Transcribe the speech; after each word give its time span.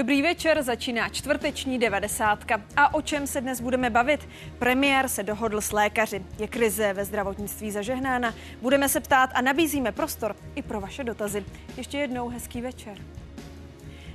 Dobrý 0.00 0.22
večer, 0.22 0.62
začíná 0.62 1.08
čtvrteční 1.08 1.78
devadesátka. 1.78 2.62
A 2.76 2.94
o 2.94 3.02
čem 3.02 3.26
se 3.26 3.40
dnes 3.40 3.60
budeme 3.60 3.90
bavit? 3.90 4.28
Premiér 4.58 5.08
se 5.08 5.22
dohodl 5.22 5.60
s 5.60 5.72
lékaři. 5.72 6.24
Je 6.38 6.48
krize 6.48 6.92
ve 6.92 7.04
zdravotnictví 7.04 7.70
zažehnána. 7.70 8.34
Budeme 8.60 8.88
se 8.88 9.00
ptát 9.00 9.30
a 9.34 9.40
nabízíme 9.40 9.92
prostor 9.92 10.36
i 10.54 10.62
pro 10.62 10.80
vaše 10.80 11.04
dotazy. 11.04 11.44
Ještě 11.76 11.98
jednou 11.98 12.28
hezký 12.28 12.60
večer. 12.60 12.98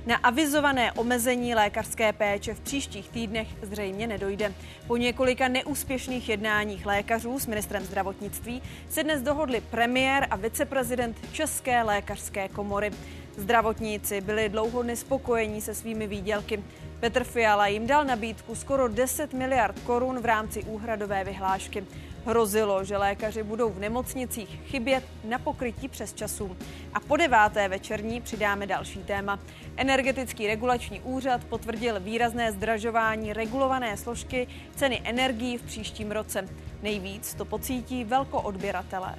Na 0.06 0.16
avizované 0.16 0.92
omezení 0.92 1.54
lékařské 1.54 2.12
péče 2.12 2.54
v 2.54 2.60
příštích 2.60 3.08
týdnech 3.08 3.48
zřejmě 3.62 4.06
nedojde. 4.06 4.54
Po 4.86 4.96
několika 4.96 5.48
neúspěšných 5.48 6.28
jednáních 6.28 6.86
lékařů 6.86 7.38
s 7.38 7.46
ministrem 7.46 7.84
zdravotnictví 7.84 8.62
se 8.88 9.04
dnes 9.04 9.22
dohodli 9.22 9.60
premiér 9.60 10.26
a 10.30 10.36
viceprezident 10.36 11.16
České 11.32 11.82
lékařské 11.82 12.48
komory. 12.48 12.90
Zdravotníci 13.36 14.20
byli 14.20 14.48
dlouho 14.48 14.82
nespokojení 14.82 15.60
se 15.60 15.74
svými 15.74 16.06
výdělky. 16.06 16.62
Petr 17.00 17.24
Fiala 17.24 17.66
jim 17.66 17.86
dal 17.86 18.04
nabídku 18.04 18.54
skoro 18.54 18.88
10 18.88 19.32
miliard 19.32 19.80
korun 19.80 20.20
v 20.20 20.24
rámci 20.24 20.64
úhradové 20.64 21.24
vyhlášky. 21.24 21.84
Hrozilo, 22.26 22.84
že 22.84 22.96
lékaři 22.96 23.42
budou 23.42 23.70
v 23.70 23.78
nemocnicích 23.78 24.60
chybět 24.66 25.04
na 25.24 25.38
pokrytí 25.38 25.88
přes 25.88 26.14
časů. 26.14 26.56
A 26.94 27.00
po 27.00 27.16
deváté 27.16 27.68
večerní 27.68 28.20
přidáme 28.20 28.66
další 28.66 28.98
téma. 28.98 29.38
Energetický 29.76 30.46
regulační 30.46 31.00
úřad 31.00 31.44
potvrdil 31.44 32.00
výrazné 32.00 32.52
zdražování 32.52 33.32
regulované 33.32 33.96
složky 33.96 34.48
ceny 34.76 35.00
energií 35.04 35.58
v 35.58 35.62
příštím 35.62 36.12
roce. 36.12 36.48
Nejvíc 36.82 37.34
to 37.34 37.44
pocítí 37.44 38.04
velkoodběratelé. 38.04 39.14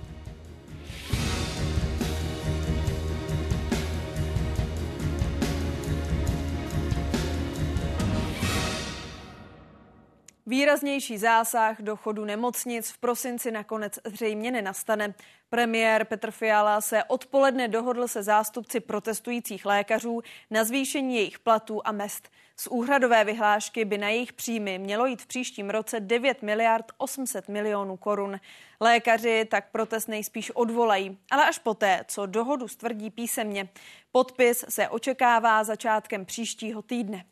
Výraznější 10.49 11.17
zásah 11.17 11.81
do 11.81 11.95
chodu 11.95 12.25
nemocnic 12.25 12.91
v 12.91 12.97
prosinci 12.97 13.51
nakonec 13.51 13.99
zřejmě 14.05 14.51
nenastane. 14.51 15.13
Premiér 15.49 16.05
Petr 16.05 16.31
Fiala 16.31 16.81
se 16.81 17.03
odpoledne 17.03 17.67
dohodl 17.67 18.07
se 18.07 18.23
zástupci 18.23 18.79
protestujících 18.79 19.65
lékařů 19.65 20.21
na 20.51 20.63
zvýšení 20.63 21.15
jejich 21.15 21.39
platů 21.39 21.87
a 21.87 21.91
mest. 21.91 22.29
Z 22.57 22.67
úhradové 22.67 23.23
vyhlášky 23.23 23.85
by 23.85 23.97
na 23.97 24.09
jejich 24.09 24.33
příjmy 24.33 24.79
mělo 24.79 25.05
jít 25.05 25.21
v 25.21 25.27
příštím 25.27 25.69
roce 25.69 25.99
9 25.99 26.41
miliard 26.41 26.85
800 26.97 27.47
milionů 27.47 27.97
korun. 27.97 28.39
Lékaři 28.79 29.45
tak 29.45 29.71
protest 29.71 30.07
nejspíš 30.07 30.51
odvolají, 30.51 31.17
ale 31.31 31.45
až 31.45 31.59
poté, 31.59 32.05
co 32.07 32.25
dohodu 32.25 32.67
stvrdí 32.67 33.09
písemně. 33.09 33.69
Podpis 34.11 34.65
se 34.69 34.89
očekává 34.89 35.63
začátkem 35.63 36.25
příštího 36.25 36.81
týdne. 36.81 37.25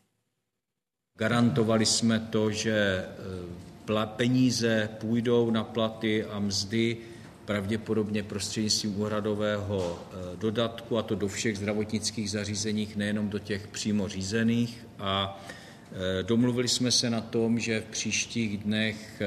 Garantovali 1.18 1.86
jsme 1.86 2.20
to, 2.20 2.50
že 2.50 3.04
eh, 3.88 4.06
peníze 4.06 4.88
půjdou 5.00 5.50
na 5.50 5.64
platy 5.64 6.24
a 6.24 6.38
mzdy 6.38 6.96
pravděpodobně 7.44 8.22
prostřednictvím 8.22 9.00
úhradového 9.00 9.98
eh, 9.98 10.36
dodatku, 10.36 10.98
a 10.98 11.02
to 11.02 11.14
do 11.14 11.28
všech 11.28 11.58
zdravotnických 11.58 12.30
zařízeních, 12.30 12.96
nejenom 12.96 13.28
do 13.28 13.38
těch 13.38 13.66
přímo 13.66 14.08
řízených. 14.08 14.86
A 14.98 15.44
eh, 15.92 16.22
domluvili 16.22 16.68
jsme 16.68 16.90
se 16.90 17.10
na 17.10 17.20
tom, 17.20 17.58
že 17.58 17.80
v 17.80 17.84
příštích 17.84 18.58
dnech 18.58 19.22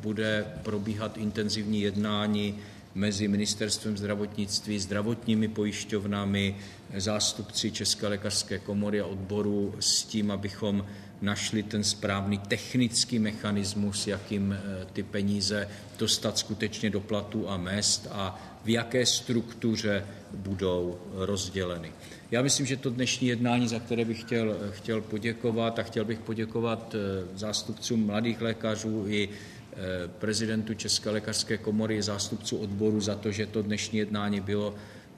bude 0.00 0.46
probíhat 0.62 1.16
intenzivní 1.16 1.80
jednání 1.80 2.58
mezi 2.94 3.28
Ministerstvem 3.28 3.96
zdravotnictví, 3.96 4.78
zdravotními 4.78 5.48
pojišťovnami, 5.48 6.56
zástupci 6.96 7.70
České 7.70 8.08
lékařské 8.08 8.58
komory 8.58 9.00
a 9.00 9.06
odboru 9.06 9.74
s 9.80 10.04
tím, 10.04 10.30
abychom 10.30 10.84
našli 11.24 11.62
ten 11.62 11.84
správný 11.84 12.38
technický 12.38 13.18
mechanismus, 13.18 14.06
jakým 14.06 14.52
eh, 14.52 14.86
ty 14.92 15.02
peníze 15.02 15.68
dostat 15.98 16.38
skutečně 16.38 16.90
do 16.90 17.00
platů 17.00 17.50
a 17.50 17.56
mest 17.56 18.08
a 18.10 18.40
v 18.64 18.68
jaké 18.68 19.06
struktuře 19.06 20.06
budou 20.32 20.98
rozděleny. 21.14 21.92
Já 22.30 22.42
myslím, 22.42 22.66
že 22.66 22.76
to 22.76 22.90
dnešní 22.90 23.28
jednání, 23.28 23.68
za 23.68 23.78
které 23.78 24.04
bych 24.04 24.20
chtěl, 24.20 24.56
chtěl 24.70 25.00
poděkovat 25.00 25.78
a 25.78 25.82
chtěl 25.82 26.04
bych 26.04 26.18
poděkovat 26.18 26.94
eh, 26.94 27.38
zástupcům 27.38 28.06
mladých 28.06 28.40
lékařů 28.40 29.04
i 29.08 29.28
eh, 29.28 29.76
prezidentu 30.18 30.74
České 30.74 31.10
lékařské 31.10 31.58
komory, 31.58 32.02
zástupců 32.02 32.56
odboru 32.56 33.00
za 33.00 33.14
to, 33.14 33.32
že 33.32 33.46
to 33.46 33.62
dnešní 33.62 33.98
jednání 33.98 34.40
bylo 34.40 34.74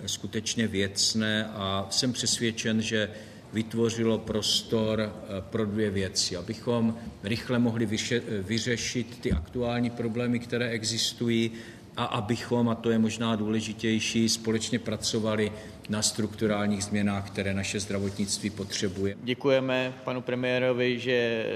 skutečně 0.07 0.67
věcné 0.67 1.47
a 1.55 1.87
jsem 1.91 2.13
přesvědčen, 2.13 2.83
že 2.83 3.11
vytvořilo 3.57 4.19
prostor 4.19 5.01
eh, 5.01 5.11
pro 5.41 5.67
dvě 5.67 5.91
věci. 5.91 6.37
Abychom 6.37 6.95
rychle 7.23 7.59
mohli 7.59 7.89
vyřešit 8.43 9.19
ty 9.21 9.33
aktuální 9.33 9.91
problémy, 9.91 10.39
které 10.39 10.69
existují, 10.69 11.51
a 11.97 12.05
abychom, 12.05 12.69
a 12.69 12.75
to 12.75 12.91
je 12.91 12.99
možná 12.99 13.37
důležitější, 13.37 14.29
společně 14.29 14.79
pracovali 14.79 15.53
na 15.89 16.03
strukturálních 16.03 16.85
změnách, 16.85 17.31
které 17.31 17.55
naše 17.55 17.81
zdravotnictví 17.81 18.51
potřebuje. 18.51 19.17
Děkujeme 19.25 19.93
panu 20.05 20.21
premiérovi, 20.21 20.99
že 20.99 21.47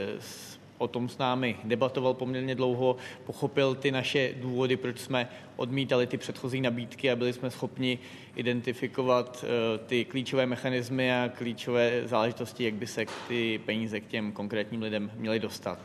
o 0.81 0.89
tom 0.89 1.09
s 1.09 1.19
námi 1.19 1.57
debatoval 1.65 2.15
poměrně 2.15 2.55
dlouho, 2.55 2.97
pochopil 3.27 3.75
ty 3.75 3.91
naše 3.91 4.35
důvody, 4.37 4.77
proč 4.77 4.99
jsme 4.99 5.29
odmítali 5.57 6.07
ty 6.07 6.17
předchozí 6.17 6.61
nabídky 6.61 7.11
a 7.11 7.17
byli 7.17 7.33
jsme 7.33 7.51
schopni 7.51 7.99
identifikovat 8.37 9.45
eh, 9.45 9.79
ty 9.79 10.05
klíčové 10.05 10.47
mechanismy 10.47 11.13
a 11.13 11.29
klíčové 11.29 12.03
záležitosti, 12.05 12.65
jak 12.65 12.75
by 12.75 12.87
se 12.87 13.05
ty 13.29 13.61
peníze 13.67 14.01
k 14.01 14.07
těm 14.07 14.33
konkrétním 14.33 14.83
lidem 14.83 15.11
měly 15.15 15.41
dostat. 15.41 15.79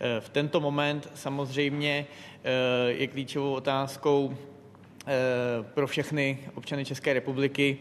Eh, 0.00 0.20
v 0.20 0.28
tento 0.28 0.60
moment 0.60 1.10
samozřejmě 1.14 2.06
eh, 2.44 2.92
je 2.92 3.06
klíčovou 3.06 3.54
otázkou 3.54 4.36
pro 5.74 5.86
všechny 5.86 6.38
občany 6.54 6.84
České 6.84 7.12
republiky, 7.12 7.78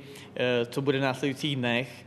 co 0.70 0.82
bude 0.82 0.98
v 1.00 1.02
následujících 1.02 1.56
dnech. 1.56 2.06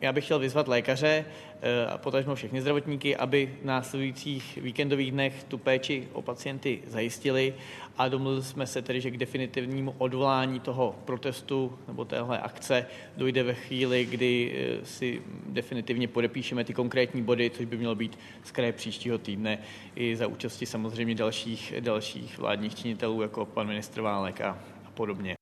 Já 0.00 0.12
bych 0.12 0.24
chtěl 0.24 0.38
vyzvat 0.38 0.68
lékaře, 0.68 1.24
Eh, 1.62 1.86
a 1.86 1.98
potažmo 1.98 2.34
všechny 2.34 2.60
zdravotníky, 2.60 3.16
aby 3.16 3.54
v 3.62 3.64
následujících 3.64 4.58
víkendových 4.62 5.12
dnech 5.12 5.44
tu 5.44 5.58
péči 5.58 6.08
o 6.12 6.22
pacienty 6.22 6.82
zajistili 6.86 7.54
a 7.98 8.08
domluvili 8.08 8.42
jsme 8.42 8.66
se 8.66 8.82
tedy, 8.82 9.00
že 9.00 9.10
k 9.10 9.16
definitivnímu 9.16 9.94
odvolání 9.98 10.60
toho 10.60 10.94
protestu 11.04 11.78
nebo 11.88 12.04
téhle 12.04 12.38
akce 12.38 12.86
dojde 13.16 13.42
ve 13.42 13.54
chvíli, 13.54 14.04
kdy 14.04 14.52
eh, 14.54 14.86
si 14.86 15.22
definitivně 15.46 16.08
podepíšeme 16.08 16.64
ty 16.64 16.74
konkrétní 16.74 17.22
body, 17.22 17.50
což 17.50 17.66
by 17.66 17.76
mělo 17.76 17.94
být 17.94 18.18
z 18.44 18.50
kraje 18.50 18.72
příštího 18.72 19.18
týdne 19.18 19.58
i 19.96 20.16
za 20.16 20.26
účasti 20.26 20.66
samozřejmě 20.66 21.14
dalších, 21.14 21.74
dalších 21.80 22.38
vládních 22.38 22.74
činitelů, 22.74 23.22
jako 23.22 23.46
pan 23.46 23.66
ministr 23.66 24.00
Válek 24.00 24.40
a, 24.40 24.58
a 24.84 24.90
podobně. 24.90 25.39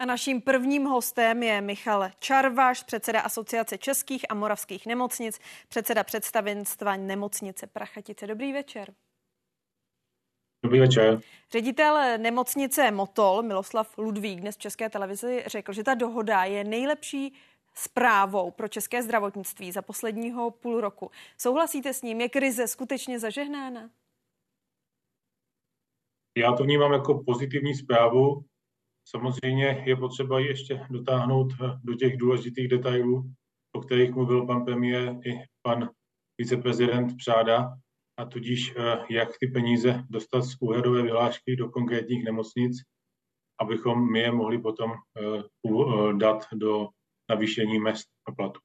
A 0.00 0.04
naším 0.04 0.40
prvním 0.40 0.84
hostem 0.84 1.42
je 1.42 1.60
Michal 1.60 2.10
Čarvaš, 2.18 2.82
předseda 2.82 3.20
Asociace 3.20 3.78
českých 3.78 4.30
a 4.30 4.34
moravských 4.34 4.86
nemocnic, 4.86 5.40
předseda 5.68 6.04
představenstva 6.04 6.96
nemocnice 6.96 7.66
Prachatice. 7.66 8.26
Dobrý 8.26 8.52
večer. 8.52 8.94
Dobrý 10.64 10.80
večer. 10.80 11.20
Ředitel 11.52 12.18
nemocnice 12.18 12.90
Motol 12.90 13.42
Miloslav 13.42 13.98
Ludvík 13.98 14.40
dnes 14.40 14.56
v 14.56 14.58
České 14.58 14.90
televizi 14.90 15.44
řekl, 15.46 15.72
že 15.72 15.84
ta 15.84 15.94
dohoda 15.94 16.44
je 16.44 16.64
nejlepší 16.64 17.34
zprávou 17.74 18.50
pro 18.50 18.68
české 18.68 19.02
zdravotnictví 19.02 19.72
za 19.72 19.82
posledního 19.82 20.50
půl 20.50 20.80
roku. 20.80 21.10
Souhlasíte 21.38 21.94
s 21.94 22.02
ním? 22.02 22.20
Je 22.20 22.28
krize 22.28 22.68
skutečně 22.68 23.18
zažehnána? 23.18 23.90
Já 26.36 26.52
to 26.52 26.64
vnímám 26.64 26.92
jako 26.92 27.24
pozitivní 27.26 27.74
zprávu, 27.74 28.44
Samozřejmě 29.10 29.84
je 29.86 29.96
potřeba 29.96 30.40
ji 30.40 30.46
ještě 30.46 30.86
dotáhnout 30.90 31.52
eh, 31.52 31.78
do 31.84 31.94
těch 31.94 32.16
důležitých 32.16 32.68
detailů, 32.68 33.32
o 33.72 33.80
kterých 33.80 34.10
mluvil 34.10 34.46
pan 34.46 34.64
premiér 34.64 35.20
i 35.24 35.40
pan 35.62 35.90
viceprezident 36.38 37.16
Přáda, 37.16 37.72
a 38.18 38.24
tudíž 38.24 38.74
eh, 38.76 38.98
jak 39.10 39.28
ty 39.40 39.46
peníze 39.46 40.04
dostat 40.10 40.42
z 40.42 40.56
úhradové 40.60 41.02
vyhlášky 41.02 41.56
do 41.56 41.68
konkrétních 41.68 42.24
nemocnic, 42.24 42.76
abychom 43.60 44.12
my 44.12 44.18
je 44.18 44.32
mohli 44.32 44.58
potom 44.58 44.92
eh, 44.92 45.42
dát 46.16 46.46
do 46.52 46.88
navýšení 47.30 47.78
mest 47.78 48.06
a 48.28 48.32
platu. 48.32 48.60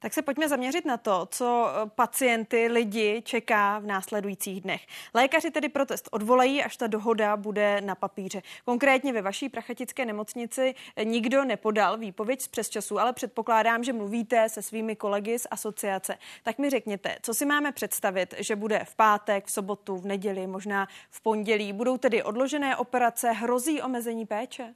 Tak 0.00 0.14
se 0.14 0.22
pojďme 0.22 0.48
zaměřit 0.48 0.84
na 0.84 0.96
to, 0.96 1.28
co 1.30 1.68
eh, 1.68 1.90
pacienty, 1.94 2.68
lidi 2.68 3.22
čeká 3.24 3.78
v 3.78 3.86
následujících 3.86 4.60
dnech. 4.60 4.86
Lékaři 5.14 5.50
tedy 5.50 5.68
protest 5.68 6.08
odvolají, 6.12 6.64
až 6.64 6.76
ta 6.76 6.86
dohoda 6.86 7.36
bude 7.36 7.80
na 7.80 7.94
papíře. 7.94 8.42
Konkrétně 8.64 9.12
ve 9.12 9.22
vaší 9.22 9.48
prachatické 9.48 10.06
nemocnici 10.06 10.74
nikdo 11.04 11.44
nepodal 11.44 11.98
výpověď 11.98 12.40
z 12.42 12.48
přesčasu, 12.48 12.98
ale 12.98 13.12
předpokládám, 13.12 13.84
že 13.84 13.92
mluvíte 13.92 14.48
se 14.48 14.62
svými 14.62 14.96
kolegy 14.96 15.38
z 15.38 15.46
asociace. 15.50 16.18
Tak 16.42 16.58
mi 16.58 16.70
řekněte, 16.70 17.16
co 17.22 17.34
si 17.34 17.46
máme 17.46 17.72
představit, 17.72 18.34
že 18.38 18.56
bude 18.56 18.84
v 18.84 18.94
pátek, 18.94 19.46
v 19.46 19.50
sobotu, 19.50 19.96
v 19.96 20.06
neděli, 20.06 20.46
možná 20.46 20.88
v 21.10 21.20
pondělí. 21.20 21.72
Budou 21.72 21.98
tedy 21.98 22.22
odložené 22.22 22.76
operace, 22.76 23.30
hrozí 23.30 23.82
omezení 23.82 24.26
péče? 24.26 24.74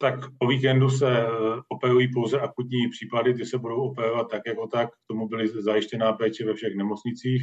Tak 0.00 0.14
o 0.38 0.46
víkendu 0.46 0.90
se 0.90 1.18
eh, 1.18 1.30
operují 1.68 2.12
pouze 2.12 2.40
akutní 2.40 2.88
případy, 2.88 3.34
ty 3.34 3.46
se 3.46 3.58
budou 3.58 3.76
operovat 3.76 4.30
tak 4.30 4.42
jako 4.46 4.66
tak. 4.66 4.90
K 4.90 5.06
tomu 5.06 5.28
byly 5.28 5.48
zajištěná 5.48 6.12
péče 6.12 6.44
ve 6.44 6.54
všech 6.54 6.76
nemocnicích. 6.76 7.42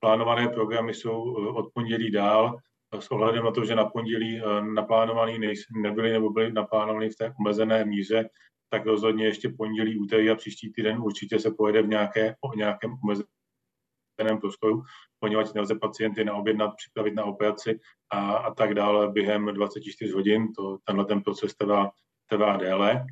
Plánované 0.00 0.48
programy 0.48 0.94
jsou 0.94 1.36
eh, 1.36 1.48
od 1.48 1.70
pondělí 1.74 2.10
dál 2.10 2.56
s 2.98 3.10
ohledem 3.10 3.44
na 3.44 3.50
to, 3.50 3.64
že 3.64 3.74
na 3.74 3.84
pondělí 3.84 4.42
naplánovaný 4.74 5.38
nebyly 5.82 6.12
nebo 6.12 6.30
byly 6.30 6.52
naplánovaný 6.52 7.08
v 7.08 7.16
té 7.16 7.34
omezené 7.40 7.84
míře, 7.84 8.28
tak 8.70 8.86
rozhodně 8.86 9.24
ještě 9.24 9.48
pondělí, 9.48 9.98
úterý 9.98 10.30
a 10.30 10.34
příští 10.34 10.72
týden 10.72 10.98
určitě 10.98 11.38
se 11.38 11.50
pojede 11.50 11.82
v 11.82 11.88
nějaké, 11.88 12.34
o 12.40 12.56
nějakém 12.56 12.96
omezeném 13.04 14.40
prostoru, 14.40 14.82
poněvadž 15.20 15.52
nelze 15.52 15.74
pacienty 15.74 16.24
naobjednat, 16.24 16.74
připravit 16.76 17.14
na 17.14 17.24
operaci 17.24 17.80
a, 18.10 18.32
a 18.32 18.54
tak 18.54 18.74
dále 18.74 19.08
během 19.08 19.46
24 19.46 20.12
hodin. 20.12 20.52
To, 20.52 20.78
tenhle 20.84 21.04
ten 21.04 21.22
proces 21.22 21.54
trvá, 21.54 21.90
trvá 22.26 22.56
déle. 22.56 23.04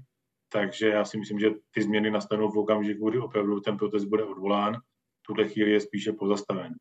Takže 0.53 0.89
já 0.89 1.05
si 1.05 1.19
myslím, 1.19 1.39
že 1.39 1.51
ty 1.71 1.83
změny 1.83 2.11
nastanou 2.11 2.51
v 2.51 2.59
okamžiku, 2.59 3.11
kdy 3.11 3.19
opravdu 3.19 3.61
ten 3.61 3.77
proces 3.77 4.05
bude 4.05 4.25
odvolán. 4.25 4.75
V 4.75 5.27
tuhle 5.27 5.49
chvíli 5.49 5.71
je 5.71 5.81
spíše 5.81 6.13
pozastaven. 6.13 6.75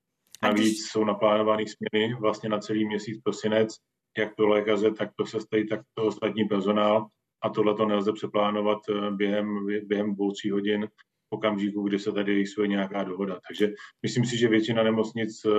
Navíc 0.44 0.60
když... 0.60 0.92
jsou 0.92 1.04
naplánované 1.04 1.64
směny 1.68 2.16
vlastně 2.16 2.50
na 2.50 2.60
celý 2.60 2.86
měsíc 2.86 3.22
prosinec, 3.24 3.76
jak 4.18 4.36
pro 4.36 4.48
lékaře, 4.48 4.92
tak 4.92 5.16
pro 5.16 5.26
sestry, 5.26 5.66
tak 5.66 5.82
pro 5.94 6.06
ostatní 6.06 6.46
personál 6.46 7.08
a 7.44 7.50
tohle 7.50 7.76
to 7.76 7.86
nelze 7.86 8.14
přeplánovat 8.14 8.80
eh, 8.90 9.12
během, 9.12 9.68
během 9.84 10.16
dvou, 10.16 10.32
tří 10.32 10.52
hodin 10.52 10.88
okamžiku, 11.30 11.82
kdy 11.84 12.00
se 12.00 12.12
tady 12.12 12.34
rýsuje 12.34 12.68
nějaká 12.68 13.04
dohoda. 13.04 13.40
Takže 13.48 13.74
myslím 14.04 14.26
si, 14.26 14.38
že 14.38 14.48
většina 14.48 14.84
nemocnic 14.84 15.46
eh, 15.46 15.50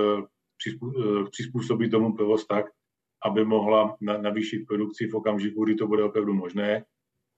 eh, 0.73 1.23
přizpůsobí 1.31 1.89
tomu 1.89 2.13
provoz 2.13 2.47
tak, 2.47 2.65
aby 3.25 3.45
mohla 3.45 3.95
navýšit 4.01 4.65
produkci 4.67 5.07
v 5.07 5.15
okamžiku, 5.15 5.65
kdy 5.65 5.75
to 5.75 5.87
bude 5.87 6.03
opravdu 6.03 6.33
možné, 6.33 6.85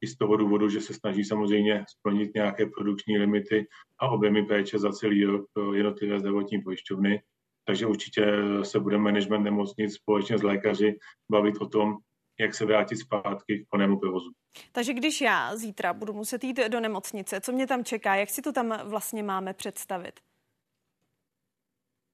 i 0.01 0.07
z 0.07 0.17
toho 0.17 0.35
důvodu, 0.37 0.69
že 0.69 0.81
se 0.81 0.93
snaží 0.93 1.23
samozřejmě 1.23 1.85
splnit 1.89 2.31
nějaké 2.35 2.65
produkční 2.65 3.17
limity 3.17 3.67
a 3.99 4.09
objemy 4.09 4.45
péče 4.45 4.79
za 4.79 4.91
celý 4.91 5.25
rok 5.25 5.45
jednotlivé 5.73 6.19
zdravotní 6.19 6.61
pojišťovny. 6.61 7.21
Takže 7.65 7.85
určitě 7.85 8.25
se 8.63 8.79
bude 8.79 8.97
management 8.97 9.43
nemocnic 9.43 9.93
společně 9.93 10.37
s 10.37 10.43
lékaři 10.43 10.97
bavit 11.31 11.55
o 11.61 11.67
tom, 11.67 11.97
jak 12.41 12.55
se 12.55 12.65
vrátit 12.65 12.97
zpátky 12.97 13.59
k 13.59 13.69
plnému 13.69 13.99
provozu. 13.99 14.31
Takže 14.71 14.93
když 14.93 15.21
já 15.21 15.55
zítra 15.55 15.93
budu 15.93 16.13
muset 16.13 16.43
jít 16.43 16.59
do 16.67 16.79
nemocnice, 16.79 17.41
co 17.41 17.51
mě 17.51 17.67
tam 17.67 17.83
čeká, 17.83 18.15
jak 18.15 18.29
si 18.29 18.41
to 18.41 18.51
tam 18.51 18.89
vlastně 18.89 19.23
máme 19.23 19.53
představit? 19.53 20.19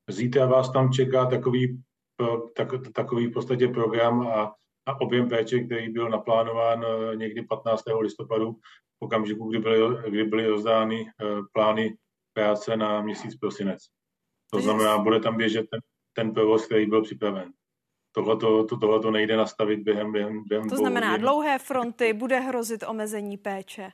Zítra 0.09 0.45
vás 0.45 0.71
tam 0.71 0.91
čeká 0.91 1.25
takový, 1.25 1.83
tak, 2.56 2.68
takový 2.94 3.27
v 3.27 3.33
podstatě 3.33 3.68
program 3.68 4.27
a, 4.27 4.56
a 4.85 5.01
objem 5.01 5.29
péče, 5.29 5.59
který 5.59 5.89
byl 5.89 6.09
naplánován 6.09 6.85
eh, 6.85 7.15
někdy 7.15 7.41
15. 7.41 7.83
listopadu, 8.00 8.53
v 9.00 9.06
okamžiku, 9.06 9.50
kdy 9.50 9.59
byly, 9.59 10.09
kdy 10.09 10.23
byly 10.23 10.47
rozdány 10.47 11.06
eh, 11.07 11.25
plány 11.53 11.97
práce 12.33 12.77
na 12.77 13.01
měsíc 13.01 13.35
prosinec. 13.35 13.80
To 14.51 14.62
znamená, 14.62 14.97
bude 14.97 15.19
tam 15.19 15.38
běžet 15.38 15.65
ten, 15.69 15.80
ten 16.13 16.33
provoz, 16.33 16.65
který 16.65 16.85
byl 16.85 17.03
připraven 17.03 17.53
tohleto, 18.17 18.63
to, 18.63 18.77
tohleto 18.77 19.11
nejde 19.11 19.37
nastavit 19.37 19.79
během, 19.79 20.11
během, 20.11 20.43
během 20.47 20.69
To 20.69 20.77
znamená, 20.77 21.07
během. 21.07 21.21
dlouhé 21.21 21.59
fronty, 21.59 22.13
bude 22.13 22.39
hrozit 22.39 22.83
omezení 22.87 23.37
péče? 23.37 23.91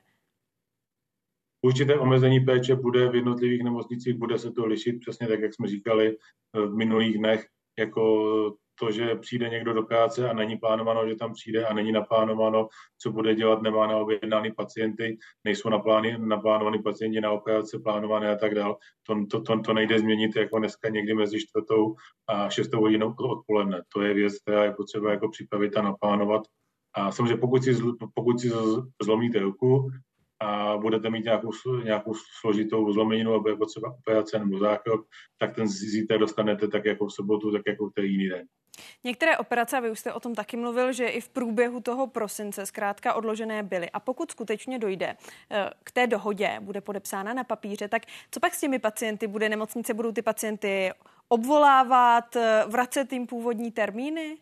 Určité 1.62 2.00
omezení 2.00 2.40
péče 2.40 2.76
bude 2.76 3.10
v 3.10 3.16
jednotlivých 3.16 3.64
nemocnicích, 3.64 4.16
bude 4.16 4.40
se 4.40 4.52
to 4.52 4.66
lišit, 4.66 5.00
přesně 5.00 5.28
tak, 5.28 5.40
jak 5.40 5.54
jsme 5.54 5.68
říkali 5.68 6.18
v 6.54 6.76
minulých 6.76 7.18
dnech, 7.18 7.48
jako 7.80 8.56
to, 8.84 8.92
že 8.92 9.16
přijde 9.16 9.50
někdo 9.50 9.74
do 9.74 9.84
práce 9.84 10.30
a 10.30 10.34
není 10.34 10.58
plánováno, 10.58 11.08
že 11.10 11.16
tam 11.16 11.34
přijde 11.34 11.66
a 11.66 11.74
není 11.74 11.92
naplánováno, 11.92 12.68
co 13.02 13.12
bude 13.12 13.36
dělat, 13.36 13.62
nemá 13.62 13.88
na 13.88 13.98
objednaný 13.98 14.52
pacienty, 14.52 15.18
nejsou 15.44 15.70
naplány, 15.70 16.18
naplánovaný 16.18 16.84
pacienti 16.84 17.22
na 17.22 17.32
operace 17.32 17.80
plánované 17.80 18.32
a 18.32 18.36
tak 18.36 18.56
dále. 18.56 18.76
To, 19.08 19.26
to, 19.32 19.42
to, 19.42 19.60
to 19.60 19.74
nejde 19.74 20.00
změnit 20.00 20.36
jako 20.36 20.60
dneska 20.60 20.90
někdy 20.90 21.14
mezi 21.14 21.40
čtvrtou 21.40 21.96
a 22.28 22.50
šestou 22.50 22.80
hodinou 22.82 23.14
odpoledne. 23.20 23.82
To 23.94 24.02
je 24.02 24.14
věc, 24.14 24.34
která 24.42 24.64
je 24.64 24.72
potřeba 24.72 25.12
jako 25.12 25.30
připravit 25.30 25.78
a 25.78 25.82
naplánovat. 25.82 26.42
A 26.96 27.12
samozřejmě 27.12 27.38
pokud 27.38 27.64
si, 27.64 27.76
pokud 28.16 28.40
si 28.40 28.52
zlomíte 29.04 29.40
ruku, 29.40 29.90
a 30.44 30.78
budete 30.78 31.10
mít 31.10 31.24
nějakou, 31.24 31.52
nějakou 31.84 32.14
složitou 32.40 32.94
zlomeninu, 32.94 33.34
nebo 33.34 33.50
jako 33.50 33.66
třeba 33.66 33.96
operace 34.00 34.40
nebo 34.40 34.60
zákrok, 34.60 35.08
tak 35.38 35.56
ten 35.56 35.68
zítra 35.68 36.18
dostanete 36.18 36.68
tak 36.68 36.86
jako 36.86 37.08
v 37.08 37.14
sobotu, 37.14 37.52
tak 37.52 37.62
jako 37.68 37.90
v 37.90 38.04
jiný 38.04 38.30
den. 38.30 38.48
Některé 39.04 39.38
operace, 39.38 39.82
vy 39.82 39.92
už 39.92 40.00
jste 40.00 40.14
o 40.14 40.20
tom 40.20 40.36
taky 40.36 40.58
mluvil, 40.58 40.94
že 40.94 41.08
i 41.08 41.22
v 41.22 41.30
průběhu 41.30 41.80
toho 41.80 42.08
prosince 42.08 42.66
zkrátka 42.66 43.14
odložené 43.14 43.64
byly. 43.64 43.90
A 43.90 44.00
pokud 44.00 44.32
skutečně 44.32 44.80
dojde 44.80 45.16
eh, 45.52 45.70
k 45.84 45.92
té 45.92 46.08
dohodě, 46.08 46.58
bude 46.62 46.82
podepsána 46.82 47.34
na 47.34 47.44
papíře, 47.44 47.88
tak 47.88 48.02
co 48.32 48.40
pak 48.40 48.54
s 48.54 48.60
těmi 48.60 48.80
pacienty 48.80 49.28
bude? 49.28 49.50
Nemocnice 49.50 49.94
budou 49.94 50.12
ty 50.12 50.22
pacienty 50.22 50.92
obvolávat, 51.28 52.36
eh, 52.36 52.64
vracet 52.68 53.14
jim 53.14 53.28
původní 53.28 53.72
termíny? 53.72 54.38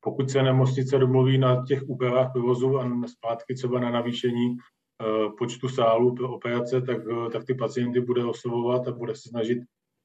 Pokud 0.00 0.30
se 0.30 0.42
nemocnice 0.42 0.98
domluví 0.98 1.38
na 1.38 1.64
těch 1.66 1.82
úpravách 1.88 2.32
provozu 2.32 2.78
a 2.78 2.90
zpátky 3.06 3.54
třeba 3.54 3.80
na 3.80 3.90
navýšení 3.90 4.56
eh, 4.56 5.30
počtu 5.38 5.68
sálů 5.68 6.14
pro 6.14 6.32
operace, 6.32 6.82
tak, 6.82 6.98
tak 7.32 7.44
ty 7.44 7.54
pacienty 7.54 8.00
bude 8.00 8.24
oslovovat 8.24 8.88
a 8.88 8.92
bude 8.92 9.14
se 9.14 9.28
snažit 9.28 9.58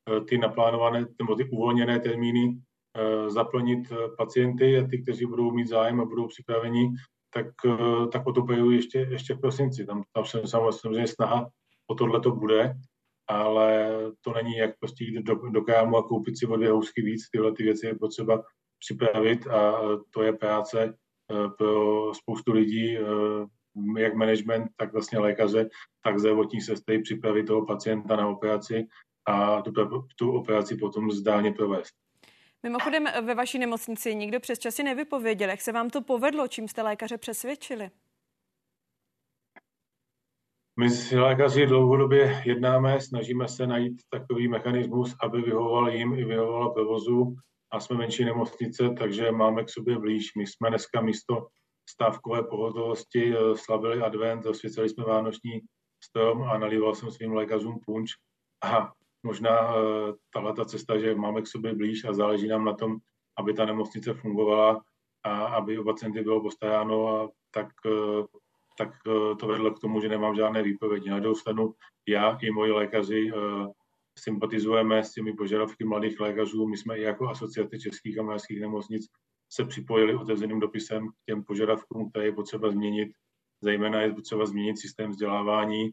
Eh, 0.09 0.21
ty 0.21 0.37
naplánované 0.37 1.05
nebo 1.19 1.35
ty 1.35 1.49
uvolněné 1.49 1.99
termíny 1.99 2.57
eh, 2.97 3.29
zaplnit 3.29 3.91
eh, 3.91 3.95
pacienty 4.17 4.79
a 4.79 4.87
ty, 4.87 5.01
kteří 5.01 5.25
budou 5.25 5.51
mít 5.51 5.67
zájem 5.67 6.01
a 6.01 6.05
budou 6.05 6.27
připraveni, 6.27 6.89
tak, 7.33 7.47
tak 8.11 8.27
o 8.27 8.33
to 8.33 8.71
ještě, 8.71 8.99
ještě 8.99 9.33
v 9.33 9.39
prosinci. 9.39 9.85
Tam, 9.85 10.03
tam 10.13 10.25
jsem 10.25 10.47
samozřejmě 10.47 11.07
snaha 11.07 11.49
o 11.87 11.95
tohle 11.95 12.19
to 12.19 12.31
bude, 12.31 12.75
ale 13.27 13.91
to 14.21 14.33
není 14.33 14.57
jak 14.57 14.79
prostě 14.79 15.03
jít 15.03 15.21
do, 15.21 15.35
do 15.35 15.61
krámu 15.61 15.97
a 15.97 16.07
koupit 16.07 16.39
si 16.39 16.45
o 16.45 16.55
dvě 16.55 16.71
housky 16.71 17.01
víc. 17.01 17.29
Tyhle 17.29 17.53
ty 17.53 17.63
věci 17.63 17.85
je 17.85 17.95
potřeba 17.95 18.43
připravit 18.85 19.47
a 19.47 19.81
to 20.09 20.23
je 20.23 20.33
práce 20.33 20.97
pro 21.57 22.13
spoustu 22.13 22.51
lidí, 22.51 22.97
jak 23.97 24.13
management, 24.13 24.67
tak 24.77 24.93
vlastně 24.93 25.19
lékaře, 25.19 25.69
tak 26.03 26.19
zdravotní 26.19 26.61
sestry 26.61 27.01
připravit 27.01 27.43
toho 27.43 27.65
pacienta 27.65 28.15
na 28.15 28.27
operaci 28.27 28.87
a 29.27 29.61
tu, 29.61 29.71
tu 30.17 30.31
operaci 30.31 30.75
potom 30.75 31.11
zdálně 31.11 31.51
provést. 31.51 31.93
Mimochodem 32.63 33.03
ve 33.25 33.35
vaší 33.35 33.59
nemocnici 33.59 34.15
nikdo 34.15 34.39
přes 34.39 34.59
časy 34.59 34.83
nevypověděl. 34.83 35.49
Jak 35.49 35.61
se 35.61 35.71
vám 35.71 35.89
to 35.89 36.01
povedlo? 36.01 36.47
Čím 36.47 36.67
jste 36.67 36.81
lékaře 36.81 37.17
přesvědčili? 37.17 37.89
My 40.79 40.89
s 40.89 41.11
lékaři 41.11 41.65
dlouhodobě 41.65 42.41
jednáme, 42.45 43.01
snažíme 43.01 43.47
se 43.47 43.67
najít 43.67 44.01
takový 44.09 44.47
mechanismus, 44.47 45.15
aby 45.23 45.41
vyhovoval 45.41 45.89
jim 45.89 46.13
i 46.13 46.25
vyhovoval 46.25 46.69
provozu 46.69 47.35
a 47.73 47.79
jsme 47.79 47.97
menší 47.97 48.25
nemocnice, 48.25 48.89
takže 48.97 49.31
máme 49.31 49.63
k 49.63 49.69
sobě 49.69 49.99
blíž. 49.99 50.35
My 50.37 50.47
jsme 50.47 50.69
dneska 50.69 51.01
místo 51.01 51.47
stávkové 51.89 52.43
pohotovosti 52.43 53.33
eh, 53.35 53.57
slavili 53.57 54.01
advent, 54.01 54.43
zasvěceli 54.43 54.89
jsme 54.89 55.03
vánoční 55.03 55.61
strom 56.03 56.43
a 56.43 56.57
nalíval 56.57 56.95
jsem 56.95 57.11
svým 57.11 57.33
lékařům 57.33 57.79
punč 57.85 58.11
a 58.63 58.91
možná 59.23 59.75
eh, 59.75 60.13
tahle 60.33 60.53
ta 60.53 60.65
cesta, 60.65 60.97
že 60.97 61.15
máme 61.15 61.41
k 61.41 61.47
sobě 61.47 61.75
blíž 61.75 62.05
a 62.05 62.13
záleží 62.13 62.47
nám 62.47 62.65
na 62.65 62.73
tom, 62.73 62.97
aby 63.39 63.53
ta 63.53 63.65
nemocnice 63.65 64.13
fungovala 64.13 64.81
a 65.23 65.45
aby 65.45 65.79
o 65.79 65.83
pacienty 65.83 66.21
bylo 66.21 66.41
postaráno, 66.41 67.07
a 67.07 67.29
tak, 67.51 67.67
eh, 67.85 68.23
tak 68.77 68.89
to 69.39 69.47
vedlo 69.47 69.71
k 69.71 69.79
tomu, 69.79 70.01
že 70.01 70.09
nemám 70.09 70.35
žádné 70.35 70.63
výpovědi. 70.63 71.09
Na 71.09 71.19
druhou 71.19 71.35
stranu 71.35 71.73
já 72.07 72.37
i 72.41 72.51
moji 72.51 72.71
lékaři 72.71 73.31
sympatizujeme 74.19 75.03
s 75.03 75.11
těmi 75.11 75.33
požadavky 75.33 75.85
mladých 75.85 76.19
lékařů. 76.19 76.67
My 76.67 76.77
jsme 76.77 76.97
i 76.97 77.01
jako 77.01 77.29
asociace 77.29 77.79
českých 77.79 78.19
a 78.19 78.23
moravských 78.23 78.61
nemocnic 78.61 79.05
se 79.53 79.65
připojili 79.65 80.15
otevřeným 80.15 80.59
dopisem 80.59 81.07
k 81.07 81.13
těm 81.25 81.43
požadavkům, 81.43 82.09
které 82.09 82.25
je 82.25 82.31
potřeba 82.31 82.71
změnit. 82.71 83.09
Zejména 83.63 84.01
je 84.01 84.13
potřeba 84.13 84.45
změnit 84.45 84.79
systém 84.79 85.11
vzdělávání. 85.11 85.91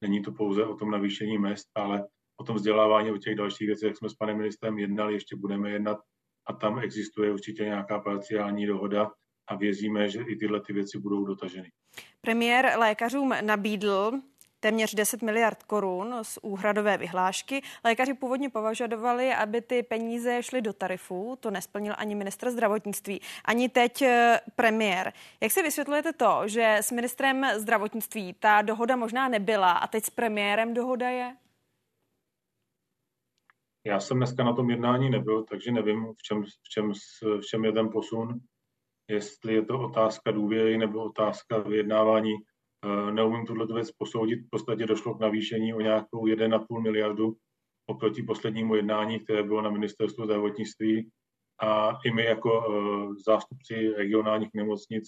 Není 0.00 0.22
to 0.22 0.32
pouze 0.32 0.64
o 0.64 0.76
tom 0.76 0.90
navýšení 0.90 1.38
mest, 1.38 1.66
ale 1.74 2.06
o 2.40 2.44
tom 2.44 2.56
vzdělávání, 2.56 3.10
o 3.10 3.18
těch 3.18 3.34
dalších 3.34 3.66
věcech 3.66 3.96
jsme 3.96 4.08
s 4.08 4.14
panem 4.14 4.36
ministrem 4.36 4.78
jednali, 4.78 5.14
ještě 5.14 5.36
budeme 5.36 5.70
jednat 5.70 5.98
a 6.46 6.52
tam 6.52 6.78
existuje 6.78 7.32
určitě 7.32 7.64
nějaká 7.64 7.98
parciální 7.98 8.66
dohoda 8.66 9.10
a 9.46 9.56
věříme, 9.56 10.08
že 10.08 10.22
i 10.22 10.36
tyhle 10.36 10.60
ty 10.60 10.72
věci 10.72 10.98
budou 10.98 11.24
dotaženy. 11.24 11.70
Premiér 12.20 12.78
lékařům 12.78 13.34
nabídl 13.40 14.12
téměř 14.62 14.94
10 14.94 15.22
miliard 15.22 15.62
korun 15.62 16.14
z 16.22 16.38
úhradové 16.42 16.98
vyhlášky. 16.98 17.62
Lékaři 17.84 18.14
původně 18.14 18.50
považovali, 18.50 19.34
aby 19.34 19.60
ty 19.60 19.82
peníze 19.82 20.42
šly 20.42 20.62
do 20.62 20.72
tarifů. 20.72 21.36
To 21.40 21.50
nesplnil 21.50 21.94
ani 21.98 22.14
ministr 22.14 22.50
zdravotnictví, 22.50 23.20
ani 23.44 23.68
teď 23.68 24.02
eh, 24.02 24.40
premiér. 24.56 25.12
Jak 25.40 25.52
si 25.52 25.62
vysvětlujete 25.62 26.12
to, 26.12 26.42
že 26.46 26.76
s 26.76 26.90
ministrem 26.90 27.46
zdravotnictví 27.54 28.34
ta 28.34 28.62
dohoda 28.62 28.96
možná 28.96 29.28
nebyla 29.28 29.72
a 29.72 29.86
teď 29.86 30.04
s 30.04 30.10
premiérem 30.10 30.74
dohoda 30.74 31.08
je? 31.08 31.36
Já 33.86 34.00
jsem 34.00 34.16
dneska 34.16 34.44
na 34.44 34.52
tom 34.52 34.70
jednání 34.70 35.10
nebyl, 35.10 35.44
takže 35.44 35.72
nevím, 35.72 36.14
v 36.14 36.22
čem, 36.22 36.42
v 36.44 36.68
čem, 36.68 36.92
v 37.40 37.46
čem 37.46 37.64
je 37.64 37.72
ten 37.72 37.88
posun. 37.88 38.40
Jestli 39.08 39.54
je 39.54 39.64
to 39.64 39.80
otázka 39.80 40.30
důvěry 40.30 40.78
nebo 40.78 41.04
otázka 41.04 41.58
vyjednávání, 41.58 42.32
neumím 43.10 43.46
tuto 43.46 43.74
věc 43.74 43.90
posoudit. 43.90 44.46
V 44.46 44.50
podstatě 44.50 44.86
došlo 44.86 45.14
k 45.14 45.20
navýšení 45.20 45.74
o 45.74 45.80
nějakou 45.80 46.26
1,5 46.26 46.82
miliardu 46.82 47.36
oproti 47.86 48.22
poslednímu 48.22 48.74
jednání, 48.74 49.20
které 49.20 49.42
bylo 49.42 49.62
na 49.62 49.70
ministerstvu 49.70 50.24
zdravotnictví. 50.24 51.10
A 51.60 51.98
i 52.04 52.10
my 52.10 52.24
jako 52.24 52.64
zástupci 53.26 53.92
regionálních 53.96 54.50
nemocnic, 54.54 55.04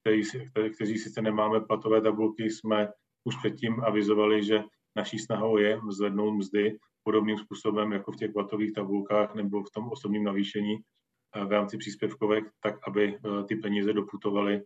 kteří, 0.00 0.50
kteří 0.74 0.98
sice 0.98 1.22
nemáme 1.22 1.60
platové 1.60 2.00
tabulky, 2.00 2.50
jsme 2.50 2.88
už 3.24 3.36
předtím 3.36 3.80
avizovali, 3.80 4.44
že 4.44 4.64
naší 4.96 5.18
snahou 5.18 5.56
je 5.56 5.80
zvednout 5.90 6.32
mzdy 6.32 6.78
podobným 7.02 7.38
způsobem 7.38 7.92
jako 7.92 8.12
v 8.12 8.16
těch 8.16 8.32
platových 8.32 8.72
tabulkách 8.72 9.34
nebo 9.34 9.62
v 9.62 9.70
tom 9.70 9.88
osobním 9.88 10.24
navýšení 10.24 10.76
eh, 10.76 11.44
v 11.44 11.52
rámci 11.52 11.78
příspěvkovek, 11.78 12.44
tak 12.60 12.74
aby 12.88 13.16
eh, 13.16 13.44
ty 13.44 13.56
peníze 13.56 13.92
doputovaly 13.92 14.54
eh, 14.56 14.62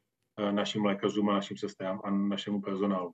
našim 0.51 0.85
lékařům 0.85 1.29
a 1.29 1.35
našim 1.35 1.57
sestrám 1.57 2.01
a 2.05 2.11
našemu 2.11 2.61
personálu. 2.61 3.13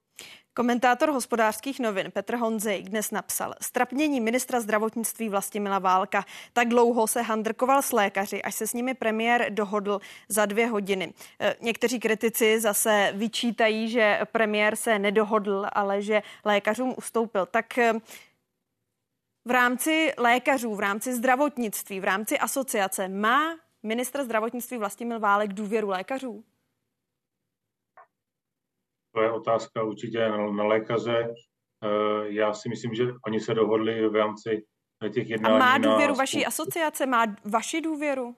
Komentátor 0.55 1.09
hospodářských 1.09 1.81
novin 1.81 2.11
Petr 2.11 2.37
Honzej 2.37 2.83
dnes 2.83 3.11
napsal 3.11 3.55
strapnění 3.61 4.21
ministra 4.21 4.61
zdravotnictví 4.61 5.29
Vlastimila 5.29 5.79
Válka. 5.79 6.25
Tak 6.53 6.69
dlouho 6.69 7.07
se 7.07 7.23
handrkoval 7.23 7.83
s 7.83 7.93
lékaři, 7.93 8.43
až 8.43 8.55
se 8.55 8.67
s 8.67 8.73
nimi 8.73 8.95
premiér 8.95 9.47
dohodl 9.51 10.01
za 10.29 10.47
dvě 10.47 10.67
hodiny. 10.67 11.15
Někteří 11.61 12.01
kritici 12.01 12.61
zase 12.61 13.13
vyčítají, 13.15 13.89
že 13.89 14.21
premiér 14.33 14.77
se 14.77 14.99
nedohodl, 14.99 15.67
ale 15.73 16.03
že 16.03 16.23
lékařům 16.45 16.95
ustoupil. 16.99 17.47
Tak 17.47 17.79
v 19.45 19.51
rámci 19.51 20.13
lékařů, 20.19 20.75
v 20.75 20.81
rámci 20.81 21.15
zdravotnictví, 21.15 22.01
v 22.01 22.05
rámci 22.05 22.39
asociace 22.39 23.09
má 23.09 23.57
ministr 23.83 24.25
zdravotnictví 24.25 24.79
Vlastimil 24.79 25.21
Válek 25.21 25.53
důvěru 25.53 25.89
lékařů? 25.89 26.45
To 29.19 29.23
je 29.23 29.33
otázka 29.33 29.83
určitě 29.83 30.29
na, 30.29 30.51
na 30.51 30.65
lékaře. 30.65 31.35
Eh, 31.85 32.29
já 32.29 32.55
si 32.55 32.69
myslím, 32.69 32.95
že 32.95 33.05
oni 33.27 33.41
se 33.41 33.55
dohodli 33.55 34.09
v 34.09 34.15
rámci 34.15 34.65
těch 35.15 35.31
jednání. 35.31 35.55
A 35.55 35.59
má 35.59 35.79
důvěru 35.79 36.13
na... 36.13 36.19
vaší 36.19 36.47
asociace? 36.47 37.07
Má 37.07 37.27
vaši 37.45 37.81
důvěru? 37.81 38.37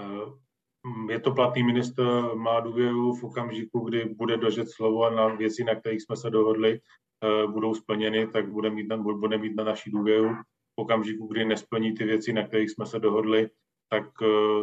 Eh, 0.00 1.12
je 1.12 1.20
to 1.20 1.34
platný 1.34 1.62
ministr, 1.62 2.02
má 2.34 2.60
důvěru 2.60 3.14
v 3.14 3.24
okamžiku, 3.24 3.80
kdy 3.80 4.04
bude 4.04 4.36
držet 4.36 4.70
slovo 4.70 5.10
na 5.10 5.26
věci, 5.28 5.64
na 5.64 5.74
kterých 5.74 6.02
jsme 6.02 6.16
se 6.16 6.30
dohodli, 6.30 6.80
Eh, 7.24 7.46
budou 7.46 7.74
splněny, 7.74 8.26
tak 8.26 8.48
bude 8.48 8.70
mít 8.70 8.88
na, 8.88 8.96
bude 8.96 9.38
mít 9.38 9.56
na 9.56 9.64
naší 9.64 9.90
důvěru. 9.90 10.34
V 10.74 10.80
okamžiku, 10.80 11.26
kdy 11.26 11.44
nesplní 11.44 11.94
ty 11.94 12.04
věci, 12.04 12.32
na 12.32 12.46
kterých 12.46 12.70
jsme 12.70 12.86
se 12.86 12.98
dohodli, 12.98 13.50
tak, 13.88 14.04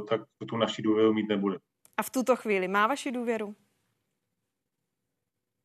tak 0.10 0.22
tu 0.50 0.58
naši 0.58 0.82
důvěru 0.82 1.14
mít 1.14 1.30
nebude. 1.30 1.58
A 1.98 2.04
v 2.04 2.10
tuto 2.10 2.36
chvíli 2.36 2.68
má 2.68 2.88
vaši 2.88 3.12
důvěru? 3.12 3.56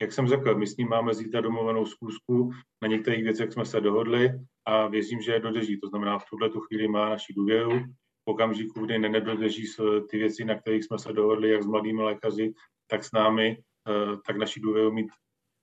Jak 0.02 0.12
jsem 0.12 0.28
řekl, 0.28 0.54
my 0.54 0.66
s 0.66 0.76
ním 0.76 0.88
máme 0.88 1.14
zítra 1.14 1.40
domluvenou 1.40 1.86
zkusku, 1.86 2.50
na 2.82 2.88
některých 2.88 3.24
věcech 3.24 3.52
jsme 3.52 3.64
se 3.64 3.80
dohodli 3.80 4.30
a 4.64 4.86
věřím, 4.86 5.20
že 5.20 5.32
je 5.32 5.40
dodrží. 5.40 5.80
To 5.80 5.88
znamená, 5.88 6.18
v 6.18 6.24
tuhle 6.30 6.50
chvíli 6.66 6.88
má 6.88 7.08
naši 7.08 7.32
důvěru. 7.32 7.80
V 8.28 8.30
okamžiku, 8.30 8.84
kdy 8.84 8.98
nedodrží 8.98 9.66
ty 10.10 10.18
věci, 10.18 10.44
na 10.44 10.54
kterých 10.54 10.84
jsme 10.84 10.98
se 10.98 11.12
dohodli, 11.12 11.50
jak 11.50 11.62
s 11.62 11.66
mladými 11.66 12.02
lékaři, 12.02 12.54
tak 12.86 13.04
s 13.04 13.12
námi, 13.12 13.58
eh, 13.88 14.16
tak 14.26 14.36
naši 14.36 14.60
důvěru 14.60 14.92
mít 14.92 15.10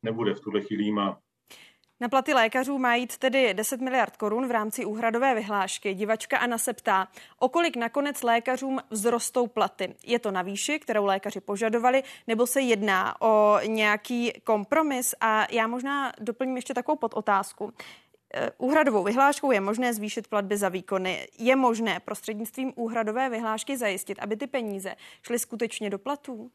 nebude, 0.05 0.33
v 0.33 0.39
tuhle 0.39 0.61
chvíli 0.61 0.91
má. 0.91 1.19
Na 2.01 2.09
platy 2.09 2.33
lékařů 2.33 2.77
má 2.77 2.95
jít 2.95 3.17
tedy 3.17 3.53
10 3.53 3.81
miliard 3.81 4.17
korun 4.17 4.47
v 4.47 4.51
rámci 4.51 4.85
úhradové 4.85 5.35
vyhlášky. 5.35 5.93
Divačka 5.93 6.37
Anna 6.37 6.57
se 6.57 6.73
ptá, 6.73 7.07
o 7.39 7.49
kolik 7.49 7.75
nakonec 7.77 8.23
lékařům 8.23 8.79
vzrostou 8.89 9.47
platy. 9.47 9.95
Je 10.03 10.19
to 10.19 10.31
na 10.31 10.41
výši, 10.41 10.79
kterou 10.79 11.05
lékaři 11.05 11.41
požadovali, 11.41 12.03
nebo 12.27 12.47
se 12.47 12.61
jedná 12.61 13.21
o 13.21 13.59
nějaký 13.65 14.31
kompromis? 14.43 15.15
A 15.21 15.47
já 15.51 15.67
možná 15.67 16.11
doplním 16.19 16.55
ještě 16.55 16.73
takovou 16.73 16.97
podotázku. 16.97 17.73
Eh, 18.33 18.49
úhradovou 18.57 19.03
vyhláškou 19.03 19.51
je 19.51 19.61
možné 19.61 19.93
zvýšit 19.93 20.27
platby 20.27 20.57
za 20.57 20.69
výkony. 20.69 21.27
Je 21.39 21.55
možné 21.55 21.99
prostřednictvím 21.99 22.73
úhradové 22.75 23.29
vyhlášky 23.29 23.77
zajistit, 23.77 24.19
aby 24.19 24.35
ty 24.35 24.47
peníze 24.47 24.95
šly 25.21 25.39
skutečně 25.39 25.89
do 25.89 25.99
platů? 25.99 26.51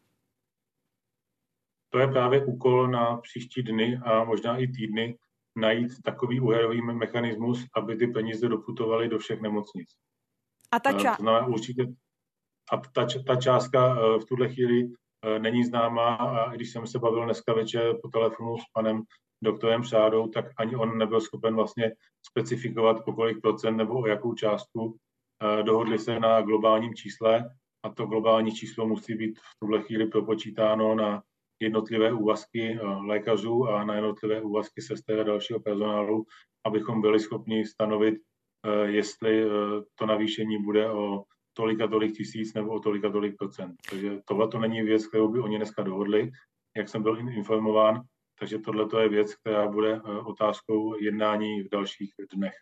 to 1.91 1.99
je 1.99 2.09
právě 2.09 2.45
úkol 2.45 2.89
na 2.89 3.17
příští 3.17 3.63
dny 3.63 4.01
a 4.05 4.25
možná 4.25 4.57
i 4.59 4.67
týdny 4.67 5.19
najít 5.57 5.93
takový 6.05 6.41
úhradový 6.41 6.83
mechanismus, 6.83 7.65
aby 7.77 7.97
ty 7.97 8.07
peníze 8.07 8.49
doputovaly 8.49 9.09
do 9.09 9.19
všech 9.19 9.41
nemocnic. 9.41 9.89
A 10.73 10.81
ta, 10.81 10.93
ča- 10.93 11.45
to 11.45 11.53
určitě, 11.53 11.87
a 12.73 12.77
ta, 12.77 13.07
ta 13.27 13.37
částka 13.37 13.97
eh, 13.99 14.19
v 14.19 14.25
tuhle 14.25 14.49
chvíli 14.49 14.89
eh, 15.25 15.39
není 15.39 15.65
známá 15.65 16.15
a 16.15 16.55
když 16.55 16.71
jsem 16.73 16.87
se 16.87 16.99
bavil 16.99 17.25
dneska 17.25 17.55
večer 17.55 17.95
po 18.03 18.09
telefonu 18.09 18.59
s 18.59 18.65
panem 18.73 19.03
doktorem 19.45 19.85
Šádou, 19.85 20.29
tak 20.29 20.45
ani 20.59 20.77
on 20.77 20.99
nebyl 20.99 21.21
schopen 21.21 21.55
vlastně 21.55 21.93
specifikovat, 22.27 23.05
po 23.05 23.13
kolik 23.13 23.41
procent 23.41 23.77
nebo 23.77 24.01
o 24.01 24.07
jakou 24.07 24.35
částku. 24.35 24.97
Eh, 25.43 25.63
dohodli 25.63 25.99
se 25.99 26.21
na 26.21 26.43
globálním 26.43 26.95
čísle 26.95 27.51
a 27.83 27.91
to 27.91 28.07
globální 28.07 28.53
číslo 28.53 28.87
musí 28.87 29.15
být 29.15 29.39
v 29.39 29.59
tuhle 29.59 29.83
chvíli 29.83 30.07
propočítáno 30.07 30.95
na 30.95 31.23
jednotlivé 31.61 32.13
úvazky 32.13 32.79
eh, 32.81 32.87
lékařů 32.87 33.69
a 33.69 33.85
na 33.85 33.95
jednotlivé 33.95 34.43
úvazky 34.43 34.83
sester 34.83 35.21
a 35.21 35.25
dalšího 35.25 35.61
personálu, 35.61 36.25
abychom 36.67 37.01
byli 37.01 37.21
schopni 37.21 37.67
stanovit, 37.67 38.15
eh, 38.15 38.91
jestli 38.91 39.43
eh, 39.43 39.49
to 39.95 40.07
navýšení 40.07 40.63
bude 40.63 40.91
o 40.91 41.23
tolik 41.53 41.81
a 41.81 41.87
tolik 41.87 42.17
tisíc 42.17 42.55
nebo 42.55 42.73
o 42.73 42.81
tolik 42.81 43.05
a 43.05 43.11
tolik 43.11 43.37
procent. 43.39 43.75
Takže 43.91 44.19
tohle 44.25 44.49
to 44.49 44.59
není 44.59 44.83
věc, 44.83 45.07
kterou 45.07 45.29
by 45.29 45.41
oni 45.41 45.57
dneska 45.57 45.83
dohodli, 45.83 46.31
jak 46.77 46.89
jsem 46.89 47.03
byl 47.03 47.19
informován, 47.19 48.01
takže 48.39 48.59
tohle 48.59 49.03
je 49.03 49.09
věc, 49.09 49.35
která 49.35 49.69
bude 49.69 50.01
otázkou 50.03 51.03
jednání 51.03 51.63
v 51.63 51.69
dalších 51.71 52.15
dnech. 52.35 52.55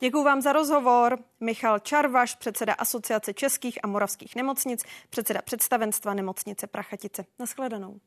Děkuji 0.00 0.24
vám 0.24 0.40
za 0.40 0.52
rozhovor. 0.52 1.18
Michal 1.40 1.78
Čarvaš, 1.78 2.34
předseda 2.34 2.72
Asociace 2.72 3.34
českých 3.34 3.78
a 3.84 3.86
moravských 3.86 4.36
nemocnic, 4.36 4.84
předseda 5.10 5.42
představenstva 5.42 6.14
nemocnice 6.14 6.66
Prachatice. 6.66 7.24
Naschledanou. 7.38 8.00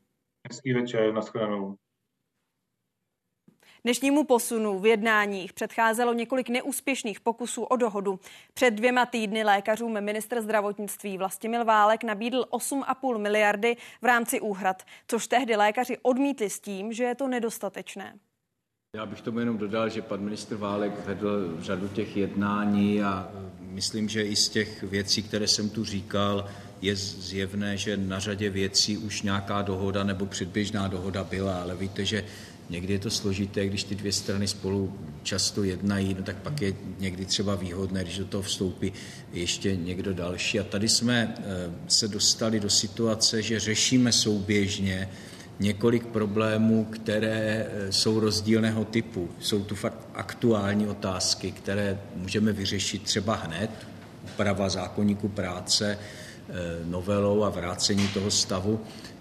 Hezký 0.50 0.72
večer, 0.72 1.12
nashledanou. 1.12 1.76
Dnešnímu 3.84 4.24
posunu 4.24 4.78
v 4.78 4.86
jednáních 4.86 5.52
předcházelo 5.52 6.12
několik 6.12 6.48
neúspěšných 6.48 7.20
pokusů 7.20 7.62
o 7.62 7.76
dohodu. 7.76 8.20
Před 8.54 8.70
dvěma 8.70 9.06
týdny 9.06 9.44
lékařům 9.44 10.00
ministr 10.00 10.40
zdravotnictví 10.40 11.18
Vlastimil 11.18 11.64
Válek 11.64 12.04
nabídl 12.04 12.44
8,5 12.50 13.18
miliardy 13.18 13.76
v 14.02 14.04
rámci 14.04 14.40
úhrad, 14.40 14.82
což 15.08 15.26
tehdy 15.26 15.56
lékaři 15.56 15.98
odmítli 16.02 16.50
s 16.50 16.60
tím, 16.60 16.92
že 16.92 17.04
je 17.04 17.14
to 17.14 17.28
nedostatečné. 17.28 18.18
Já 18.96 19.06
bych 19.06 19.20
tomu 19.20 19.38
jenom 19.38 19.58
dodal, 19.58 19.88
že 19.88 20.02
pan 20.02 20.20
ministr 20.20 20.56
Válek 20.56 21.06
vedl 21.06 21.62
řadu 21.62 21.88
těch 21.88 22.16
jednání 22.16 23.02
a 23.02 23.32
myslím, 23.60 24.08
že 24.08 24.22
i 24.22 24.36
z 24.36 24.48
těch 24.48 24.82
věcí, 24.82 25.22
které 25.22 25.48
jsem 25.48 25.70
tu 25.70 25.84
říkal, 25.84 26.48
je 26.82 26.96
zjevné, 26.96 27.76
že 27.76 27.96
na 27.96 28.18
řadě 28.18 28.50
věcí 28.50 28.98
už 28.98 29.22
nějaká 29.22 29.62
dohoda 29.62 30.04
nebo 30.04 30.26
předběžná 30.26 30.88
dohoda 30.88 31.24
byla, 31.24 31.62
ale 31.62 31.76
víte, 31.76 32.04
že 32.04 32.24
někdy 32.70 32.92
je 32.92 32.98
to 32.98 33.10
složité, 33.10 33.66
když 33.66 33.84
ty 33.84 33.94
dvě 33.94 34.12
strany 34.12 34.48
spolu 34.48 34.98
často 35.22 35.64
jednají, 35.64 36.14
no 36.14 36.22
tak 36.22 36.36
pak 36.36 36.62
je 36.62 36.72
někdy 36.98 37.24
třeba 37.24 37.54
výhodné, 37.54 38.02
když 38.02 38.18
do 38.18 38.24
toho 38.24 38.42
vstoupí 38.42 38.92
ještě 39.32 39.76
někdo 39.76 40.14
další. 40.14 40.60
A 40.60 40.64
tady 40.64 40.88
jsme 40.88 41.34
eh, 41.38 41.42
se 41.88 42.08
dostali 42.08 42.60
do 42.60 42.70
situace, 42.70 43.42
že 43.42 43.60
řešíme 43.60 44.12
souběžně 44.12 45.08
několik 45.60 46.06
problémů, 46.06 46.84
které 46.84 47.66
eh, 47.70 47.92
jsou 47.92 48.20
rozdílného 48.20 48.84
typu. 48.84 49.28
Jsou 49.40 49.64
tu 49.64 49.74
fakt 49.74 50.08
aktuální 50.14 50.86
otázky, 50.86 51.52
které 51.52 51.98
můžeme 52.16 52.52
vyřešit 52.52 53.02
třeba 53.02 53.34
hned, 53.34 53.70
úprava 54.24 54.68
zákonníku 54.68 55.28
práce, 55.28 55.98
novelou 56.84 57.44
a 57.44 57.50
vrácení 57.50 58.08
toho 58.08 58.30
stavu, 58.30 58.80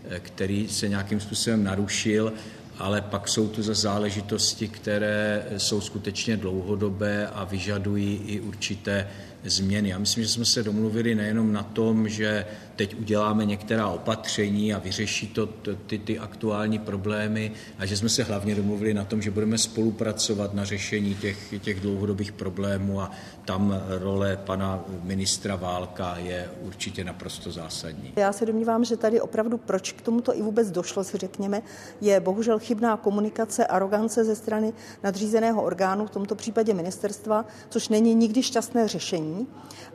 eh, 0.09 0.19
který 0.19 0.67
se 0.69 0.89
nějakým 0.89 1.19
způsobem 1.19 1.63
narušil, 1.63 2.33
ale 2.77 3.01
pak 3.01 3.27
jsou 3.27 3.47
tu 3.47 3.63
za 3.63 3.73
záležitosti, 3.73 4.67
které 4.67 5.45
jsou 5.57 5.81
skutečně 5.81 6.37
dlouhodobé 6.37 7.27
a 7.27 7.43
vyžadují 7.43 8.21
i 8.25 8.39
určité 8.39 9.07
změny. 9.43 9.89
Já 9.89 9.97
myslím, 9.97 10.23
že 10.23 10.29
jsme 10.29 10.45
se 10.45 10.63
domluvili 10.63 11.15
nejenom 11.15 11.53
na 11.53 11.63
tom, 11.63 12.09
že 12.09 12.45
teď 12.75 12.99
uděláme 12.99 13.45
některá 13.45 13.87
opatření 13.87 14.73
a 14.73 14.79
vyřeší 14.79 15.27
to 15.27 15.45
ty, 15.87 15.97
ty 15.97 16.19
aktuální 16.19 16.79
problémy 16.79 17.51
a 17.77 17.85
že 17.85 17.97
jsme 17.97 18.09
se 18.09 18.23
hlavně 18.23 18.55
domluvili 18.55 18.93
na 18.93 19.03
tom, 19.03 19.21
že 19.21 19.31
budeme 19.31 19.57
spolupracovat 19.57 20.53
na 20.53 20.65
řešení 20.65 21.15
těch, 21.15 21.53
těch 21.61 21.79
dlouhodobých 21.79 22.31
problémů 22.31 23.01
a 23.01 23.11
tam 23.45 23.81
role 23.87 24.37
pana 24.45 24.83
ministra 25.03 25.55
Válka 25.55 26.17
je 26.17 26.49
určitě 26.61 27.03
naprosto 27.03 27.51
zásadní. 27.51 28.13
Já 28.15 28.33
se 28.33 28.45
domnívám, 28.45 28.85
že 28.85 28.97
tady 28.97 29.21
opravdu 29.21 29.57
proč 29.57 29.91
k 29.91 30.01
tomuto 30.01 30.35
i 30.35 30.41
vůbec 30.41 30.71
došlo, 30.71 31.03
si 31.03 31.17
řekněme, 31.17 31.61
je 32.01 32.19
bohužel 32.19 32.59
chybná 32.59 32.97
komunikace, 32.97 33.65
arogance 33.65 34.25
ze 34.25 34.35
strany 34.35 34.73
nadřízeného 35.03 35.63
orgánu, 35.63 36.05
v 36.05 36.09
tomto 36.09 36.35
případě 36.35 36.73
ministerstva, 36.73 37.45
což 37.69 37.89
není 37.89 38.15
nikdy 38.15 38.43
šťastné 38.43 38.87
řešení. 38.87 39.26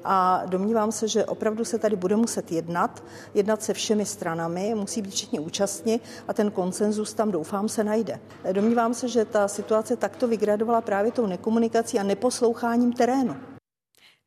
A 0.05 0.43
domnívám 0.47 0.93
se, 0.93 1.09
že 1.09 1.25
opravdu 1.25 1.65
se 1.65 1.79
tady 1.79 1.97
bude 1.97 2.17
muset 2.17 2.53
jednat, 2.53 3.05
jednat 3.35 3.63
se 3.63 3.75
všemi 3.75 4.07
stranami, 4.07 4.75
musí 4.75 5.03
být 5.03 5.15
všichni 5.15 5.41
účastní 5.41 6.01
a 6.29 6.33
ten 6.33 6.51
konsenzus 6.51 7.15
tam 7.15 7.31
doufám 7.31 7.69
se 7.69 7.85
najde. 7.85 8.21
Domnívám 8.53 8.95
se, 8.95 9.09
že 9.09 9.25
ta 9.25 9.49
situace 9.49 9.97
takto 9.97 10.29
vygradovala 10.29 10.81
právě 10.81 11.13
tou 11.13 11.27
nekomunikací 11.27 11.99
a 11.99 12.03
neposloucháním 12.03 12.93
terénu. 12.93 13.37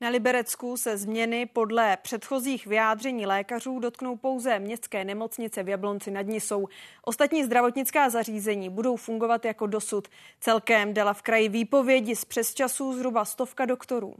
Na 0.01 0.09
Liberecku 0.09 0.77
se 0.77 0.97
změny 0.97 1.45
podle 1.45 1.97
předchozích 2.01 2.67
vyjádření 2.67 3.25
lékařů 3.25 3.79
dotknou 3.79 4.17
pouze 4.17 4.59
městské 4.59 5.05
nemocnice 5.05 5.63
v 5.63 5.69
Jablonci 5.69 6.11
nad 6.11 6.21
Nisou. 6.21 6.67
Ostatní 7.05 7.43
zdravotnická 7.43 8.09
zařízení 8.09 8.69
budou 8.69 8.95
fungovat 8.95 9.45
jako 9.45 9.67
dosud. 9.67 10.07
Celkem 10.39 10.93
dala 10.93 11.13
v 11.13 11.21
kraji 11.21 11.49
výpovědi 11.49 12.15
z 12.15 12.25
přesčasů 12.25 12.93
zhruba 12.93 13.25
stovka 13.25 13.65
doktorů. 13.65 14.15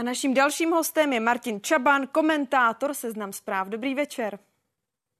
A 0.00 0.02
naším 0.02 0.34
dalším 0.34 0.70
hostem 0.70 1.12
je 1.12 1.20
Martin 1.20 1.60
Čaban, 1.60 2.06
komentátor 2.06 2.94
Seznam 2.94 3.32
zpráv. 3.32 3.68
Dobrý 3.68 3.94
večer. 3.94 4.38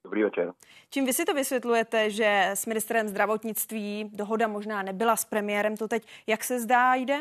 Dobrý 0.05 0.23
večer. 0.23 0.53
Čím 0.91 1.07
vy 1.07 1.13
si 1.13 1.25
to 1.25 1.35
vysvětlujete, 1.35 2.11
že 2.11 2.51
s 2.55 2.67
ministrem 2.67 3.09
zdravotnictví 3.09 4.11
dohoda 4.13 4.49
možná 4.49 4.83
nebyla 4.83 5.17
s 5.17 5.25
premiérem, 5.25 5.77
to 5.77 5.89
teď, 5.89 6.07
jak 6.27 6.45
se 6.45 6.61
zdá, 6.61 6.95
jde? 6.95 7.21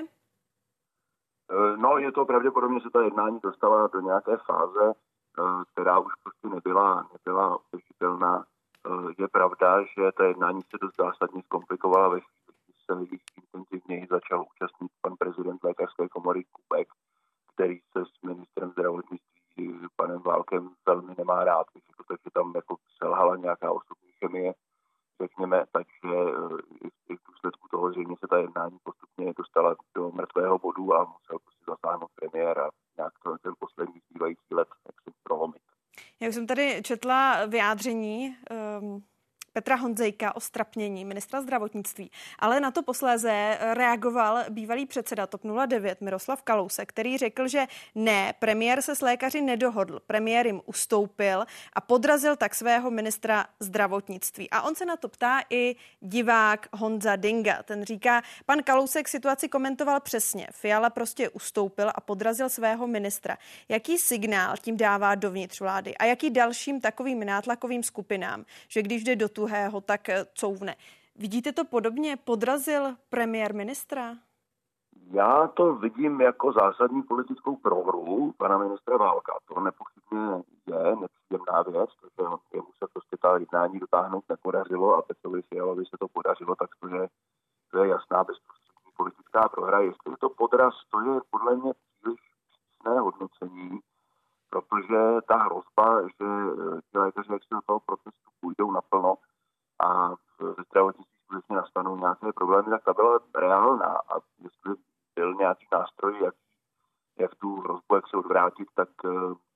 Eh, 1.51 1.78
no, 1.78 1.98
je 1.98 2.12
to 2.12 2.25
pravděpodobně, 2.25 2.80
že 2.80 2.89
ta 2.89 3.01
jednání 3.01 3.39
dostala 3.44 3.88
do 3.88 4.01
nějaké 4.01 4.38
fáze, 4.46 4.94
eh, 4.94 5.63
která 5.72 6.00
už 6.00 6.13
prostě 6.24 6.56
nebyla, 6.56 7.10
nebyla 7.13 7.56
obdržitelná. 7.56 8.46
Eh, 8.88 9.13
je 9.18 9.28
pravda, 9.28 9.84
že 9.84 10.12
ta 10.18 10.25
jednání 10.25 10.62
se 10.62 10.78
dost 10.82 10.96
zásadně 10.98 11.42
zkomplikovala 11.44 12.08
ve 12.10 12.20
chvíli, 12.20 13.08
kdy 13.08 13.18
se 13.18 13.18
intenzivněji 13.42 14.08
začal 14.10 14.46
účastnit 14.51 14.92
pan 15.01 15.16
prezident 15.16 15.63
lékařské 15.63 16.10
komory 16.10 16.44
Kubek, 16.51 16.88
který 17.60 17.80
se 17.92 18.06
s 18.06 18.22
ministrem 18.25 18.72
zdravotnictví 18.72 19.88
panem 19.96 20.20
Válkem 20.20 20.70
velmi 20.86 21.16
nemá 21.18 21.44
rád. 21.44 21.66
Takže 21.74 21.92
to, 22.08 22.13
že 22.24 22.30
tam 22.34 22.51
jako 22.56 22.75
selhala 22.98 23.36
nějaká 23.36 23.72
osobní 23.72 24.12
chemie, 24.20 24.54
řekněme, 25.22 25.66
takže 25.72 26.16
eh, 26.30 26.88
i 27.10 27.16
v 27.16 27.24
důsledku 27.30 27.68
toho 27.72 27.92
zřejmě 27.92 28.16
se 28.20 28.28
ta 28.28 28.38
jednání 28.38 28.78
postupně 28.84 29.34
dostala 29.38 29.75
do 29.96 30.12
mrtvého 30.12 30.60
bodu 30.60 30.94
a 30.94 31.00
musel 31.00 31.39
prostě 31.39 31.63
zasáhnout 31.68 32.12
premiér 32.16 32.60
a 32.60 32.70
nějak 32.98 33.13
to, 33.24 33.38
ten 33.38 33.54
poslední 33.60 34.01
zbývající 34.10 34.51
let 34.51 34.68
jak 34.86 35.01
se 35.01 35.12
prolomit. 35.24 35.62
Jak 36.20 36.34
jsem 36.34 36.48
tady 36.48 36.82
četla 36.84 37.46
vyjádření 37.46 38.38
um 38.82 39.04
Petra 39.53 39.75
Honzejka 39.75 40.36
o 40.36 40.39
strapnění 40.39 41.06
ministra 41.06 41.41
zdravotnictví. 41.41 42.12
Ale 42.39 42.60
na 42.60 42.72
to 42.72 42.84
posléze 42.84 43.58
reagoval 43.74 44.44
bývalý 44.50 44.86
předseda 44.86 45.27
TOP 45.27 45.41
09 45.68 46.01
Miroslav 46.01 46.41
Kalousek, 46.41 46.89
který 46.89 47.18
řekl, 47.18 47.48
že 47.48 47.65
ne, 47.96 48.34
premiér 48.39 48.82
se 48.82 48.96
s 48.96 49.01
lékaři 49.01 49.41
nedohodl. 49.41 50.00
Premiér 50.08 50.48
jim 50.48 50.62
ustoupil 50.65 51.46
a 51.74 51.82
podrazil 51.82 52.36
tak 52.36 52.56
svého 52.56 52.91
ministra 52.91 53.46
zdravotnictví. 53.60 54.50
A 54.50 54.62
on 54.62 54.75
se 54.75 54.86
na 54.86 54.96
to 54.96 55.10
ptá 55.10 55.41
i 55.50 55.75
divák 56.01 56.68
Honza 56.74 57.15
Dinga. 57.15 57.63
Ten 57.63 57.84
říká, 57.84 58.22
pan 58.46 58.63
Kalousek 58.63 59.08
situaci 59.08 59.50
komentoval 59.50 60.00
přesně. 60.00 60.48
Fiala 60.51 60.89
prostě 60.89 61.29
ustoupil 61.29 61.91
a 61.96 62.01
podrazil 62.01 62.50
svého 62.50 62.88
ministra. 62.88 63.38
Jaký 63.70 63.98
signál 63.98 64.56
tím 64.62 64.77
dává 64.77 65.15
dovnitř 65.15 65.60
vlády 65.60 65.98
a 65.98 66.06
jaký 66.06 66.29
dalším 66.29 66.82
takovým 66.82 67.25
nátlakovým 67.25 67.84
skupinám, 67.84 68.46
že 68.68 68.82
když 68.82 69.03
jde 69.03 69.15
do 69.15 69.29
tuhého, 69.39 69.81
tak 69.81 70.10
eh, 70.10 70.25
couvne. 70.34 70.75
Vidíte 71.15 71.51
to 71.51 71.63
podobně? 71.65 72.17
Podrazil 72.17 72.84
premiér 73.10 73.55
ministra? 73.55 74.03
Já 75.12 75.47
to 75.47 75.75
vidím 75.75 76.21
jako 76.21 76.52
zásadní 76.52 77.04
politickou 77.04 77.56
prohru 77.56 78.34
pana 78.38 78.58
ministra 78.58 78.97
Válka. 78.97 79.34
To 79.47 79.60
nepochybně 79.60 80.43
je 80.67 80.95
nepříjemná 80.95 81.62
věc, 81.71 81.89
protože 81.99 82.28
jemu 82.54 82.71
se 82.80 82.86
prostě 82.93 83.17
ta 83.21 83.38
jednání 83.38 83.80
dotáhnout 83.80 84.23
nepodařilo 84.30 84.95
a 84.95 85.02
Petrovi 85.02 85.41
Fialovi 85.41 85.86
se 85.86 85.97
to 85.99 86.08
podařilo, 86.08 86.56
tak 86.56 86.69
to 86.80 86.88
je, 86.88 87.08
to 87.71 87.84
je 87.84 87.89
jasná 87.89 88.23
bezprostřední 88.23 88.91
politická 88.97 89.49
prohra. 89.49 89.80
Jestli 89.80 90.12
je 90.12 90.17
to 90.19 90.30
podraz, 90.30 90.73
to 90.91 90.97
je 90.99 91.19
podle 91.30 91.56
mě 91.56 91.71
příliš 91.73 92.19
přísné 92.52 92.99
hodnocení, 92.99 93.80
protože 94.49 94.99
ta 95.28 95.38
hrozba, 95.45 96.02
že 96.02 96.28
eh, 96.28 96.82
ti 96.91 96.97
lékaři, 96.97 97.32
jak 97.34 97.43
se 97.43 97.56
do 97.56 97.62
toho 97.65 97.80
procesu 97.80 98.30
půjdou 98.41 98.71
naplno, 98.71 99.15
a 99.80 100.10
ve 100.39 100.63
zdravotnictví 100.68 101.20
skutečně 101.30 101.56
nastanou 101.56 101.98
nějaké 101.98 102.34
problémy, 102.36 102.70
tak 102.70 102.84
ta 102.84 102.94
byla 102.94 103.20
reálná 103.36 103.86
a 103.86 104.20
jestli 104.44 104.84
byl 105.15 105.34
nějaký 105.34 105.68
nástroj, 105.72 106.15
jak, 106.24 106.36
jak 107.20 107.36
tu 107.36 107.56
hrozbu, 107.56 107.96
jak 107.96 108.08
se 108.08 108.18
odvrátit, 108.18 108.68
tak 108.76 108.89
eh, 109.06 109.10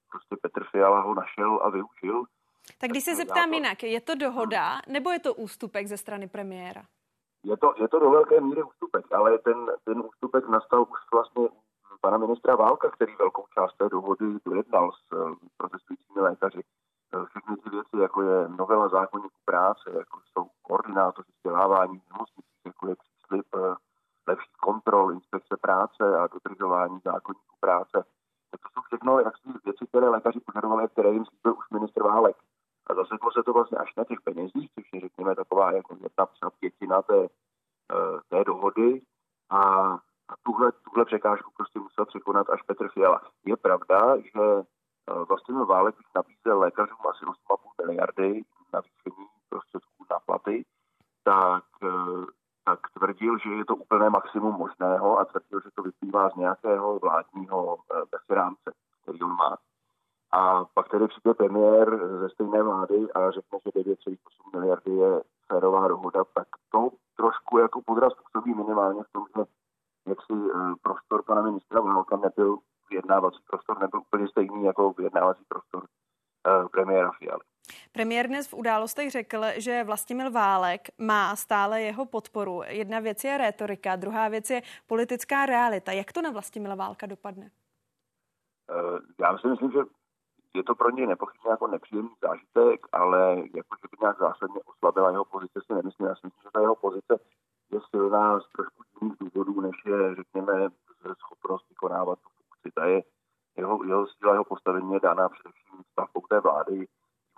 prostě 0.09 0.35
Petr 0.41 0.63
Fiala 0.63 1.01
ho 1.01 1.13
našel 1.13 1.59
a 1.63 1.69
využil. 1.69 2.23
Tak 2.77 2.89
když 2.89 3.03
se 3.03 3.15
zeptám 3.15 3.53
jinak, 3.53 3.83
je 3.83 4.01
to 4.01 4.15
dohoda 4.15 4.79
nebo 4.87 5.09
je 5.09 5.19
to 5.19 5.33
ústupek 5.33 5.87
ze 5.87 5.97
strany 5.97 6.27
premiéra? 6.27 6.83
Je 7.43 7.57
to, 7.57 7.73
je 7.77 7.87
to 7.87 7.99
do 7.99 8.09
velké 8.09 8.41
míry 8.41 8.63
ústupek, 8.63 9.05
ale 9.11 9.37
ten, 9.37 9.71
ten 9.83 9.99
ústupek 9.99 10.47
nastal 10.47 10.81
už 10.81 10.99
vlastně 11.13 11.49
pana 12.01 12.17
ministra 12.17 12.55
Válka, 12.55 12.89
který 12.89 13.15
velkou 13.15 13.45
část 13.53 13.77
té 13.77 13.89
dohody 13.89 14.25
dojednal 14.45 14.91
s 14.91 15.13
eh, 15.13 15.35
protestujícími 15.57 16.21
lékaři 16.21 16.61
všechny 17.25 17.57
ty 17.57 17.69
věci, 17.69 17.97
jako 17.97 18.21
je 18.21 18.47
novela 18.47 18.89
zákonníku 18.89 19.37
práce, 19.45 19.91
jako 19.97 20.19
jsou 20.31 20.47
koordinátoři 20.61 21.31
vzdělávání 21.37 21.99
v 21.99 22.11
nemocnicích, 22.11 22.65
jako 22.65 22.87
je 22.87 22.95
příslip 22.95 23.45
eh, 23.55 23.75
lepší 24.27 24.51
kontrol 24.61 25.11
inspekce 25.11 25.57
práce 25.61 26.17
a 26.19 26.27
dodržování 26.27 26.99
zákonníku 27.03 27.55
práce. 27.59 28.05
Tak 28.51 28.61
to 28.61 28.67
jsou 28.73 28.81
všechno 28.81 29.19
jaksi 29.19 29.49
věci, 29.65 29.87
které 29.87 30.09
lékaři 30.09 30.39
požadovali, 30.39 30.87
které 30.89 31.09
jim 31.09 31.25
slíbil 31.25 31.57
už 31.57 31.69
ministr 31.69 32.03
Válek. 32.03 32.37
A 32.87 32.93
zaseklo 32.93 33.31
se 33.31 33.43
to 33.43 33.53
vlastně 33.53 33.77
až 33.77 33.95
na 33.95 34.03
těch 34.03 34.21
penězích, 34.21 34.69
což 34.75 34.85
je 34.93 35.01
řekněme 35.01 35.35
taková 35.35 35.71
jako 35.71 35.97
jedna 36.01 36.25
pětina 36.59 37.01
té, 37.01 37.27
eh, 37.93 38.19
té 38.29 38.43
dohody. 38.43 39.01
A 39.49 39.93
a 40.29 40.33
tuhle, 40.43 40.71
tuhle 40.71 41.05
překážku 41.05 41.51
prostě 41.57 41.79
musel 41.79 42.05
překonat 42.05 42.49
až 42.49 42.61
Petr 42.61 42.87
Fiala. 42.89 43.21
Je 43.45 43.57
pravda, 43.57 44.17
že 44.17 44.63
Eh, 45.09 45.25
vlastně 45.29 45.55
Válek 45.55 45.95
nabízel 46.15 46.59
lékařům 46.59 46.97
asi 47.09 47.25
8,5 47.25 47.85
miliardy 47.85 48.43
navýšení 48.73 49.27
prostředků 49.49 50.05
na 50.11 50.19
platy, 50.19 50.65
tak, 51.23 51.63
eh, 51.83 52.25
tak 52.65 52.79
tvrdil, 52.97 53.37
že 53.37 53.49
je 53.49 53.65
to 53.65 53.75
úplné 53.75 54.09
maximum 54.09 54.55
možného 54.55 55.19
a 55.19 55.25
tvrdil, 55.25 55.61
že 55.61 55.69
to 55.75 55.81
vyplývá 55.83 56.29
z 56.29 56.35
nějakého 56.35 56.99
vládního 56.99 57.77
bezrámce, 58.11 58.69
eh, 58.71 59.01
který 59.01 59.21
on 59.21 59.35
má. 59.35 59.57
A 60.31 60.65
pak 60.73 60.89
tedy 60.89 61.07
přijde 61.07 61.33
premiér 61.33 61.99
ze 62.19 62.29
stejné 62.29 62.63
vlády 62.63 63.11
a 63.11 63.31
řekne, 63.31 63.59
že 63.65 63.71
9,8 63.71 64.51
miliardy 64.55 64.91
je 64.91 65.21
férová 65.47 65.87
dohoda, 65.87 66.23
tak 66.33 66.47
to 66.71 66.89
trošku 67.15 67.57
jako 67.57 67.81
podraz 67.81 68.13
působí 68.13 68.53
minimálně 68.53 69.03
v 69.03 69.11
tom, 69.11 69.25
že 69.35 69.43
jaksi 70.07 70.33
prostor 70.81 71.23
pana 71.23 71.41
ministra 71.41 71.81
Válka 71.81 72.17
nebyl 72.17 72.57
vyjednávací 72.89 73.37
prostor 73.49 73.81
nebyl 73.81 73.99
úplně 73.99 74.27
stejný 74.27 74.65
jako 74.65 74.93
vyjednávací 74.93 75.43
prostor 75.47 75.83
uh, 75.83 76.67
premiéra 76.67 77.11
Fialy. 77.11 77.41
Premiér 77.91 78.27
dnes 78.27 78.47
v 78.47 78.53
událostech 78.53 79.11
řekl, 79.11 79.43
že 79.57 79.83
Vlastimil 79.83 80.31
Válek 80.31 80.81
má 80.97 81.35
stále 81.35 81.81
jeho 81.81 82.05
podporu. 82.05 82.61
Jedna 82.67 82.99
věc 82.99 83.23
je 83.23 83.37
retorika, 83.37 83.95
druhá 83.95 84.27
věc 84.27 84.49
je 84.49 84.61
politická 84.87 85.45
realita. 85.45 85.91
Jak 85.91 86.13
to 86.13 86.21
na 86.21 86.31
Vlastimila 86.31 86.75
Válka 86.75 87.05
dopadne? 87.05 87.51
Uh, 88.69 88.99
já 89.19 89.37
si 89.37 89.47
myslím, 89.47 89.71
že 89.71 89.79
je 90.55 90.63
to 90.63 90.75
pro 90.75 90.89
něj 90.89 91.07
nepochybně 91.07 91.49
jako 91.49 91.67
nepříjemný 91.67 92.15
zážitek, 92.21 92.87
ale 92.91 93.35
jako, 93.35 93.75
že 93.81 93.87
by 93.91 93.97
nějak 94.01 94.19
zásadně 94.19 94.59
oslabila 94.65 95.11
jeho 95.11 95.25
pozice, 95.25 95.59
si 95.65 95.73
nemyslím. 95.73 96.07
Já 96.07 96.15
si 96.15 96.21
myslím, 96.23 96.43
že 96.43 96.49
ta 96.53 96.61
jeho 96.61 96.75
pozice 96.75 97.19
je 97.71 97.79
silná 97.89 98.39
z 98.39 98.43
trošku 98.55 98.83
jiných 99.01 99.17
důvodů, 99.19 99.61
než 99.61 99.75
je, 99.85 100.15
řekněme, 100.15 100.69
schopnost 101.19 101.69
vykonávat 101.69 102.19
tu 102.63 102.71
ta 102.71 102.85
je, 102.85 103.03
jeho, 103.57 103.83
jeho 103.83 104.07
síla, 104.07 104.33
jeho 104.33 104.45
postavení 104.45 104.93
je 104.93 104.99
dána 104.99 105.29
především 105.29 105.83
stavbou 105.91 106.21
té 106.29 106.39
vlády, 106.39 106.87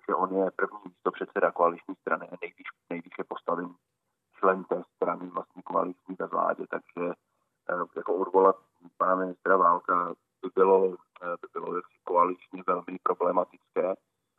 že 0.08 0.15
on 0.15 0.36
je 0.36 0.51
první 0.51 0.79
místo 0.86 1.12
předseda 1.12 1.51
koaliční 1.51 1.95
strany, 1.95 2.27
nejvíc, 2.41 2.67
nejvíc 2.89 3.13
je 3.17 3.23
postavený 3.23 3.75
člen 4.39 4.63
té 4.63 4.81
strany 4.95 5.27
vlastní 5.27 5.62
koaliční 5.62 6.15
ve 6.19 6.27
vládě, 6.27 6.65
takže 6.69 7.13
eh, 7.69 7.86
jako 7.95 8.15
odvolat 8.15 8.55
pana 8.97 9.15
ministra 9.15 9.58
Válka 9.58 10.13
by 10.41 10.49
bylo, 10.55 10.95
eh, 11.21 11.36
by 11.41 11.47
bylo 11.53 11.75
jaksi 11.75 11.97
koaličně 12.03 12.63
velmi 12.67 12.99
problematické 13.03 13.95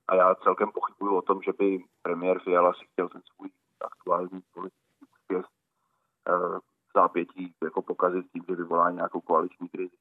a 0.08 0.14
já 0.14 0.34
celkem 0.34 0.70
pochybuju 0.70 1.16
o 1.16 1.22
tom, 1.22 1.42
že 1.42 1.52
by 1.52 1.84
premiér 2.02 2.38
Fiala 2.38 2.72
si 2.72 2.86
chtěl 2.86 3.08
ten 3.08 3.22
svůj 3.22 3.50
aktuální 3.80 4.42
politický 4.54 5.06
úspěch 5.12 5.44
v 5.44 6.56
eh, 6.56 6.60
zápětí 6.94 7.54
jako 7.62 7.82
pokazit 7.82 8.26
tím, 8.32 8.44
že 8.48 8.54
vyvolá 8.54 8.90
nějakou 8.90 9.20
koaliční 9.20 9.68
krizi. 9.68 9.96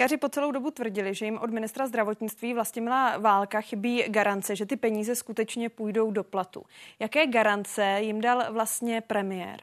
Lékaři 0.00 0.16
po 0.16 0.28
celou 0.28 0.52
dobu 0.52 0.70
tvrdili, 0.70 1.14
že 1.14 1.24
jim 1.24 1.38
od 1.38 1.50
ministra 1.50 1.86
zdravotnictví 1.86 2.54
Vlastimila 2.54 3.18
Válka 3.18 3.60
chybí 3.60 4.02
garance, 4.02 4.56
že 4.56 4.66
ty 4.66 4.76
peníze 4.76 5.14
skutečně 5.14 5.68
půjdou 5.68 6.10
do 6.10 6.24
platu. 6.24 6.62
Jaké 6.98 7.26
garance 7.26 7.82
jim 8.00 8.20
dal 8.20 8.52
vlastně 8.52 9.00
premiér? 9.00 9.60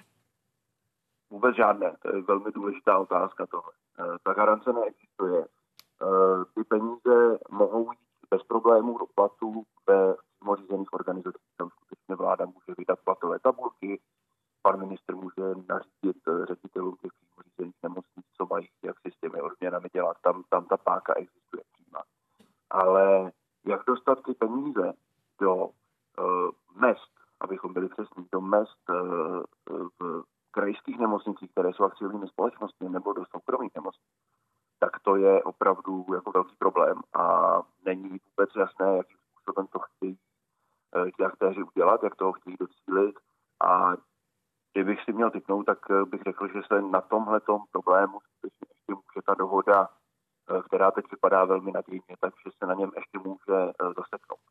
Vůbec 1.30 1.56
žádné, 1.56 1.96
to 2.02 2.16
je 2.16 2.22
velmi 2.22 2.52
důležitá 2.52 2.98
otázka 3.00 3.46
tohle. 3.46 3.72
Eh, 4.00 4.18
ta 4.24 4.34
garance 4.34 4.74
neexistuje. 4.74 5.46
Eh, 5.46 6.46
ty 6.56 6.64
peníze 6.64 7.40
mohou 7.50 7.92
jít 7.92 8.28
bez 8.30 8.44
problémů 8.44 8.98
do 8.98 9.06
platu 9.16 9.64
ve 9.88 10.16
řízených 10.56 10.94
organizacích. 10.94 11.52
Tam 11.58 11.70
skutečně 11.70 12.16
vláda 12.16 12.46
může 12.46 12.74
vydat 12.78 13.00
platové 13.04 13.40
tabulky, 13.40 14.00
pan 14.62 14.80
ministr 14.80 15.16
může 15.16 15.44
nařídit 15.70 16.18
eh, 16.28 16.46
ředitelům 16.46 16.96
těch 17.02 17.12
řízených 17.44 17.76
nemocnic, 17.84 18.26
co 18.38 18.48
mají, 18.50 18.70
jak 18.84 19.00
si 19.00 19.12
s 19.12 19.20
těmi 19.20 19.42
odměnami 19.42 19.88
dělat. 19.94 20.18
Tam, 20.22 20.44
tam 20.50 20.66
ta 20.66 20.78
páka 20.78 21.14
existuje 21.14 21.64
příma. 21.74 22.02
Ale 22.70 23.32
jak 23.66 23.82
dostat 23.88 24.24
ty 24.26 24.34
peníze 24.34 24.94
do 25.42 25.56
uh, 25.56 25.72
mest, 26.76 27.14
abychom 27.40 27.74
byli 27.74 27.90
přesní, 27.90 28.28
do 28.32 28.42
mest 28.42 28.90
uh, 28.90 29.44
v 30.00 30.24
krajských 30.52 31.00
nemocnicích, 31.00 31.52
které 31.52 31.74
jsou 31.74 31.84
akciovými 31.84 32.28
společnostmi, 32.28 32.90
nebo 32.90 33.14
do 33.14 33.24
soukromých 33.26 33.76
nemocnic, 33.76 34.12
tak 34.80 35.00
to 35.00 35.16
je 35.16 35.44
opravdu 35.44 36.06
jako 36.14 36.32
velký 36.32 36.56
problém 36.56 37.02
a 37.14 37.62
jasné, 38.60 38.98
jakým 38.98 39.18
způsobem 39.32 39.68
to 39.68 39.80
chtějí 39.80 40.18
ti 41.18 41.24
aktéři 41.24 41.64
udělat, 41.64 42.04
jak 42.04 42.16
toho 42.16 42.34
chtějí 42.34 42.56
docílit 42.60 43.16
a 43.64 43.96
Kdybych 44.76 45.00
si 45.04 45.14
měl 45.14 45.32
typnout, 45.32 45.66
tak 45.66 45.80
eh, 45.92 46.06
bych 46.06 46.22
řekl, 46.22 46.48
že 46.48 46.62
se 46.68 46.82
na 46.82 47.02
tomhle 47.02 47.42
problému 47.72 48.20
skutečně 48.20 48.68
ještě 48.70 48.92
může 48.94 49.22
ta 49.26 49.34
dohoda, 49.34 49.90
eh, 49.90 50.62
která 50.62 50.92
teď 50.92 51.06
vypadá 51.12 51.46
velmi 51.46 51.72
nadějně, 51.72 52.16
takže 52.20 52.50
se 52.58 52.66
na 52.66 52.74
něm 52.74 52.92
ještě 52.96 53.20
může 53.30 53.60
eh, 53.62 53.74
zaseknout. 53.98 54.46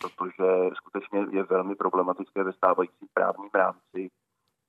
Protože 0.00 0.48
skutečně 0.74 1.26
je 1.30 1.42
velmi 1.42 1.74
problematické 1.74 2.44
ve 2.44 2.52
stávajícím 2.52 3.08
právním 3.14 3.50
rámci 3.54 4.10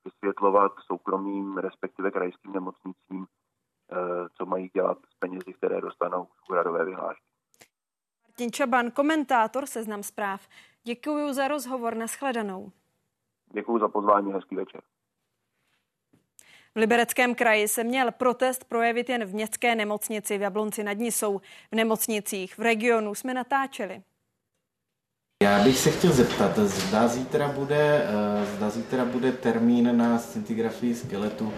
vysvětlovat 0.06 0.72
soukromým, 0.86 1.58
respektive 1.58 2.12
krajským 2.12 2.52
nemocnicím, 2.52 3.28
co 4.38 4.46
mají 4.46 4.70
dělat 4.74 4.98
s 4.98 5.16
penězi, 5.20 5.54
které 5.54 5.82
dostanou 5.82 6.28
z 6.46 6.50
úhradové 6.50 6.86
vyhlášky. 6.86 7.26
Martin 8.28 8.43
Čaban, 8.54 8.92
komentátor 8.92 9.66
Seznam 9.66 10.04
zpráv. 10.04 10.48
Děkuji 10.84 11.34
za 11.34 11.48
rozhovor, 11.48 11.96
nashledanou. 11.96 12.72
Děkuji 13.54 13.80
za 13.80 13.88
pozvání, 13.88 14.34
hezký 14.34 14.56
večer. 14.56 14.82
V 16.76 16.80
Libereckém 16.80 17.36
kraji 17.36 17.68
se 17.68 17.84
měl 17.84 18.12
protest 18.12 18.64
projevit 18.64 19.10
jen 19.10 19.26
v 19.26 19.34
městské 19.34 19.76
nemocnici 19.76 20.38
v 20.38 20.42
Jablonci 20.42 20.84
nad 20.84 20.98
Nisou. 20.98 21.40
V 21.72 21.76
nemocnicích 21.76 22.58
v 22.58 22.62
regionu 22.62 23.16
jsme 23.16 23.34
natáčeli. 23.34 24.02
Já 25.44 25.64
bych 25.64 25.78
se 25.78 25.92
chtěl 25.92 26.12
zeptat, 26.12 26.60
zda 26.60 27.08
zítra 27.08 27.48
bude, 27.48 28.06
eh, 28.06 28.46
zda 28.46 28.70
zítra 28.70 29.06
bude 29.06 29.32
termín 29.32 29.98
na 29.98 30.20
scintigrafii 30.20 30.96
skeletu. 30.96 31.54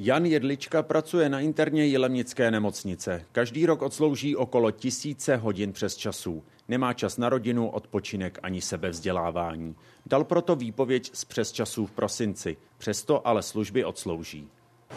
Jan 0.00 0.26
Jedlička 0.26 0.82
pracuje 0.82 1.28
na 1.28 1.40
interně 1.40 1.84
Jilemnické 1.84 2.50
nemocnice. 2.50 3.24
Každý 3.32 3.66
rok 3.66 3.82
odslouží 3.82 4.36
okolo 4.36 4.70
tisíce 4.70 5.36
hodin 5.36 5.72
přes 5.72 5.96
časů. 5.96 6.44
Nemá 6.68 6.92
čas 6.92 7.16
na 7.16 7.28
rodinu, 7.28 7.68
odpočinek 7.68 8.38
ani 8.42 8.60
sebevzdělávání. 8.60 9.76
Dal 10.06 10.24
proto 10.24 10.56
výpověď 10.56 11.10
z 11.14 11.24
přesčasů 11.24 11.86
v 11.86 11.90
prosinci. 11.90 12.56
Přesto 12.78 13.26
ale 13.26 13.42
služby 13.42 13.84
odslouží. 13.84 14.48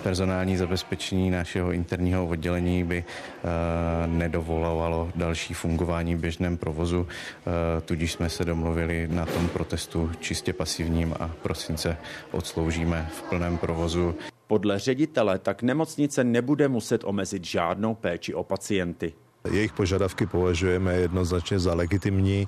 Personální 0.03 0.57
zabezpečení 0.57 1.31
našeho 1.31 1.71
interního 1.71 2.27
oddělení 2.27 2.83
by 2.83 2.97
e, 2.97 4.07
nedovolovalo 4.07 5.11
další 5.15 5.53
fungování 5.53 6.15
v 6.15 6.19
běžném 6.19 6.57
provozu, 6.57 7.07
e, 7.77 7.81
tudíž 7.81 8.11
jsme 8.11 8.29
se 8.29 8.45
domluvili 8.45 9.07
na 9.11 9.25
tom 9.25 9.49
protestu 9.49 10.11
čistě 10.19 10.53
pasivním 10.53 11.15
a 11.19 11.31
prosince 11.41 11.97
odsloužíme 12.31 13.09
v 13.13 13.21
plném 13.21 13.57
provozu. 13.57 14.15
Podle 14.47 14.79
ředitele 14.79 15.39
tak 15.39 15.63
nemocnice 15.63 16.23
nebude 16.23 16.67
muset 16.67 17.03
omezit 17.03 17.45
žádnou 17.45 17.95
péči 17.95 18.33
o 18.33 18.43
pacienty. 18.43 19.13
Jejich 19.49 19.73
požadavky 19.73 20.25
považujeme 20.25 20.93
jednoznačně 20.93 21.59
za 21.59 21.73
legitimní, 21.73 22.47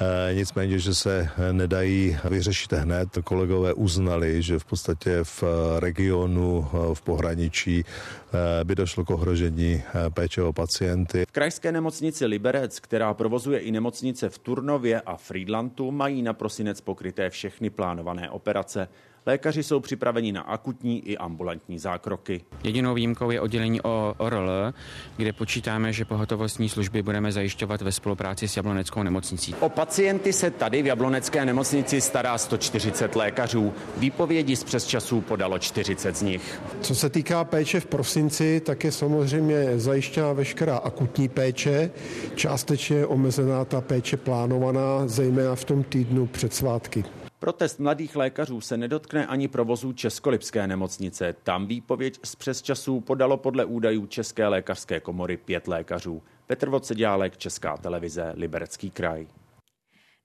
e, 0.00 0.34
nicméně, 0.34 0.78
že 0.78 0.94
se 0.94 1.28
nedají 1.52 2.18
vyřešit 2.24 2.72
hned. 2.72 3.08
Kolegové 3.24 3.72
uznali, 3.74 4.42
že 4.42 4.58
v 4.58 4.64
podstatě 4.64 5.18
v 5.22 5.44
regionu, 5.78 6.68
v 6.94 7.02
pohraničí 7.02 7.84
e, 7.84 8.64
by 8.64 8.74
došlo 8.74 9.04
k 9.04 9.10
ohrožení 9.10 9.74
e, 9.74 10.10
péče 10.10 10.42
o 10.42 10.52
pacienty. 10.52 11.24
V 11.28 11.32
krajské 11.32 11.72
nemocnici 11.72 12.26
Liberec, 12.26 12.80
která 12.80 13.14
provozuje 13.14 13.58
i 13.58 13.72
nemocnice 13.72 14.28
v 14.28 14.38
Turnově 14.38 15.00
a 15.00 15.16
Friedlandu, 15.16 15.90
mají 15.90 16.22
na 16.22 16.32
prosinec 16.32 16.80
pokryté 16.80 17.30
všechny 17.30 17.70
plánované 17.70 18.30
operace. 18.30 18.88
Lékaři 19.26 19.62
jsou 19.62 19.80
připraveni 19.80 20.32
na 20.32 20.40
akutní 20.40 21.08
i 21.08 21.16
ambulantní 21.16 21.78
zákroky. 21.78 22.40
Jedinou 22.64 22.94
výjimkou 22.94 23.30
je 23.30 23.40
oddělení 23.40 23.80
o 23.80 24.14
ORL, 24.18 24.72
kde 25.16 25.32
počítáme, 25.32 25.92
že 25.92 26.04
pohotovostní 26.04 26.68
služby 26.68 27.02
budeme 27.02 27.32
zajišťovat 27.32 27.82
ve 27.82 27.92
spolupráci 27.92 28.48
s 28.48 28.56
Jabloneckou 28.56 29.02
nemocnicí. 29.02 29.54
O 29.60 29.68
pacienty 29.68 30.32
se 30.32 30.50
tady 30.50 30.82
v 30.82 30.86
Jablonecké 30.86 31.44
nemocnici 31.44 32.00
stará 32.00 32.38
140 32.38 33.16
lékařů. 33.16 33.72
Výpovědi 33.96 34.56
z 34.56 34.64
přesčasů 34.64 35.20
podalo 35.20 35.58
40 35.58 36.16
z 36.16 36.22
nich. 36.22 36.60
Co 36.80 36.94
se 36.94 37.10
týká 37.10 37.44
péče 37.44 37.80
v 37.80 37.86
prosinci, 37.86 38.60
tak 38.60 38.84
je 38.84 38.92
samozřejmě 38.92 39.78
zajištěna 39.78 40.32
veškerá 40.32 40.76
akutní 40.76 41.28
péče. 41.28 41.90
Částečně 42.34 43.06
omezená 43.06 43.64
ta 43.64 43.80
péče 43.80 44.16
plánovaná, 44.16 45.06
zejména 45.06 45.54
v 45.54 45.64
tom 45.64 45.84
týdnu 45.84 46.26
před 46.26 46.54
svátky. 46.54 47.04
Protest 47.42 47.80
mladých 47.80 48.16
lékařů 48.16 48.60
se 48.60 48.76
nedotkne 48.76 49.26
ani 49.26 49.48
provozu 49.48 49.92
Českolipské 49.92 50.66
nemocnice. 50.66 51.34
Tam 51.42 51.66
výpověď 51.66 52.20
z 52.24 52.36
přesčasů 52.36 53.00
podalo 53.00 53.36
podle 53.36 53.64
údajů 53.64 54.06
České 54.06 54.48
lékařské 54.48 55.00
komory 55.00 55.36
pět 55.36 55.68
lékařů. 55.68 56.22
Petr 56.46 56.68
Voceďálek, 56.68 57.36
Česká 57.36 57.76
televize, 57.76 58.32
Liberecký 58.36 58.90
kraj. 58.90 59.26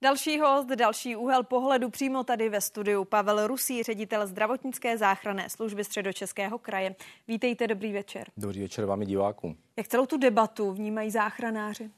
Další 0.02 0.40
host, 0.40 0.68
další 0.68 1.16
úhel 1.16 1.42
pohledu 1.42 1.90
přímo 1.90 2.24
tady 2.24 2.48
ve 2.48 2.60
studiu. 2.60 3.04
Pavel 3.04 3.46
Rusí, 3.46 3.82
ředitel 3.82 4.26
zdravotnické 4.26 4.98
záchranné 4.98 5.50
služby 5.50 5.84
Středočeského 5.84 6.58
kraje. 6.58 6.94
Vítejte, 7.28 7.66
dobrý 7.66 7.92
večer. 7.92 8.26
Dobrý 8.36 8.60
večer 8.60 8.84
vám 8.84 9.02
i 9.02 9.06
divákům. 9.06 9.56
Jak 9.76 9.88
celou 9.88 10.06
tu 10.06 10.16
debatu 10.16 10.72
vnímají 10.72 11.10
záchranáři? 11.10 11.90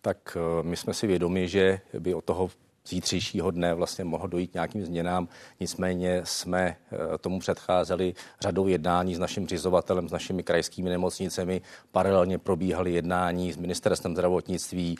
Tak 0.00 0.36
eh, 0.36 0.62
my 0.62 0.76
jsme 0.76 0.94
si 0.94 1.06
vědomi, 1.06 1.48
že 1.48 1.80
by 1.98 2.14
od 2.14 2.24
toho 2.24 2.50
zítřejšího 2.88 3.50
dne 3.50 3.74
vlastně 3.74 4.04
mohlo 4.04 4.26
dojít 4.26 4.54
nějakým 4.54 4.84
změnám. 4.84 5.28
Nicméně 5.60 6.20
jsme 6.24 6.76
eh, 6.92 7.18
tomu 7.18 7.38
předcházeli 7.38 8.14
řadou 8.40 8.68
jednání 8.68 9.14
s 9.14 9.18
naším 9.18 9.46
řizovatelem, 9.46 10.08
s 10.08 10.12
našimi 10.12 10.42
krajskými 10.42 10.90
nemocnicemi. 10.90 11.62
Paralelně 11.92 12.38
probíhaly 12.38 12.92
jednání 12.92 13.52
s 13.52 13.56
ministerstvem 13.56 14.14
zdravotnictví, 14.14 14.98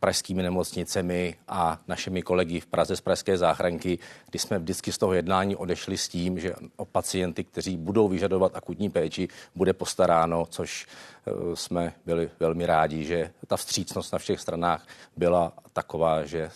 pražskými 0.00 0.42
nemocnicemi 0.42 1.36
a 1.48 1.80
našimi 1.88 2.22
kolegy 2.22 2.60
v 2.60 2.66
Praze 2.66 2.96
z 2.96 3.00
Pražské 3.00 3.38
záchranky, 3.38 3.98
kdy 4.30 4.38
jsme 4.38 4.58
vždycky 4.58 4.92
z 4.92 4.98
toho 4.98 5.12
jednání 5.12 5.56
odešli 5.56 5.98
s 5.98 6.08
tím, 6.08 6.38
že 6.38 6.54
o 6.76 6.84
pacienty, 6.84 7.44
kteří 7.44 7.76
budou 7.76 8.08
vyžadovat 8.08 8.56
akutní 8.56 8.90
péči, 8.90 9.28
bude 9.54 9.72
postaráno, 9.72 10.46
což 10.46 10.86
eh, 10.86 11.56
jsme 11.56 11.92
byli 12.06 12.30
velmi 12.40 12.66
rádi, 12.66 13.04
že 13.04 13.32
ta 13.46 13.56
vstřícnost 13.56 14.12
na 14.12 14.18
všech 14.18 14.40
stranách 14.40 14.86
byla 15.16 15.52
taková, 15.72 16.24
že 16.24 16.50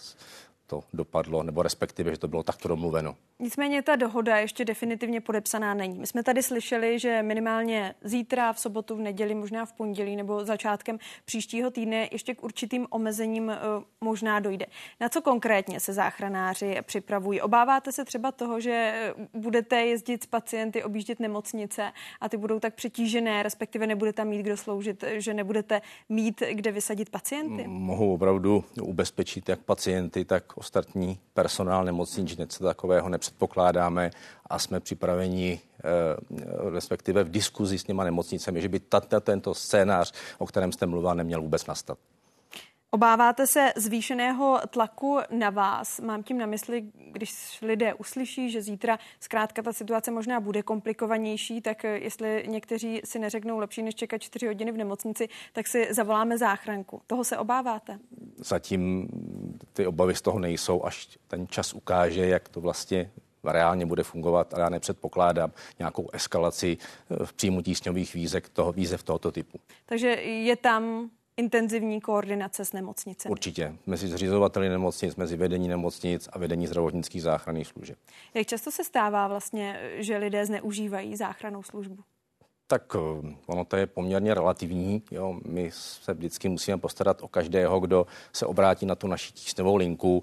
to 0.67 0.83
dopadlo, 0.93 1.43
nebo 1.43 1.63
respektive, 1.63 2.11
že 2.11 2.19
to 2.19 2.29
bylo 2.29 2.43
takto 2.43 2.69
domluveno. 2.69 3.17
Nicméně 3.39 3.83
ta 3.83 3.97
dohoda 3.97 4.37
ještě 4.37 4.65
definitivně 4.65 5.21
podepsaná 5.21 5.75
není. 5.75 5.99
My 5.99 6.07
jsme 6.07 6.23
tady 6.23 6.43
slyšeli, 6.43 6.99
že 6.99 7.23
minimálně 7.23 7.95
zítra, 8.05 8.53
v 8.53 8.61
sobotu, 8.61 8.97
v 8.97 9.01
neděli, 9.01 9.35
možná 9.35 9.67
v 9.67 9.73
pondělí 9.73 10.17
nebo 10.17 10.45
začátkem 10.45 10.99
příštího 11.25 11.71
týdne 11.71 12.09
ještě 12.13 12.35
k 12.35 12.43
určitým 12.45 12.87
omezením 12.91 13.49
uh, 13.49 13.55
možná 14.01 14.41
dojde. 14.41 14.67
Na 15.01 15.09
co 15.09 15.23
konkrétně 15.23 15.81
se 15.81 15.93
záchranáři 15.93 16.77
připravují? 16.83 17.41
Obáváte 17.41 17.93
se 17.93 18.05
třeba 18.05 18.33
toho, 18.33 18.61
že 18.61 18.71
eh, 18.73 19.39
budete 19.39 19.77
jezdit 19.77 20.23
s 20.23 20.27
pacienty, 20.27 20.85
objíždět 20.85 21.21
nemocnice 21.21 21.93
a 22.21 22.29
ty 22.29 22.37
budou 22.37 22.61
tak 22.61 22.75
přetížené, 22.75 23.43
respektive 23.43 23.87
nebude 23.87 24.13
tam 24.13 24.29
mít 24.29 24.43
kdo 24.43 24.57
sloužit, 24.57 25.05
že 25.13 25.35
nebudete 25.35 25.83
mít 26.09 26.43
kde 26.53 26.73
vysadit 26.73 27.11
pacienty? 27.11 27.65
Mohu 27.67 28.15
opravdu 28.15 28.65
ubezpečit 28.83 29.49
jak 29.49 29.61
pacienty, 29.61 30.25
tak 30.25 30.57
ostatní 30.57 31.19
personál 31.33 31.85
nemocnic, 31.85 32.29
že 32.29 32.37
něco 32.39 32.65
takového 32.65 33.09
nepředpokládáme 33.35 34.11
a 34.47 34.59
jsme 34.59 34.81
připraveni 34.81 35.61
eh, 35.79 36.71
respektive 36.71 37.25
v 37.25 37.31
diskuzi 37.31 37.79
s 37.79 37.85
těma 37.85 38.05
nemocnicemi, 38.05 38.63
že 38.63 38.69
by 38.69 38.81
tato, 38.81 39.21
tento 39.21 39.55
scénář, 39.55 40.13
o 40.39 40.47
kterém 40.47 40.73
jste 40.73 40.87
mluvila, 40.87 41.15
neměl 41.15 41.43
vůbec 41.43 41.67
nastat. 41.67 41.99
Obáváte 42.95 43.47
se 43.47 43.73
zvýšeného 43.77 44.61
tlaku 44.71 45.19
na 45.31 45.51
vás? 45.51 46.01
Mám 46.01 46.23
tím 46.23 46.39
na 46.39 46.47
mysli, 46.47 46.85
když 47.13 47.61
lidé 47.63 47.95
uslyší, 47.95 48.51
že 48.51 48.63
zítra 48.63 48.99
zkrátka 49.21 49.63
ta 49.63 49.73
situace 49.73 50.11
možná 50.11 50.41
bude 50.41 50.63
komplikovanější, 50.63 51.61
tak 51.61 51.85
jestli 51.85 52.45
někteří 52.49 53.01
si 53.05 53.19
neřeknou 53.19 53.59
lepší, 53.59 53.83
než 53.83 53.95
čekat 53.95 54.23
čtyři 54.23 54.47
hodiny 54.47 54.73
v 54.73 54.77
nemocnici, 54.77 55.29
tak 55.53 55.67
si 55.67 55.95
zavoláme 55.95 56.39
záchranku. 56.39 57.01
Toho 57.07 57.25
se 57.25 57.39
obáváte? 57.39 57.99
Zatím 58.39 59.09
ty 59.73 59.87
obavy 59.87 60.15
z 60.15 60.23
toho 60.23 60.39
nejsou, 60.39 60.85
až 60.85 61.19
ten 61.29 61.49
čas 61.49 61.75
ukáže, 61.75 62.27
jak 62.27 62.49
to 62.49 62.61
vlastně 62.61 63.11
reálně 63.53 63.87
bude 63.87 64.03
fungovat, 64.03 64.55
ale 64.55 64.63
já 64.63 64.69
nepředpokládám 64.69 65.53
nějakou 65.79 66.09
eskalaci 66.13 66.77
v 67.25 67.33
příjmu 67.33 67.63
tísňových 67.63 68.15
výzek 68.15 68.49
toho, 68.49 68.73
výzev 68.73 69.03
tohoto 69.03 69.33
typu. 69.33 69.59
Takže 69.87 70.09
je 70.09 70.57
tam 70.57 71.11
intenzivní 71.37 72.01
koordinace 72.01 72.65
s 72.65 72.73
nemocnicemi. 72.73 73.31
Určitě. 73.31 73.77
Mezi 73.87 74.09
zřizovateli 74.09 74.69
nemocnic, 74.69 75.17
mezi 75.17 75.37
vedení 75.37 75.69
nemocnic 75.69 76.29
a 76.33 76.39
vedení 76.39 76.67
zdravotnických 76.67 77.23
záchranných 77.23 77.67
služeb. 77.67 77.99
Jak 78.35 78.47
často 78.47 78.71
se 78.71 78.85
stává 78.85 79.29
vlastně, 79.29 79.81
že 79.97 80.17
lidé 80.17 80.47
zneužívají 80.47 81.17
záchranou 81.17 81.63
službu? 81.63 81.97
Tak 82.67 82.97
eh, 82.97 83.35
ono 83.47 83.65
to 83.65 83.77
je 83.77 83.87
poměrně 83.87 84.35
relativní. 84.35 85.03
Jo. 85.11 85.41
My 85.47 85.71
se 85.73 86.15
vždycky 86.15 86.49
musíme 86.49 86.79
postarat 86.79 87.23
o 87.23 87.29
každého, 87.29 87.81
kdo 87.81 88.07
se 88.33 88.47
obrátí 88.47 88.87
na 88.87 88.95
tu 88.95 89.07
naši 89.07 89.33
tísňovou 89.33 89.77
linku. 89.77 90.23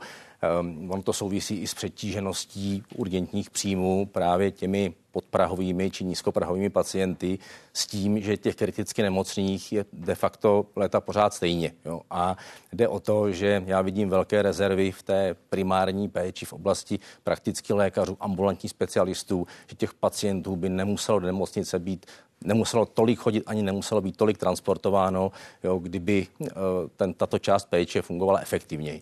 Um, 0.62 0.92
ono 0.92 1.04
to 1.04 1.14
souvisí 1.14 1.62
i 1.62 1.68
s 1.68 1.74
přetížeností 1.74 2.84
urgentních 2.96 3.50
příjmů 3.50 4.06
právě 4.06 4.52
těmi 4.52 4.94
podprahovými 5.12 5.92
či 5.92 6.04
nízkoprahovými 6.04 6.70
pacienty 6.70 7.40
s 7.74 7.88
tím, 7.88 8.22
že 8.22 8.38
těch 8.38 8.56
kriticky 8.56 9.02
nemocných 9.02 9.74
je 9.74 9.86
de 9.94 10.16
facto 10.16 10.66
léta 10.76 11.02
pořád 11.02 11.34
stejně. 11.34 11.74
Jo. 11.86 12.02
A 12.10 12.38
jde 12.74 12.88
o 12.88 13.00
to, 13.00 13.32
že 13.32 13.64
já 13.66 13.82
vidím 13.82 14.10
velké 14.10 14.42
rezervy 14.42 14.92
v 14.92 15.04
té 15.04 15.36
primární 15.50 16.10
péči 16.10 16.46
v 16.46 16.54
oblasti 16.54 17.00
praktických 17.24 17.76
lékařů, 17.76 18.18
ambulantních 18.20 18.70
specialistů, 18.70 19.48
že 19.68 19.76
těch 19.76 19.94
pacientů 19.94 20.56
by 20.56 20.70
nemuselo 20.70 21.20
do 21.20 21.26
nemocnice 21.28 21.80
být 21.80 22.06
nemuselo 22.44 22.86
tolik 22.86 23.20
chodit, 23.20 23.44
ani 23.46 23.64
nemuselo 23.64 24.02
být 24.02 24.18
tolik 24.18 24.38
transportováno, 24.38 25.32
jo, 25.64 25.80
kdyby 25.80 26.28
uh, 26.40 26.48
ten, 26.96 27.14
tato 27.14 27.40
část 27.40 27.66
péče 27.66 28.02
fungovala 28.02 28.40
efektivněji. 28.40 29.02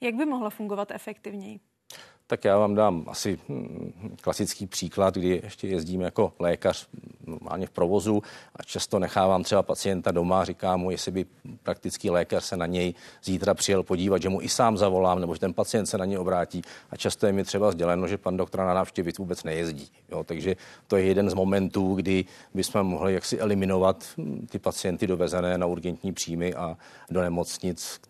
Jak 0.00 0.14
by 0.14 0.26
mohla 0.26 0.50
fungovat 0.50 0.90
efektivněji? 0.90 1.60
Tak 2.28 2.44
já 2.44 2.58
vám 2.58 2.74
dám 2.74 3.04
asi 3.06 3.38
hm, 3.48 4.16
klasický 4.20 4.66
příklad, 4.66 5.14
kdy 5.14 5.40
ještě 5.44 5.68
jezdím 5.68 6.00
jako 6.00 6.32
lékař 6.38 6.86
normálně 7.26 7.66
v 7.66 7.70
provozu 7.70 8.22
a 8.56 8.62
často 8.62 8.98
nechávám 8.98 9.42
třeba 9.42 9.62
pacienta 9.62 10.12
doma, 10.12 10.44
říkám 10.44 10.80
mu, 10.80 10.90
jestli 10.90 11.12
by 11.12 11.26
praktický 11.62 12.10
lékař 12.10 12.44
se 12.44 12.56
na 12.56 12.66
něj 12.66 12.94
zítra 13.24 13.54
přijel 13.54 13.82
podívat, 13.82 14.22
že 14.22 14.28
mu 14.28 14.42
i 14.42 14.48
sám 14.48 14.76
zavolám, 14.76 15.20
nebo 15.20 15.34
že 15.34 15.40
ten 15.40 15.54
pacient 15.54 15.86
se 15.86 15.98
na 15.98 16.04
něj 16.04 16.18
obrátí. 16.18 16.62
A 16.90 16.96
často 16.96 17.26
je 17.26 17.32
mi 17.32 17.44
třeba 17.44 17.72
sděleno, 17.72 18.08
že 18.08 18.18
pan 18.18 18.36
doktor 18.36 18.60
na 18.60 18.74
návštěvy 18.74 19.12
vůbec 19.18 19.44
nejezdí. 19.44 19.88
Jo, 20.08 20.24
takže 20.24 20.56
to 20.86 20.96
je 20.96 21.04
jeden 21.04 21.30
z 21.30 21.34
momentů, 21.34 21.94
kdy 21.94 22.24
bychom 22.54 22.82
mohli 22.82 23.14
jaksi 23.14 23.38
eliminovat 23.38 24.04
hm, 24.18 24.46
ty 24.50 24.58
pacienty 24.58 25.06
dovezené 25.06 25.58
na 25.58 25.66
urgentní 25.66 26.12
příjmy 26.12 26.54
a 26.54 26.76
do 27.10 27.22
nemocnic, 27.22 28.00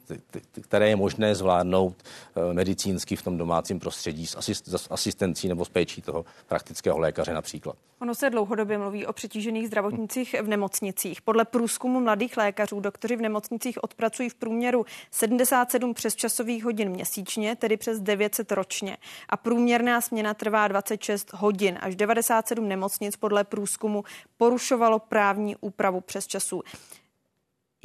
které 0.61 0.89
je 0.89 0.97
možné 0.97 1.35
zvládnout 1.35 1.95
eh, 2.03 2.55
medicínsky 2.55 3.17
v 3.17 3.23
tom 3.23 3.39
domácím 3.39 3.79
prostředí 3.81 4.06
s, 4.13 4.89
asistencí 4.91 5.49
nebo 5.49 5.65
s 5.65 5.69
péčí 5.69 6.03
toho 6.03 6.25
praktického 6.47 6.99
lékaře 6.99 7.35
například. 7.35 7.77
Ono 8.01 8.15
se 8.15 8.31
dlouhodobě 8.31 8.79
mluví 8.79 9.07
o 9.07 9.13
přetížených 9.13 9.67
zdravotnicích 9.67 10.35
v 10.43 10.49
nemocnicích. 10.49 11.23
Podle 11.23 11.45
průzkumu 11.45 12.01
mladých 12.01 12.37
lékařů 12.37 12.81
doktoři 12.81 13.17
v 13.17 13.21
nemocnicích 13.21 13.85
odpracují 13.85 14.29
v 14.29 14.35
průměru 14.35 14.87
77 15.11 15.95
přesčasových 15.95 16.65
hodin 16.65 16.91
měsíčně, 16.91 17.57
tedy 17.57 17.77
přes 17.77 18.01
900 18.01 18.53
ročně. 18.53 18.97
A 19.29 19.37
průměrná 19.37 20.01
směna 20.01 20.35
trvá 20.35 20.69
26 20.69 21.33
hodin. 21.33 21.79
Až 21.81 21.97
97 21.97 22.69
nemocnic 22.69 23.17
podle 23.17 23.45
průzkumu 23.45 24.05
porušovalo 24.37 24.99
právní 24.99 25.57
úpravu 25.57 26.01
přes 26.01 26.27
časů. 26.27 26.63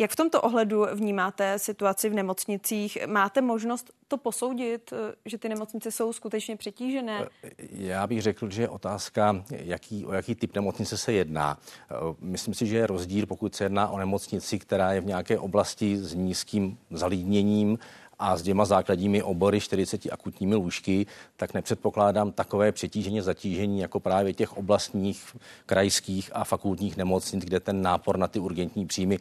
Jak 0.02 0.12
v 0.12 0.16
tomto 0.16 0.42
ohledu 0.42 0.86
vnímáte 0.94 1.60
situaci 1.60 2.10
v 2.10 2.14
nemocnicích? 2.14 2.98
Máte 3.08 3.42
možnost 3.42 3.92
to 4.08 4.18
posoudit, 4.18 4.94
eh, 4.94 5.16
že 5.26 5.38
ty 5.38 5.50
nemocnice 5.50 5.92
jsou 5.92 6.14
skutečně 6.14 6.58
přetížené? 6.58 7.28
Eh, 7.44 7.50
já 7.72 8.08
bych 8.08 8.22
řekl, 8.22 8.50
že 8.50 8.62
je 8.62 8.70
otázka, 8.70 9.44
jaký, 9.50 10.06
o 10.06 10.14
jaký 10.14 10.36
typ 10.36 10.56
nemocnice 10.56 10.98
se 10.98 11.14
jedná. 11.14 11.58
Eh, 11.92 11.96
myslím 12.20 12.54
si, 12.54 12.68
že 12.68 12.78
je 12.78 12.88
rozdíl, 12.88 13.26
pokud 13.26 13.56
se 13.56 13.64
jedná 13.64 13.90
o 13.90 13.98
nemocnici, 13.98 14.60
která 14.60 14.94
je 14.94 15.02
v 15.02 15.06
nějaké 15.06 15.40
oblasti 15.40 15.98
s 15.98 16.14
nízkým 16.14 16.78
zalídněním, 16.92 17.78
a 18.22 18.38
s 18.38 18.42
těma 18.42 18.66
základními 18.66 19.24
obory 19.24 19.60
40 19.60 20.12
akutními 20.12 20.56
lůžky, 20.56 21.06
tak 21.36 21.54
nepředpokládám 21.54 22.32
takové 22.32 22.72
přetížení, 22.72 23.22
zatížení 23.22 23.80
jako 23.80 24.00
právě 24.00 24.34
těch 24.34 24.58
oblastních, 24.58 25.36
krajských 25.66 26.32
a 26.34 26.44
fakultních 26.44 26.98
nemocnic, 26.98 27.44
kde 27.44 27.60
ten 27.60 27.82
nápor 27.82 28.18
na 28.18 28.28
ty 28.28 28.40
urgentní 28.40 28.86
příjmy 28.86 29.20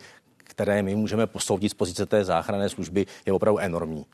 které 0.51 0.83
my 0.83 0.95
můžeme 0.95 1.27
posoudit 1.27 1.69
z 1.69 1.75
pozice 1.75 2.07
té 2.07 2.25
záchranné 2.25 2.69
služby, 2.69 3.07
je 3.27 3.33
opravdu 3.33 3.59
enormní. 3.59 4.07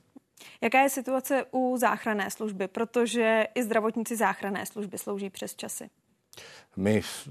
Jaká 0.61 0.81
je 0.81 0.89
situace 0.89 1.45
u 1.51 1.77
záchranné 1.77 2.31
služby? 2.31 2.69
Protože 2.69 3.47
i 3.55 3.63
zdravotníci 3.63 4.17
záchranné 4.17 4.67
služby 4.67 4.99
slouží 4.99 5.31
přes 5.31 5.55
časy. 5.55 5.91
My 6.77 7.01
v, 7.01 7.29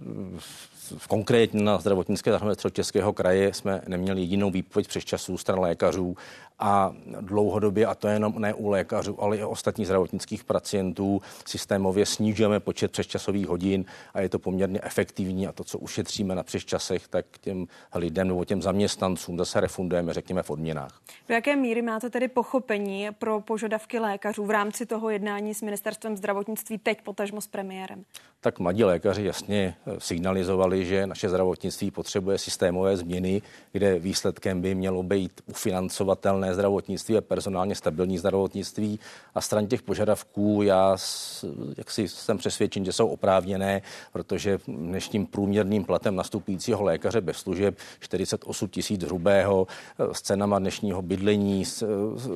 v, 0.97 1.07
konkrétně 1.07 1.63
na 1.63 1.77
zdravotnické 1.77 2.31
záchranné 2.31 2.55
Českého 2.71 3.13
kraje 3.13 3.53
jsme 3.53 3.81
neměli 3.87 4.21
jedinou 4.21 4.51
výpověď 4.51 4.87
přes 4.87 5.05
časů 5.05 5.37
stran 5.37 5.59
lékařů 5.59 6.17
a 6.59 6.93
dlouhodobě, 7.21 7.85
a 7.85 7.95
to 7.95 8.07
jenom 8.07 8.33
ne 8.37 8.53
u 8.53 8.69
lékařů, 8.69 9.23
ale 9.23 9.37
i 9.37 9.43
ostatních 9.43 9.87
zdravotnických 9.87 10.43
pacientů, 10.43 11.21
systémově 11.47 12.05
snižujeme 12.05 12.59
počet 12.59 12.91
přesčasových 12.91 13.47
hodin 13.47 13.85
a 14.13 14.21
je 14.21 14.29
to 14.29 14.39
poměrně 14.39 14.79
efektivní 14.83 15.47
a 15.47 15.51
to, 15.51 15.63
co 15.63 15.77
ušetříme 15.77 16.35
na 16.35 16.43
přesčasech, 16.43 17.07
tak 17.07 17.25
těm 17.41 17.67
lidem 17.95 18.27
nebo 18.27 18.45
těm 18.45 18.61
zaměstnancům 18.61 19.37
zase 19.37 19.59
refundujeme, 19.59 20.13
řekněme, 20.13 20.43
v 20.43 20.49
odměnách. 20.49 21.01
Do 21.27 21.35
jaké 21.35 21.55
míry 21.55 21.81
máte 21.81 22.09
tedy 22.09 22.27
pochopení 22.27 23.07
pro 23.19 23.41
požadavky 23.41 23.99
lékařů 23.99 24.45
v 24.45 24.51
rámci 24.51 24.85
toho 24.85 25.09
jednání 25.09 25.53
s 25.53 25.61
ministerstvem 25.61 26.17
zdravotnictví 26.17 26.77
teď 26.77 27.01
potažmo 27.01 27.41
s 27.41 27.47
premiérem? 27.47 28.05
Tak 28.45 28.59
mladí 28.59 28.83
lékaři 28.83 29.23
jasně 29.23 29.75
eh, 29.87 29.95
signalizovali, 29.97 30.85
že 30.85 31.07
naše 31.07 31.29
zdravotnictví 31.29 31.91
potřebuje 31.91 32.37
systémové 32.37 32.97
změny, 32.97 33.41
kde 33.71 33.99
výsledkem 33.99 34.61
by 34.61 34.75
mělo 34.75 35.03
být 35.03 35.41
ufinancovatelné 35.45 36.53
zdravotnictví 36.53 37.17
a 37.17 37.21
personálně 37.21 37.75
stabilní 37.75 38.17
zdravotnictví. 38.17 38.99
A 39.35 39.41
stran 39.41 39.67
těch 39.67 39.81
požadavků 39.81 40.61
já 40.63 40.97
jak 41.77 41.91
si 41.91 42.07
jsem 42.07 42.37
přesvědčen, 42.37 42.85
že 42.85 42.91
jsou 42.91 43.07
oprávněné, 43.07 43.81
protože 44.13 44.59
dnešním 44.67 45.25
průměrným 45.25 45.83
platem 45.83 46.15
nastupujícího 46.15 46.83
lékaře 46.83 47.21
bez 47.21 47.37
služeb 47.37 47.77
48 47.99 48.67
tisíc 48.67 49.03
hrubého 49.03 49.67
s 50.11 50.21
cenama 50.21 50.59
dnešního 50.59 51.01
bydlení, 51.01 51.65
s, 51.65 51.83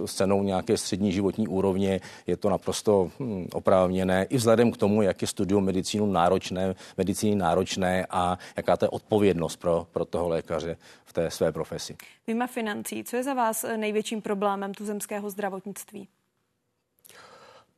s 0.06 0.14
cenou 0.14 0.44
nějaké 0.44 0.78
střední 0.78 1.12
životní 1.12 1.48
úrovně 1.48 2.02
je 2.28 2.38
to 2.38 2.50
naprosto 2.50 3.12
hm, 3.20 3.48
oprávněné. 3.54 4.24
I 4.24 4.38
vzhledem 4.38 4.72
k 4.72 4.78
tomu, 4.78 5.02
jak 5.02 5.22
je 5.22 5.28
studium 5.28 5.66
medicínu 6.00 6.14
náročné, 6.14 6.76
medicíny 6.98 7.36
náročné 7.36 8.06
a 8.10 8.38
jaká 8.58 8.78
to 8.78 8.86
je 8.86 8.90
odpovědnost 8.90 9.58
pro, 9.58 9.88
pro 9.92 10.06
toho 10.06 10.30
lékaře 10.30 10.78
v 11.06 11.14
té 11.14 11.32
své 11.32 11.52
profesi. 11.52 11.96
Vyma 12.28 12.48
financí, 12.48 13.04
co 13.04 13.16
je 13.16 13.24
za 13.24 13.34
vás 13.34 13.66
největším 13.78 14.22
problémem 14.22 14.74
tuzemského 14.74 15.30
zdravotnictví? 15.30 16.08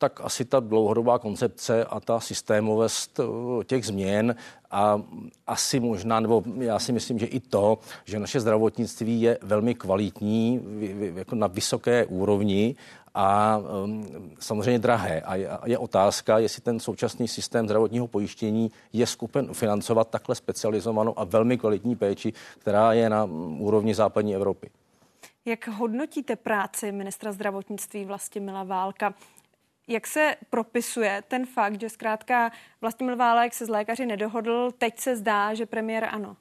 Tak 0.02 0.20
asi 0.24 0.44
ta 0.44 0.60
dlouhodobá 0.60 1.18
koncepce 1.18 1.84
a 1.84 2.00
ta 2.00 2.20
systémovost 2.20 3.20
eh, 3.20 3.64
těch 3.64 3.86
změn 3.86 4.34
a 4.70 5.02
asi 5.46 5.80
možná, 5.80 6.20
nebo 6.20 6.42
já 6.58 6.78
si 6.78 6.92
myslím, 6.92 7.18
že 7.18 7.26
i 7.26 7.40
to, 7.40 7.78
že 8.04 8.18
naše 8.18 8.40
zdravotnictví 8.40 9.22
je 9.22 9.38
velmi 9.42 9.74
kvalitní, 9.74 10.60
jako 11.14 11.34
na 11.34 11.46
vysoké 11.46 12.06
úrovni 12.06 12.74
a 13.14 13.58
um, 13.58 14.06
samozřejmě 14.40 14.78
drahé. 14.78 15.20
A 15.20 15.34
je, 15.34 15.50
je 15.64 15.78
otázka, 15.78 16.38
jestli 16.38 16.62
ten 16.62 16.80
současný 16.80 17.28
systém 17.28 17.66
zdravotního 17.66 18.06
pojištění 18.06 18.70
je 18.92 19.06
skupen 19.06 19.54
financovat 19.54 20.10
takhle 20.10 20.34
specializovanou 20.34 21.18
a 21.18 21.24
velmi 21.24 21.58
kvalitní 21.58 21.96
péči, 21.96 22.32
která 22.58 22.92
je 22.92 23.10
na 23.10 23.24
úrovni 23.58 23.94
západní 23.94 24.34
Evropy. 24.34 24.70
Jak 25.44 25.68
hodnotíte 25.68 26.36
práci 26.36 26.92
ministra 26.92 27.32
zdravotnictví 27.32 28.04
Vlastimila 28.04 28.64
Válka? 28.64 29.14
Jak 29.88 30.06
se 30.06 30.36
propisuje 30.50 31.22
ten 31.28 31.46
fakt, 31.46 31.80
že 31.80 31.88
zkrátka 31.88 32.50
Vlastimil 32.80 33.16
Válek 33.16 33.54
se 33.54 33.66
z 33.66 33.68
lékaři 33.68 34.06
nedohodl, 34.06 34.70
teď 34.78 34.98
se 34.98 35.16
zdá, 35.16 35.54
že 35.54 35.66
premiér 35.66 36.08
ano? 36.10 36.36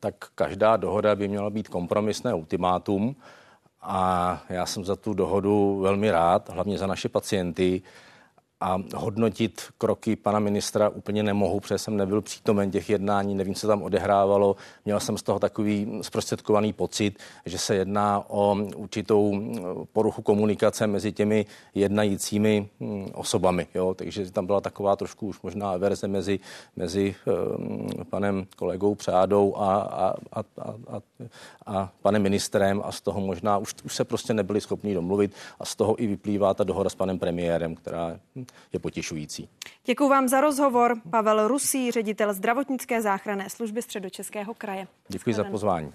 Tak 0.00 0.14
každá 0.34 0.76
dohoda 0.76 1.16
by 1.16 1.28
měla 1.28 1.50
být 1.50 1.68
kompromisné 1.68 2.34
ultimátum 2.34 3.16
a 3.80 4.42
já 4.48 4.66
jsem 4.66 4.84
za 4.84 4.96
tu 4.96 5.14
dohodu 5.14 5.78
velmi 5.78 6.10
rád, 6.10 6.48
hlavně 6.48 6.78
za 6.78 6.86
naše 6.86 7.08
pacienty. 7.08 7.82
A 8.60 8.78
hodnotit 8.96 9.62
kroky 9.78 10.16
pana 10.16 10.38
ministra 10.38 10.88
úplně 10.88 11.22
nemohu, 11.22 11.60
protože 11.60 11.78
jsem 11.78 11.96
nebyl 11.96 12.22
přítomen 12.22 12.70
těch 12.70 12.90
jednání, 12.90 13.34
nevím, 13.34 13.54
co 13.54 13.66
tam 13.66 13.82
odehrávalo. 13.82 14.56
Měl 14.84 15.00
jsem 15.00 15.18
z 15.18 15.22
toho 15.22 15.38
takový 15.38 15.98
zprostředkovaný 16.02 16.72
pocit, 16.72 17.18
že 17.46 17.58
se 17.58 17.74
jedná 17.74 18.24
o 18.28 18.56
určitou 18.76 19.40
poruchu 19.92 20.22
komunikace 20.22 20.86
mezi 20.86 21.12
těmi 21.12 21.46
jednajícími 21.74 22.68
hm, 22.80 23.06
osobami. 23.14 23.66
Jo? 23.74 23.94
Takže 23.94 24.30
tam 24.30 24.46
byla 24.46 24.60
taková 24.60 24.96
trošku 24.96 25.26
už 25.26 25.42
možná 25.42 25.76
verze 25.76 26.08
mezi, 26.08 26.40
mezi 26.76 27.14
um, 27.58 27.88
panem 28.10 28.46
kolegou 28.56 28.94
Přádou 28.94 29.56
a, 29.56 29.74
a, 29.76 30.14
a, 30.32 30.44
a, 30.88 31.00
a 31.66 31.92
panem 32.02 32.22
ministrem 32.22 32.82
a 32.84 32.92
z 32.92 33.00
toho 33.00 33.20
možná 33.20 33.58
už, 33.58 33.74
už 33.84 33.94
se 33.94 34.04
prostě 34.04 34.34
nebyli 34.34 34.60
schopni 34.60 34.94
domluvit 34.94 35.32
a 35.60 35.64
z 35.64 35.76
toho 35.76 36.02
i 36.02 36.06
vyplývá 36.06 36.54
ta 36.54 36.64
dohoda 36.64 36.90
s 36.90 36.94
panem 36.94 37.18
premiérem, 37.18 37.74
která 37.74 38.18
je 38.72 38.78
potěšující. 38.78 39.48
Děkuji 39.84 40.08
vám 40.08 40.28
za 40.28 40.40
rozhovor. 40.40 40.96
Pavel 41.10 41.48
Rusí, 41.48 41.90
ředitel 41.90 42.34
zdravotnické 42.34 43.02
záchranné 43.02 43.50
služby 43.50 43.82
Středočeského 43.82 44.54
kraje. 44.54 44.86
Děkuji 45.08 45.34
za 45.34 45.44
pozvání. 45.44 45.92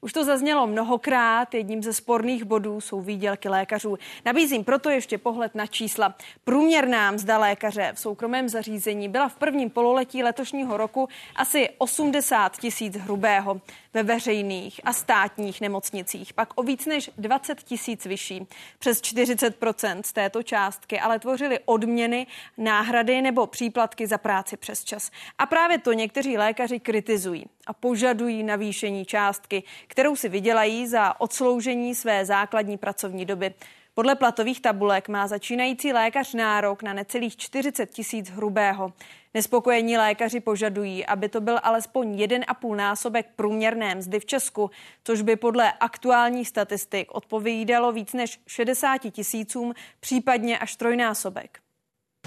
Už 0.00 0.12
to 0.12 0.24
zaznělo 0.24 0.66
mnohokrát, 0.66 1.54
jedním 1.54 1.82
ze 1.82 1.92
sporných 1.92 2.44
bodů 2.44 2.80
jsou 2.80 3.00
výdělky 3.00 3.48
lékařů. 3.48 3.98
Nabízím 4.24 4.64
proto 4.64 4.90
ještě 4.90 5.18
pohled 5.18 5.54
na 5.54 5.66
čísla. 5.66 6.14
Průměrná 6.44 7.10
mzda 7.10 7.38
lékaře 7.38 7.92
v 7.94 8.00
soukromém 8.00 8.48
zařízení 8.48 9.08
byla 9.08 9.28
v 9.28 9.36
prvním 9.36 9.70
pololetí 9.70 10.22
letošního 10.22 10.76
roku 10.76 11.08
asi 11.36 11.68
80 11.78 12.56
tisíc 12.58 12.96
hrubého 12.96 13.60
ve 13.96 14.02
veřejných 14.02 14.80
a 14.84 14.92
státních 14.92 15.60
nemocnicích, 15.60 16.32
pak 16.32 16.48
o 16.54 16.62
víc 16.62 16.86
než 16.86 17.10
20 17.18 17.62
tisíc 17.62 18.04
vyšší. 18.04 18.46
Přes 18.78 19.00
40 19.00 19.56
z 20.02 20.12
této 20.12 20.42
částky 20.42 21.00
ale 21.00 21.18
tvořily 21.18 21.58
odměny, 21.64 22.26
náhrady 22.58 23.22
nebo 23.22 23.46
příplatky 23.46 24.06
za 24.06 24.18
práci 24.18 24.56
přes 24.56 24.84
čas. 24.84 25.10
A 25.38 25.46
právě 25.46 25.78
to 25.78 25.92
někteří 25.92 26.38
lékaři 26.38 26.80
kritizují 26.80 27.46
a 27.66 27.72
požadují 27.72 28.42
navýšení 28.42 29.04
částky, 29.04 29.62
kterou 29.86 30.16
si 30.16 30.28
vydělají 30.28 30.86
za 30.86 31.20
odsloužení 31.20 31.94
své 31.94 32.24
základní 32.24 32.78
pracovní 32.78 33.24
doby. 33.24 33.54
Podle 33.98 34.14
platových 34.14 34.60
tabulek 34.60 35.08
má 35.08 35.26
začínající 35.26 35.92
lékař 35.92 36.34
nárok 36.34 36.82
na 36.82 36.92
necelých 36.92 37.36
40 37.36 37.90
tisíc 37.90 38.30
hrubého. 38.30 38.92
Nespokojení 39.34 39.96
lékaři 39.96 40.40
požadují, 40.40 41.06
aby 41.06 41.28
to 41.28 41.40
byl 41.40 41.58
alespoň 41.62 42.16
1,5 42.16 42.76
násobek 42.76 43.26
průměrné 43.36 43.94
mzdy 43.94 44.20
v 44.20 44.24
Česku, 44.24 44.70
což 45.04 45.22
by 45.22 45.36
podle 45.36 45.72
aktuálních 45.72 46.48
statistik 46.48 47.14
odpovídalo 47.14 47.92
víc 47.92 48.12
než 48.12 48.40
60 48.46 48.98
tisícům, 48.98 49.74
případně 50.00 50.58
až 50.58 50.76
trojnásobek. 50.76 51.65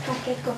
Tak 0.05 0.27
jako 0.27 0.55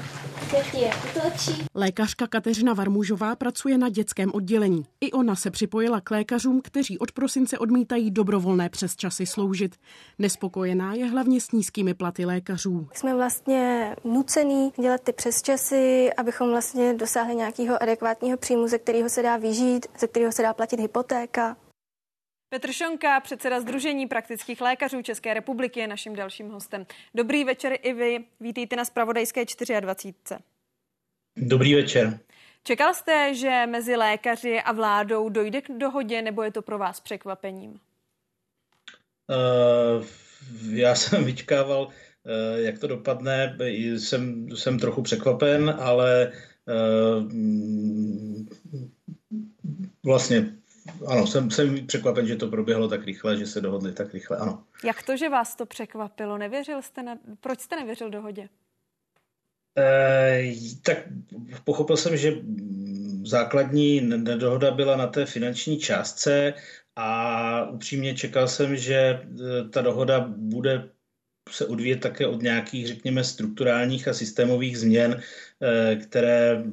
Lékařka 1.75 2.27
Kateřina 2.27 2.73
Varmužová 2.73 3.35
pracuje 3.35 3.77
na 3.77 3.89
dětském 3.89 4.31
oddělení. 4.33 4.85
I 5.01 5.11
ona 5.11 5.35
se 5.35 5.51
připojila 5.51 6.01
k 6.01 6.11
lékařům, 6.11 6.61
kteří 6.63 6.97
od 6.97 7.11
prosince 7.11 7.57
odmítají 7.57 8.11
dobrovolné 8.11 8.69
přes 8.69 8.95
časy 8.95 9.25
sloužit. 9.25 9.75
Nespokojená 10.19 10.93
je 10.93 11.05
hlavně 11.05 11.41
s 11.41 11.51
nízkými 11.51 11.93
platy 11.93 12.25
lékařů. 12.25 12.87
Jsme 12.93 13.15
vlastně 13.15 13.95
nucený 14.03 14.71
dělat 14.81 15.01
ty 15.01 15.13
přesčasy, 15.13 16.09
abychom 16.17 16.49
vlastně 16.49 16.93
dosáhli 16.93 17.35
nějakého 17.35 17.83
adekvátního 17.83 18.37
příjmu, 18.37 18.67
ze 18.67 18.79
kterého 18.79 19.09
se 19.09 19.21
dá 19.21 19.37
vyžít, 19.37 19.85
ze 19.99 20.07
kterého 20.07 20.31
se 20.31 20.41
dá 20.41 20.53
platit 20.53 20.79
hypotéka. 20.79 21.57
Petr 22.53 22.71
Šonka, 22.71 23.19
předseda 23.19 23.61
Združení 23.61 24.07
praktických 24.07 24.61
lékařů 24.61 25.01
České 25.01 25.33
republiky, 25.33 25.79
je 25.79 25.87
naším 25.87 26.15
dalším 26.15 26.49
hostem. 26.49 26.85
Dobrý 27.15 27.43
večer 27.43 27.77
i 27.81 27.93
vy. 27.93 28.19
Vítejte 28.39 28.75
na 28.75 28.85
Spravodajské 28.85 29.45
24. 29.81 30.39
Dobrý 31.37 31.75
večer. 31.75 32.19
Čekal 32.63 32.93
jste, 32.93 33.35
že 33.35 33.63
mezi 33.69 33.95
lékaři 33.95 34.61
a 34.61 34.71
vládou 34.71 35.29
dojde 35.29 35.61
k 35.61 35.71
dohodě, 35.77 36.21
nebo 36.21 36.43
je 36.43 36.51
to 36.51 36.61
pro 36.61 36.77
vás 36.77 36.99
překvapením? 36.99 37.71
Uh, 37.71 37.77
já 40.71 40.95
jsem 40.95 41.23
vyčkával, 41.23 41.81
uh, 41.81 41.91
jak 42.55 42.79
to 42.79 42.87
dopadne. 42.87 43.57
Jsem, 43.97 44.49
jsem 44.55 44.79
trochu 44.79 45.01
překvapen, 45.01 45.75
ale 45.79 46.31
uh, 46.67 47.23
vlastně 50.05 50.60
ano, 51.07 51.27
jsem, 51.27 51.51
jsem 51.51 51.87
překvapen, 51.87 52.27
že 52.27 52.35
to 52.35 52.47
proběhlo 52.47 52.87
tak 52.87 53.05
rychle, 53.05 53.37
že 53.37 53.47
se 53.47 53.61
dohodli 53.61 53.93
tak 53.93 54.13
rychle, 54.13 54.37
ano. 54.37 54.63
Jak 54.83 55.03
to, 55.03 55.17
že 55.17 55.29
vás 55.29 55.55
to 55.55 55.65
překvapilo? 55.65 56.37
Nevěřil 56.37 56.81
jste 56.81 57.03
na... 57.03 57.17
Proč 57.39 57.59
jste 57.59 57.75
nevěřil 57.75 58.09
dohodě? 58.09 58.49
E, 59.77 60.53
tak 60.81 60.97
pochopil 61.63 61.97
jsem, 61.97 62.17
že 62.17 62.33
základní 63.23 64.01
nedohoda 64.01 64.71
byla 64.71 64.95
na 64.95 65.07
té 65.07 65.25
finanční 65.25 65.79
částce 65.79 66.53
a 66.95 67.69
upřímně 67.69 68.15
čekal 68.15 68.47
jsem, 68.47 68.77
že 68.77 68.95
eh, 68.95 69.19
ta 69.69 69.81
dohoda 69.81 70.19
bude 70.37 70.89
se 71.49 71.65
odvíjet 71.65 71.99
také 71.99 72.27
od 72.27 72.41
nějakých, 72.41 72.87
řekněme, 72.87 73.23
strukturálních 73.23 74.07
a 74.07 74.13
systémových 74.13 74.79
změn, 74.79 75.21
eh, 75.61 75.95
které 75.95 76.63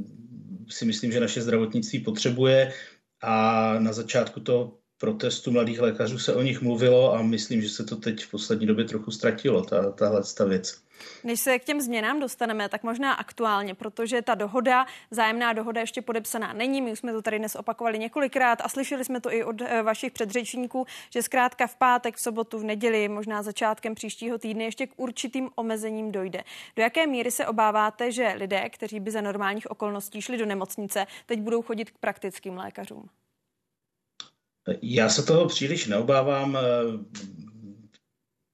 si 0.69 0.85
myslím, 0.85 1.13
že 1.13 1.21
naše 1.21 1.43
zdravotnictví 1.43 2.01
potřebuje 2.01 2.73
a 3.21 3.75
na 3.79 3.93
začátku 3.93 4.41
toho 4.41 4.79
protestu 4.99 5.51
mladých 5.51 5.81
lékařů 5.81 6.19
se 6.19 6.35
o 6.35 6.43
nich 6.43 6.61
mluvilo 6.61 7.15
a 7.15 7.23
myslím, 7.23 7.63
že 7.63 7.69
se 7.69 7.85
to 7.85 7.97
teď 7.97 8.25
v 8.25 8.31
poslední 8.31 8.67
době 8.67 8.85
trochu 8.85 9.11
ztratilo, 9.11 9.63
ta, 9.63 9.91
tahle 9.91 10.23
ta 10.37 10.45
věc. 10.45 10.88
Než 11.25 11.41
se 11.41 11.59
k 11.59 11.65
těm 11.65 11.81
změnám 11.81 12.21
dostaneme, 12.21 12.69
tak 12.69 12.83
možná 12.83 13.13
aktuálně, 13.13 13.75
protože 13.75 14.23
ta 14.23 14.35
dohoda, 14.35 14.87
zájemná 15.11 15.53
dohoda 15.53 15.81
ještě 15.81 16.03
podepsaná 16.03 16.53
není. 16.53 16.83
My 16.83 16.93
už 16.93 16.99
jsme 16.99 17.13
to 17.13 17.23
tady 17.23 17.39
dnes 17.39 17.57
opakovali 17.57 17.99
několikrát 17.99 18.61
a 18.61 18.69
slyšeli 18.69 19.05
jsme 19.05 19.21
to 19.21 19.33
i 19.33 19.45
od 19.45 19.63
eh, 19.63 19.83
vašich 19.83 20.13
předřečníků, 20.13 20.87
že 21.13 21.23
zkrátka 21.23 21.67
v 21.67 21.77
pátek, 21.77 22.17
v 22.17 22.21
sobotu, 22.21 22.59
v 22.59 22.65
neděli, 22.65 23.09
možná 23.09 23.43
začátkem 23.43 23.95
příštího 23.95 24.39
týdne 24.39 24.65
ještě 24.65 24.87
k 24.87 24.93
určitým 24.97 25.51
omezením 25.55 26.13
dojde. 26.13 26.45
Do 26.77 26.83
jaké 26.83 27.07
míry 27.07 27.31
se 27.31 27.47
obáváte, 27.47 28.13
že 28.13 28.35
lidé, 28.37 28.69
kteří 28.69 29.01
by 29.01 29.11
za 29.11 29.21
normálních 29.21 29.71
okolností 29.71 30.23
šli 30.23 30.39
do 30.39 30.47
nemocnice, 30.47 31.07
teď 31.27 31.41
budou 31.41 31.63
chodit 31.63 31.91
k 31.91 31.99
praktickým 31.99 32.57
lékařům? 32.57 33.09
Já 34.83 35.09
se 35.09 35.23
toho 35.23 35.47
příliš 35.47 35.87
neobávám 35.87 36.59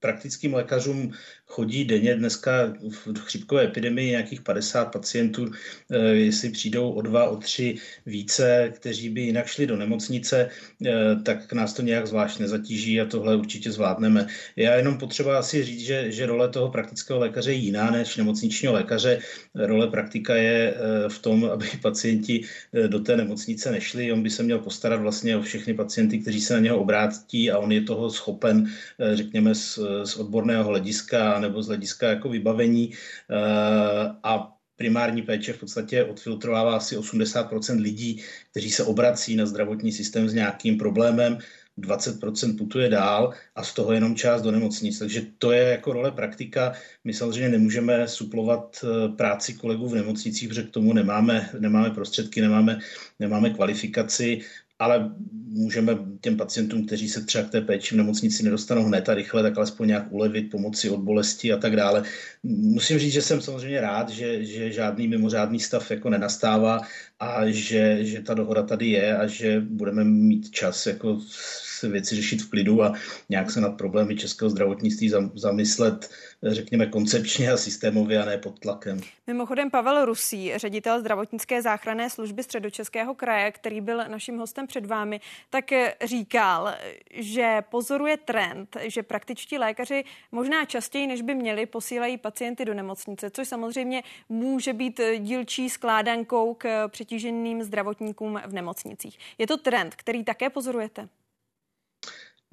praktickým 0.01 0.55
lékařům 0.55 1.13
chodí 1.55 1.85
denně 1.85 2.15
dneska 2.15 2.75
v 2.91 3.21
chřipkové 3.21 3.63
epidemii 3.65 4.11
nějakých 4.11 4.41
50 4.41 4.85
pacientů, 4.85 5.51
eh, 5.91 5.99
jestli 6.27 6.51
přijdou 6.51 6.91
o 6.91 7.01
dva, 7.03 7.31
o 7.31 7.37
tři 7.37 7.79
více, 8.07 8.73
kteří 8.75 9.09
by 9.09 9.21
jinak 9.21 9.47
šli 9.47 9.67
do 9.67 9.77
nemocnice, 9.77 10.51
eh, 10.51 11.17
tak 11.23 11.53
nás 11.53 11.73
to 11.79 11.83
nějak 11.83 12.07
zvlášť 12.07 12.39
nezatíží 12.39 13.01
a 13.01 13.07
tohle 13.07 13.37
určitě 13.37 13.71
zvládneme. 13.71 14.27
Já 14.57 14.75
jenom 14.75 14.99
potřeba 14.99 15.39
asi 15.39 15.63
říct, 15.63 15.87
že, 15.87 16.11
že 16.11 16.27
role 16.27 16.49
toho 16.51 16.71
praktického 16.75 17.19
lékaře 17.23 17.53
je 17.53 17.71
jiná 17.71 17.91
než 17.91 18.17
nemocničního 18.17 18.75
lékaře. 18.75 19.23
Role 19.55 19.87
praktika 19.95 20.35
je 20.35 20.75
eh, 20.75 21.09
v 21.09 21.19
tom, 21.23 21.45
aby 21.45 21.67
pacienti 21.83 22.43
do 22.91 22.99
té 22.99 23.17
nemocnice 23.17 23.71
nešli. 23.71 24.11
On 24.11 24.23
by 24.23 24.31
se 24.31 24.43
měl 24.43 24.59
postarat 24.59 25.01
vlastně 25.01 25.37
o 25.37 25.43
všechny 25.43 25.75
pacienty, 25.75 26.19
kteří 26.19 26.41
se 26.41 26.55
na 26.55 26.61
něho 26.61 26.79
obrátí 26.83 27.51
a 27.51 27.59
on 27.63 27.71
je 27.73 27.83
toho 27.87 28.11
schopen, 28.11 28.67
řekněme, 29.15 29.55
z, 29.55 29.79
z 30.05 30.17
odborného 30.17 30.65
hlediska 30.65 31.44
nebo 31.49 31.63
z 31.63 31.67
hlediska 31.67 32.09
jako 32.09 32.29
vybavení 32.29 32.93
eh, 32.93 33.37
a 34.23 34.55
primární 34.77 35.23
péče 35.23 35.53
v 35.53 35.61
podstatě 35.61 36.05
odfiltrovává 36.05 36.77
asi 36.77 36.97
80% 36.97 37.81
lidí, 37.81 38.23
kteří 38.51 38.71
se 38.71 38.85
obrací 38.85 39.37
na 39.37 39.47
zdravotní 39.47 39.93
systém 39.93 40.29
s 40.29 40.35
nějakým 40.35 40.79
problémem, 40.79 41.39
20% 41.79 42.59
putuje 42.59 42.89
dál 42.89 43.35
a 43.55 43.63
z 43.63 43.75
toho 43.75 43.93
jenom 43.93 44.17
část 44.17 44.43
do 44.43 44.51
nemocnic. 44.51 44.99
Takže 44.99 45.27
to 45.39 45.53
je 45.53 45.63
jako 45.63 45.93
role 45.93 46.11
praktika. 46.11 46.73
My 47.05 47.15
samozřejmě 47.15 47.49
nemůžeme 47.49 48.09
suplovat 48.09 48.85
eh, 48.85 49.09
práci 49.09 49.55
kolegů 49.55 49.89
v 49.89 49.95
nemocnicích, 49.95 50.49
protože 50.49 50.63
k 50.63 50.71
tomu 50.71 50.93
nemáme, 50.93 51.51
nemáme 51.59 51.91
prostředky, 51.91 52.41
nemáme, 52.41 52.79
nemáme 53.19 53.51
kvalifikaci 53.51 54.41
ale 54.79 55.15
můžeme 55.55 55.99
těm 56.21 56.37
pacientům, 56.37 56.87
kteří 56.87 57.09
se 57.09 57.25
třeba 57.25 57.45
k 57.45 57.51
té 57.51 57.61
péči 57.61 57.95
v 57.95 57.99
nemocnici 57.99 58.43
nedostanou 58.43 58.85
hned 58.85 59.09
a 59.09 59.15
rychle, 59.15 59.43
tak 59.43 59.57
alespoň 59.57 59.89
nějak 59.89 60.13
ulevit, 60.13 60.51
pomoci 60.51 60.91
od 60.91 61.01
bolesti 61.01 61.53
a 61.53 61.57
tak 61.57 61.77
dále. 61.77 62.03
Musím 62.43 62.99
říct, 62.99 63.13
že 63.13 63.23
jsem 63.23 63.41
samozřejmě 63.41 63.81
rád, 63.81 64.09
že, 64.09 64.45
že 64.45 64.73
žádný 64.73 65.09
mimořádný 65.09 65.61
stav 65.61 65.91
jako 65.91 66.11
nenastává 66.11 66.81
a 67.21 67.47
že, 67.47 68.05
že 68.05 68.23
ta 68.23 68.35
dohoda 68.35 68.63
tady 68.63 68.89
je 68.89 69.17
a 69.17 69.27
že 69.27 69.61
budeme 69.61 70.05
mít 70.05 70.51
čas 70.51 70.87
jako 70.87 71.21
věci 71.89 72.17
řešit 72.17 72.43
v 72.43 72.51
klidu 72.51 72.83
a 72.83 72.95
nějak 73.29 73.51
se 73.51 73.61
nad 73.61 73.77
problémy 73.77 74.17
českého 74.17 74.51
zdravotnictví 74.51 75.13
zamyslet, 75.35 76.11
řekněme, 76.43 76.87
koncepčně 76.87 77.53
a 77.53 77.57
systémově 77.57 78.23
a 78.23 78.25
ne 78.25 78.39
pod 78.39 78.59
tlakem. 78.59 79.01
Mimochodem 79.27 79.71
Pavel 79.71 80.05
Rusí, 80.05 80.53
ředitel 80.57 81.01
zdravotnické 81.01 81.63
záchranné 81.63 82.11
služby 82.11 82.43
středočeského 82.43 83.15
kraje, 83.15 83.53
který 83.53 83.81
byl 83.81 84.05
naším 84.09 84.39
hostem 84.39 84.67
před 84.67 84.87
vámi, 84.87 85.21
tak 85.51 85.65
říkal, 86.05 86.75
že 87.15 87.63
pozoruje 87.71 88.17
trend, 88.17 88.77
že 88.83 89.03
praktičtí 89.03 89.59
lékaři 89.59 90.05
možná 90.33 90.65
častěji, 90.65 91.07
než 91.07 91.23
by 91.23 91.35
měli, 91.35 91.67
posílají 91.67 92.19
pacienty 92.19 92.65
do 92.65 92.75
nemocnice, 92.75 93.31
což 93.31 93.49
samozřejmě 93.49 94.03
může 94.29 94.73
být 94.73 95.01
dílčí 95.19 95.71
skládankou 95.71 96.55
k 96.55 96.89
přetíženým 96.89 97.63
zdravotníkům 97.63 98.41
v 98.47 98.53
nemocnicích. 98.53 99.19
Je 99.39 99.47
to 99.47 99.57
trend, 99.57 99.95
který 99.95 100.25
také 100.25 100.51
pozorujete? 100.51 101.09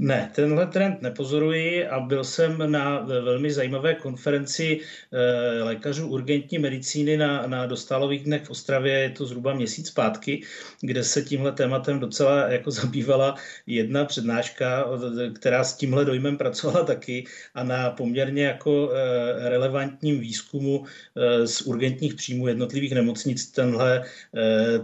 Ne, 0.03 0.31
tenhle 0.35 0.67
trend 0.67 1.01
nepozoruji 1.01 1.87
a 1.87 1.99
byl 1.99 2.23
jsem 2.23 2.71
na 2.71 2.99
velmi 2.99 3.51
zajímavé 3.51 3.95
konferenci 3.95 4.79
eh, 5.11 5.63
lékařů 5.63 6.07
urgentní 6.07 6.59
medicíny 6.59 7.17
na, 7.17 7.47
na 7.47 7.65
dostálových 7.65 8.23
dnech 8.23 8.43
v 8.43 8.49
Ostravě, 8.49 8.93
je 8.99 9.09
to 9.09 9.25
zhruba 9.25 9.53
měsíc 9.53 9.87
zpátky, 9.87 10.43
kde 10.81 11.03
se 11.03 11.21
tímhle 11.21 11.51
tématem 11.51 11.99
docela 11.99 12.47
jako 12.47 12.71
zabývala 12.81 13.35
jedna 13.67 14.05
přednáška, 14.05 14.85
která 15.35 15.63
s 15.63 15.77
tímhle 15.77 16.05
dojmem 16.05 16.37
pracovala 16.37 16.83
taky 16.83 17.25
a 17.55 17.63
na 17.63 17.89
poměrně 17.89 18.45
jako 18.45 18.91
eh, 18.93 19.49
relevantním 19.49 20.19
výzkumu 20.19 20.85
eh, 20.85 21.47
z 21.47 21.61
urgentních 21.61 22.15
příjmů 22.15 22.47
jednotlivých 22.47 22.93
nemocnic 22.93 23.51
tenhle, 23.51 24.03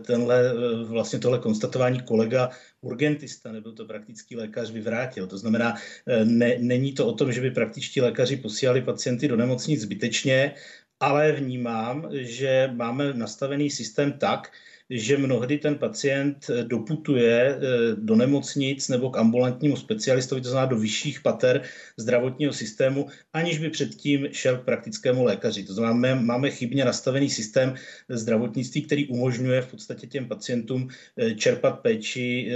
tenhle 0.05 0.53
vlastně 0.83 1.19
tohle 1.19 1.39
konstatování 1.39 2.01
kolega 2.01 2.49
urgentista, 2.87 3.51
nebyl 3.51 3.73
to 3.73 3.85
praktický 3.85 4.35
lékař, 4.35 4.71
vyvrátil. 4.71 5.27
To 5.27 5.37
znamená, 5.37 5.75
eh, 6.07 6.25
ne, 6.25 6.55
není 6.59 6.93
to 6.93 7.07
o 7.07 7.13
tom, 7.13 7.31
že 7.31 7.41
by 7.41 7.51
praktičtí 7.51 8.01
lékaři 8.01 8.37
posílali 8.39 8.81
pacienty 8.81 9.27
do 9.27 9.35
nemocnic 9.35 9.81
zbytečně, 9.81 10.55
ale 10.99 11.31
vnímám, 11.31 12.09
že 12.11 12.69
máme 12.73 13.13
nastavený 13.13 13.69
systém 13.69 14.13
tak, 14.15 14.51
že 14.89 15.17
mnohdy 15.17 15.57
ten 15.57 15.75
pacient 15.75 16.49
eh, 16.49 16.63
doputuje 16.63 17.55
eh, 17.55 17.59
do 17.95 18.15
nemocnic 18.15 18.89
nebo 18.89 19.09
k 19.09 19.17
ambulantnímu 19.17 19.75
specialistovi, 19.75 20.41
to 20.41 20.49
znamená 20.49 20.69
do 20.69 20.77
vyšších 20.77 21.21
pater 21.21 21.61
zdravotního 21.97 22.53
systému, 22.53 23.07
aniž 23.33 23.59
by 23.59 23.69
předtím 23.69 24.27
šel 24.31 24.57
k 24.57 24.65
praktickému 24.65 25.23
lékaři. 25.23 25.63
To 25.63 25.73
znamená, 25.73 26.21
máme 26.21 26.51
chybně 26.51 26.85
nastavený 26.85 27.29
systém 27.29 27.75
zdravotnictví, 28.09 28.81
který 28.81 29.07
umožňuje 29.07 29.61
v 29.61 29.71
podstatě 29.71 30.07
těm 30.07 30.27
pacientům 30.27 30.87
eh, 31.17 31.35
čerpat 31.35 31.79
péči, 31.79 32.51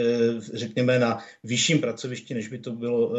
řekněme, 0.53 0.99
na 0.99 1.23
vyšším 1.43 1.79
pracovišti, 1.79 2.33
než 2.33 2.47
by 2.47 2.57
to 2.57 2.71
bylo 2.71 3.13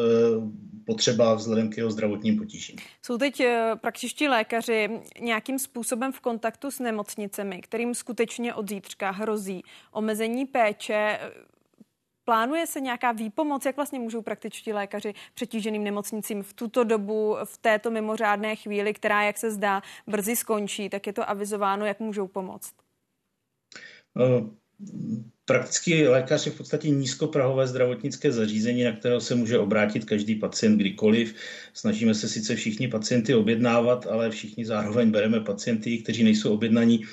potřeba 0.86 1.34
vzhledem 1.34 1.70
k 1.70 1.76
jeho 1.76 1.90
zdravotním 1.90 2.38
potížím. 2.38 2.76
Jsou 3.02 3.18
teď 3.18 3.42
praktičtí 3.80 4.28
lékaři 4.28 4.88
nějakým 5.20 5.58
způsobem 5.58 6.12
v 6.12 6.20
kontaktu 6.20 6.70
s 6.70 6.78
nemocnicemi, 6.78 7.60
kterým 7.60 7.94
skutečně 7.94 8.54
od 8.54 8.68
zítřka 8.68 9.01
dneska 9.02 9.10
hrozí 9.10 9.62
omezení 9.92 10.46
péče. 10.46 11.18
Plánuje 12.24 12.66
se 12.66 12.80
nějaká 12.80 13.12
výpomoc, 13.12 13.66
jak 13.66 13.76
vlastně 13.76 13.98
můžou 13.98 14.22
praktičtí 14.22 14.72
lékaři 14.72 15.14
přetíženým 15.34 15.84
nemocnicím 15.84 16.42
v 16.42 16.52
tuto 16.52 16.84
dobu, 16.84 17.36
v 17.44 17.58
této 17.58 17.90
mimořádné 17.90 18.56
chvíli, 18.56 18.94
která, 18.94 19.22
jak 19.22 19.38
se 19.38 19.50
zdá, 19.50 19.82
brzy 20.06 20.36
skončí, 20.36 20.88
tak 20.88 21.06
je 21.06 21.12
to 21.12 21.30
avizováno, 21.30 21.86
jak 21.86 22.00
můžou 22.00 22.28
pomoct? 22.28 22.72
Uh 24.14 24.62
Praktický 25.44 26.06
lékař 26.06 26.46
je 26.46 26.52
v 26.52 26.56
podstatě 26.56 26.90
nízkoprahové 26.90 27.66
zdravotnické 27.66 28.32
zařízení, 28.32 28.84
na 28.84 28.92
kterého 28.92 29.20
se 29.20 29.34
může 29.34 29.58
obrátit 29.58 30.04
každý 30.04 30.34
pacient 30.34 30.76
kdykoliv. 30.76 31.34
Snažíme 31.74 32.14
se 32.14 32.28
sice 32.28 32.56
všichni 32.56 32.88
pacienty 32.88 33.34
objednávat, 33.34 34.06
ale 34.06 34.30
všichni 34.30 34.64
zároveň 34.64 35.10
bereme 35.10 35.40
pacienty, 35.40 35.98
kteří 35.98 36.24
nejsou 36.24 36.54
objednaní 36.54 37.04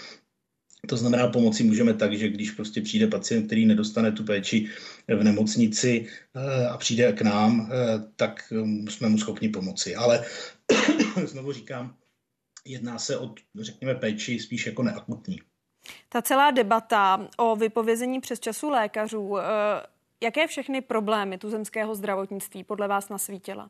to 0.88 0.97
znamená, 0.97 1.27
pomoci 1.27 1.63
můžeme 1.63 1.93
tak, 1.93 2.13
že 2.13 2.30
když 2.30 2.51
prostě 2.51 2.82
přijde 2.82 3.07
pacient, 3.07 3.45
který 3.45 3.65
nedostane 3.65 4.11
tu 4.11 4.23
péči 4.23 4.69
v 5.07 5.23
nemocnici 5.23 6.07
eh, 6.36 6.67
a 6.67 6.77
přijde 6.77 7.13
k 7.13 7.21
nám, 7.21 7.71
eh, 7.71 7.75
tak 8.15 8.53
eh, 8.53 8.91
jsme 8.91 9.09
mu 9.09 9.17
schopni 9.17 9.49
pomoci. 9.49 9.95
Ale 9.95 10.25
znovu 11.25 11.53
říkám, 11.53 11.95
jedná 12.65 12.99
se 12.99 13.17
o, 13.17 13.36
řekněme, 13.59 13.95
péči 13.95 14.39
spíš 14.39 14.65
jako 14.65 14.84
neakutní. 14.84 15.41
Ta 16.09 16.21
celá 16.21 16.51
debata 16.51 17.27
o 17.38 17.55
vypovězení 17.55 18.21
přes 18.21 18.39
času 18.39 18.69
lékařů, 18.69 19.38
jaké 20.23 20.47
všechny 20.47 20.82
problémy 20.82 21.38
tuzemského 21.38 21.95
zdravotnictví 21.95 22.63
podle 22.63 22.88
vás 22.88 23.09
nasvítila? 23.09 23.69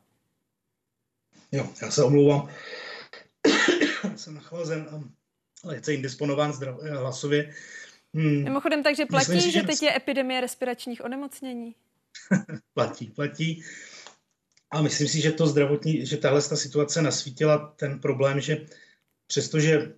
Jo, 1.52 1.68
já 1.82 1.90
se 1.90 2.04
omlouvám. 2.04 2.48
jsem 4.16 4.34
nachlazen 4.34 5.10
lehce 5.64 5.94
indisponován 5.94 6.52
zdrav, 6.52 6.78
eh, 6.82 6.96
hlasově. 6.96 7.54
Hmm. 8.14 8.44
Mimochodem, 8.44 8.82
takže 8.82 9.06
platí, 9.06 9.32
Myslím, 9.32 9.52
že, 9.52 9.60
že 9.60 9.66
teď 9.66 9.82
je 9.82 9.96
epidemie 9.96 10.40
respiračních 10.40 11.04
onemocnění? 11.04 11.74
platí, 12.74 13.06
platí. 13.06 13.62
A 14.70 14.82
myslím 14.82 15.08
si, 15.08 15.20
že 15.20 15.32
to 15.32 15.46
zdravotní, 15.46 16.06
že 16.06 16.16
tahle 16.16 16.42
ta 16.42 16.56
situace 16.56 17.02
nasvítila 17.02 17.74
ten 17.76 17.98
problém, 17.98 18.40
že 18.40 18.66
přestože 19.26 19.92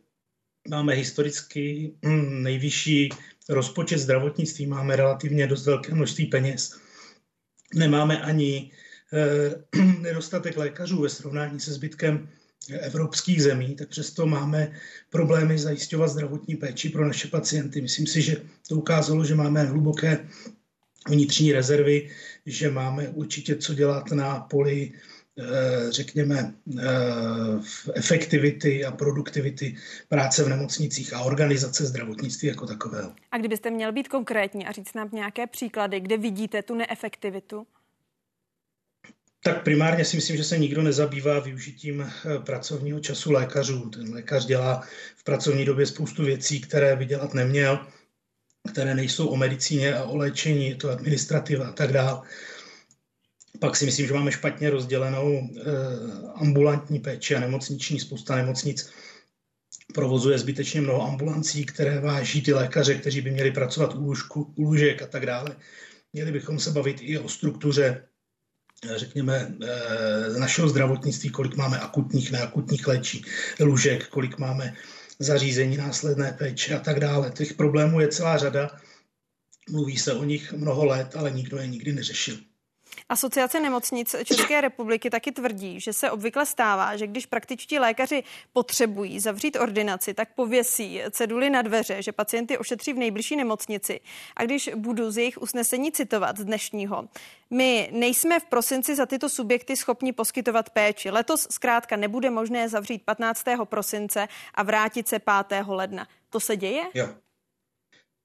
máme 0.68 0.94
historicky 0.94 1.94
hm, 2.04 2.42
nejvyšší 2.42 3.08
rozpočet 3.48 3.98
zdravotnictví, 3.98 4.66
máme 4.66 4.96
relativně 4.96 5.46
dost 5.46 5.66
velké 5.66 5.94
množství 5.94 6.26
peněz, 6.26 6.80
nemáme 7.74 8.22
ani 8.22 8.72
eh, 9.12 9.82
nedostatek 9.98 10.56
lékařů 10.56 11.00
ve 11.02 11.08
srovnání 11.08 11.60
se 11.60 11.72
zbytkem 11.72 12.28
evropských 12.70 13.42
zemí, 13.42 13.74
tak 13.74 13.88
přesto 13.88 14.26
máme 14.26 14.72
problémy 15.10 15.58
zajišťovat 15.58 16.08
zdravotní 16.08 16.56
péči 16.56 16.88
pro 16.88 17.06
naše 17.06 17.28
pacienty. 17.28 17.80
Myslím 17.80 18.06
si, 18.06 18.22
že 18.22 18.36
to 18.68 18.76
ukázalo, 18.76 19.24
že 19.24 19.34
máme 19.34 19.62
hluboké 19.62 20.28
vnitřní 21.08 21.52
rezervy, 21.52 22.10
že 22.46 22.70
máme 22.70 23.08
určitě 23.08 23.56
co 23.56 23.74
dělat 23.74 24.10
na 24.10 24.40
poli 24.40 24.92
eh, 25.38 25.92
řekněme, 25.92 26.54
eh, 26.78 26.82
efektivity 27.94 28.84
a 28.84 28.90
produktivity 28.90 29.76
práce 30.08 30.44
v 30.44 30.48
nemocnicích 30.48 31.14
a 31.14 31.20
organizace 31.22 31.86
zdravotnictví 31.86 32.48
jako 32.48 32.66
takového. 32.66 33.12
A 33.30 33.38
kdybyste 33.38 33.70
měl 33.70 33.92
být 33.92 34.08
konkrétní 34.08 34.66
a 34.66 34.72
říct 34.72 34.94
nám 34.94 35.08
nějaké 35.12 35.46
příklady, 35.46 36.00
kde 36.00 36.16
vidíte 36.16 36.62
tu 36.62 36.74
neefektivitu? 36.74 37.66
Tak 39.44 39.64
primárně 39.64 40.04
si 40.04 40.16
myslím, 40.16 40.36
že 40.36 40.44
se 40.44 40.58
nikdo 40.58 40.82
nezabývá 40.82 41.40
využitím 41.40 42.00
eh, 42.00 42.38
pracovního 42.38 43.00
času 43.00 43.32
lékařů. 43.32 43.90
Ten 43.90 44.14
lékař 44.14 44.44
dělá 44.44 44.86
v 45.16 45.24
pracovní 45.24 45.64
době 45.64 45.86
spoustu 45.86 46.24
věcí, 46.24 46.60
které 46.60 46.96
by 46.96 47.04
dělat 47.04 47.34
neměl, 47.34 47.86
které 48.72 48.94
nejsou 48.94 49.26
o 49.26 49.36
medicíně 49.36 49.94
a 49.94 50.04
o 50.04 50.16
léčení, 50.16 50.68
je 50.68 50.74
to 50.74 50.90
administrativa 50.90 51.66
a 51.66 51.72
tak 51.72 51.92
dále. 51.92 52.22
Pak 53.60 53.76
si 53.76 53.84
myslím, 53.84 54.06
že 54.06 54.14
máme 54.14 54.32
špatně 54.32 54.70
rozdělenou 54.70 55.48
eh, 55.56 55.62
ambulantní 56.34 56.98
péči 56.98 57.34
a 57.34 57.40
nemocniční. 57.40 58.00
Spousta 58.00 58.36
nemocnic 58.36 58.90
provozuje 59.94 60.38
zbytečně 60.38 60.80
mnoho 60.80 61.02
ambulancí, 61.02 61.66
které 61.66 62.00
váží 62.00 62.42
ty 62.42 62.52
lékaře, 62.52 62.94
kteří 62.94 63.20
by 63.20 63.30
měli 63.30 63.50
pracovat 63.50 63.94
u, 63.94 64.00
lůžku, 64.00 64.54
u 64.56 64.62
lůžek 64.62 65.02
a 65.02 65.06
tak 65.06 65.26
dále. 65.26 65.56
Měli 66.12 66.32
bychom 66.32 66.58
se 66.58 66.70
bavit 66.70 66.96
i 67.00 67.18
o 67.18 67.28
struktuře 67.28 68.08
řekněme, 68.84 69.54
z 70.28 70.36
eh, 70.36 70.40
našeho 70.40 70.68
zdravotnictví, 70.68 71.30
kolik 71.30 71.56
máme 71.56 71.78
akutních, 71.78 72.32
neakutních 72.32 72.86
léčí, 72.86 73.24
lůžek, 73.60 74.08
kolik 74.08 74.38
máme 74.38 74.74
zařízení 75.18 75.76
následné 75.76 76.32
péče 76.38 76.74
a 76.74 76.78
tak 76.78 77.00
dále. 77.00 77.30
Těch 77.30 77.54
problémů 77.54 78.00
je 78.00 78.08
celá 78.08 78.38
řada. 78.38 78.70
Mluví 79.70 79.98
se 79.98 80.12
o 80.12 80.24
nich 80.24 80.52
mnoho 80.52 80.84
let, 80.84 81.16
ale 81.16 81.30
nikdo 81.30 81.58
je 81.58 81.66
nikdy 81.66 81.92
neřešil. 81.92 82.36
Asociace 83.12 83.60
nemocnic 83.60 84.16
České 84.24 84.60
republiky 84.60 85.10
taky 85.10 85.32
tvrdí, 85.32 85.80
že 85.80 85.92
se 85.92 86.10
obvykle 86.10 86.46
stává, 86.46 86.96
že 86.96 87.06
když 87.06 87.26
praktičtí 87.26 87.78
lékaři 87.78 88.22
potřebují 88.52 89.20
zavřít 89.20 89.56
ordinaci, 89.56 90.14
tak 90.14 90.34
pověsí 90.34 91.02
ceduly 91.10 91.50
na 91.50 91.62
dveře, 91.62 92.02
že 92.02 92.12
pacienty 92.12 92.58
ošetří 92.58 92.92
v 92.92 92.96
nejbližší 92.96 93.36
nemocnici. 93.36 94.00
A 94.36 94.44
když 94.44 94.70
budu 94.76 95.10
z 95.10 95.18
jejich 95.18 95.42
usnesení 95.42 95.92
citovat 95.92 96.38
z 96.38 96.44
dnešního, 96.44 97.08
my 97.50 97.90
nejsme 97.92 98.40
v 98.40 98.44
prosinci 98.44 98.96
za 98.96 99.06
tyto 99.06 99.28
subjekty 99.28 99.76
schopni 99.76 100.12
poskytovat 100.12 100.70
péči. 100.70 101.10
Letos 101.10 101.46
zkrátka 101.50 101.96
nebude 101.96 102.30
možné 102.30 102.68
zavřít 102.68 103.02
15. 103.04 103.44
prosince 103.64 104.28
a 104.54 104.62
vrátit 104.62 105.08
se 105.08 105.18
5. 105.48 105.64
ledna. 105.66 106.08
To 106.30 106.40
se 106.40 106.56
děje? 106.56 106.82
Jo. 106.94 107.08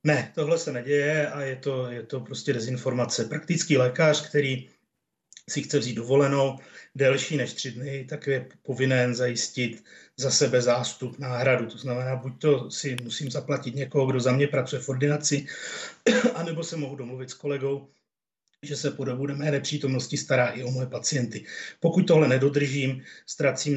Ne, 0.03 0.31
tohle 0.35 0.57
se 0.57 0.71
neděje 0.71 1.31
a 1.31 1.41
je 1.41 1.55
to, 1.55 1.87
je 1.91 2.03
to 2.03 2.19
prostě 2.19 2.53
dezinformace. 2.53 3.25
Praktický 3.25 3.77
lékař, 3.77 4.29
který 4.29 4.69
si 5.49 5.61
chce 5.63 5.79
vzít 5.79 5.95
dovolenou 5.95 6.59
delší 6.95 7.37
než 7.37 7.53
tři 7.53 7.71
dny, 7.71 8.05
tak 8.09 8.27
je 8.27 8.47
povinen 8.61 9.15
zajistit 9.15 9.83
za 10.17 10.31
sebe 10.31 10.61
zástup, 10.61 11.19
náhradu. 11.19 11.65
To 11.65 11.77
znamená, 11.77 12.15
buď 12.15 12.41
to 12.41 12.71
si 12.71 12.95
musím 13.03 13.31
zaplatit 13.31 13.75
někoho, 13.75 14.05
kdo 14.05 14.19
za 14.19 14.31
mě 14.31 14.47
pracuje 14.47 14.81
v 14.81 14.89
ordinaci, 14.89 15.45
anebo 16.33 16.63
se 16.63 16.77
mohu 16.77 16.95
domluvit 16.95 17.29
s 17.29 17.33
kolegou, 17.33 17.87
že 18.63 18.75
se 18.75 18.91
po 18.91 19.05
dobu 19.05 19.27
mé 19.27 19.51
nepřítomnosti 19.51 20.17
stará 20.17 20.47
i 20.47 20.63
o 20.63 20.71
moje 20.71 20.87
pacienty. 20.87 21.45
Pokud 21.79 22.07
tohle 22.07 22.27
nedodržím, 22.27 23.03
ztracím 23.25 23.75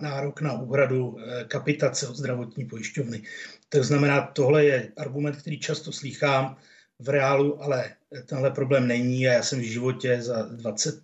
nárok 0.00 0.40
na 0.40 0.52
úhradu 0.52 1.16
eh, 1.18 1.44
kapitace 1.44 2.08
od 2.08 2.16
zdravotní 2.16 2.64
pojišťovny. 2.64 3.22
To 3.68 3.84
znamená, 3.84 4.20
tohle 4.20 4.64
je 4.64 4.92
argument, 4.96 5.36
který 5.36 5.60
často 5.60 5.92
slýchám. 5.92 6.56
V 7.00 7.08
reálu 7.08 7.62
ale 7.62 7.94
tenhle 8.26 8.50
problém 8.50 8.88
není 8.88 9.28
a 9.28 9.32
já 9.32 9.42
jsem 9.42 9.60
v 9.60 9.72
životě 9.72 10.22
za 10.22 10.42
20, 10.42 11.02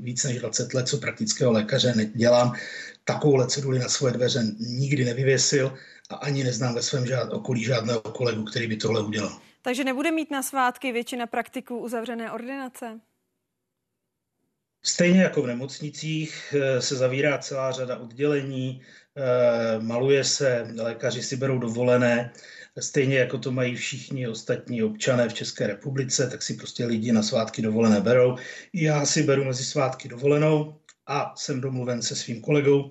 více 0.00 0.28
než 0.28 0.38
20 0.38 0.74
let, 0.74 0.88
co 0.88 0.98
praktického 0.98 1.52
lékaře 1.52 1.94
nedělám, 1.94 2.52
takovouhle 3.04 3.46
ceduli 3.46 3.78
na 3.78 3.88
svoje 3.88 4.12
dveře 4.12 4.42
nikdy 4.58 5.04
nevyvěsil 5.04 5.74
a 6.10 6.14
ani 6.14 6.44
neznám 6.44 6.74
ve 6.74 6.82
svém 6.82 7.06
žád, 7.06 7.32
okolí 7.32 7.64
žádného 7.64 8.00
kolegu, 8.00 8.44
který 8.44 8.66
by 8.66 8.76
tohle 8.76 9.02
udělal. 9.02 9.40
Takže 9.62 9.84
nebude 9.84 10.12
mít 10.12 10.30
na 10.30 10.42
svátky 10.42 10.92
většina 10.92 11.26
praktiků 11.26 11.78
uzavřené 11.78 12.32
ordinace? 12.32 13.00
Stejně 14.84 15.22
jako 15.22 15.42
v 15.42 15.46
nemocnicích 15.46 16.54
eh, 16.54 16.82
se 16.82 16.96
zavírá 16.96 17.38
celá 17.38 17.72
řada 17.72 17.96
oddělení, 17.96 18.82
eh, 19.16 19.80
maluje 19.80 20.24
se, 20.24 20.66
lékaři 20.78 21.22
si 21.22 21.36
berou 21.36 21.58
dovolené, 21.58 22.32
stejně 22.82 23.18
jako 23.18 23.38
to 23.38 23.52
mají 23.52 23.76
všichni 23.76 24.28
ostatní 24.28 24.82
občané 24.82 25.28
v 25.28 25.34
České 25.34 25.66
republice, 25.66 26.30
tak 26.30 26.42
si 26.42 26.54
prostě 26.54 26.86
lidi 26.86 27.12
na 27.12 27.22
svátky 27.22 27.62
dovolené 27.62 28.00
berou. 28.00 28.36
Já 28.72 29.06
si 29.06 29.22
beru 29.22 29.44
mezi 29.44 29.64
svátky 29.64 30.08
dovolenou 30.08 30.80
a 31.06 31.34
jsem 31.36 31.60
domluven 31.60 32.02
se 32.02 32.16
svým 32.16 32.40
kolegou, 32.40 32.90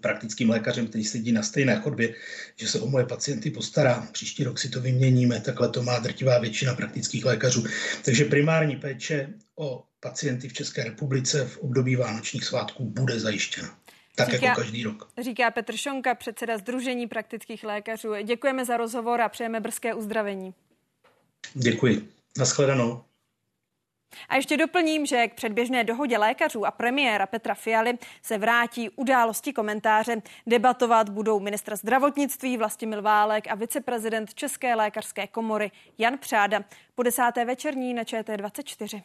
praktickým 0.00 0.50
lékařem, 0.50 0.86
který 0.86 1.04
sedí 1.04 1.32
na 1.32 1.42
stejné 1.42 1.76
chodbě, 1.76 2.14
že 2.56 2.68
se 2.68 2.80
o 2.80 2.86
moje 2.86 3.06
pacienty 3.06 3.50
postará. 3.50 4.08
Příští 4.12 4.44
rok 4.44 4.58
si 4.58 4.68
to 4.68 4.80
vyměníme, 4.80 5.40
takhle 5.40 5.68
to 5.68 5.82
má 5.82 5.98
drtivá 5.98 6.38
většina 6.38 6.74
praktických 6.74 7.24
lékařů. 7.24 7.64
Takže 8.04 8.24
primární 8.24 8.76
péče 8.76 9.34
o 9.56 9.84
pacienty 10.00 10.48
v 10.48 10.52
České 10.52 10.84
republice 10.84 11.44
v 11.44 11.58
období 11.58 11.96
vánočních 11.96 12.44
svátků 12.44 12.84
bude 12.84 13.20
zajištěna. 13.20 13.78
Tak 14.18 14.28
říká, 14.30 14.46
jako 14.46 14.60
každý 14.60 14.82
rok. 14.82 15.10
Říká 15.18 15.50
Petr 15.50 15.76
Šonka, 15.76 16.14
předseda 16.14 16.58
Združení 16.58 17.06
praktických 17.06 17.64
lékařů. 17.64 18.14
Děkujeme 18.22 18.64
za 18.64 18.76
rozhovor 18.76 19.20
a 19.20 19.28
přejeme 19.28 19.60
brzké 19.60 19.94
uzdravení. 19.94 20.54
Děkuji. 21.54 22.08
Naschledanou. 22.38 23.04
A 24.28 24.36
ještě 24.36 24.56
doplním, 24.56 25.06
že 25.06 25.28
k 25.28 25.34
předběžné 25.34 25.84
dohodě 25.84 26.18
lékařů 26.18 26.66
a 26.66 26.70
premiéra 26.70 27.26
Petra 27.26 27.54
Fialy 27.54 27.98
se 28.22 28.38
vrátí 28.38 28.90
události 28.90 29.52
komentáře. 29.52 30.22
Debatovat 30.46 31.08
budou 31.08 31.40
ministr 31.40 31.76
zdravotnictví 31.76 32.56
Vlastimil 32.56 33.02
Válek 33.02 33.48
a 33.50 33.54
viceprezident 33.54 34.34
České 34.34 34.74
lékařské 34.74 35.26
komory 35.26 35.70
Jan 35.98 36.18
Přáda. 36.18 36.64
Po 36.94 37.02
desáté 37.02 37.44
večerní 37.44 37.94
na 37.94 38.02
ČT24. 38.02 39.02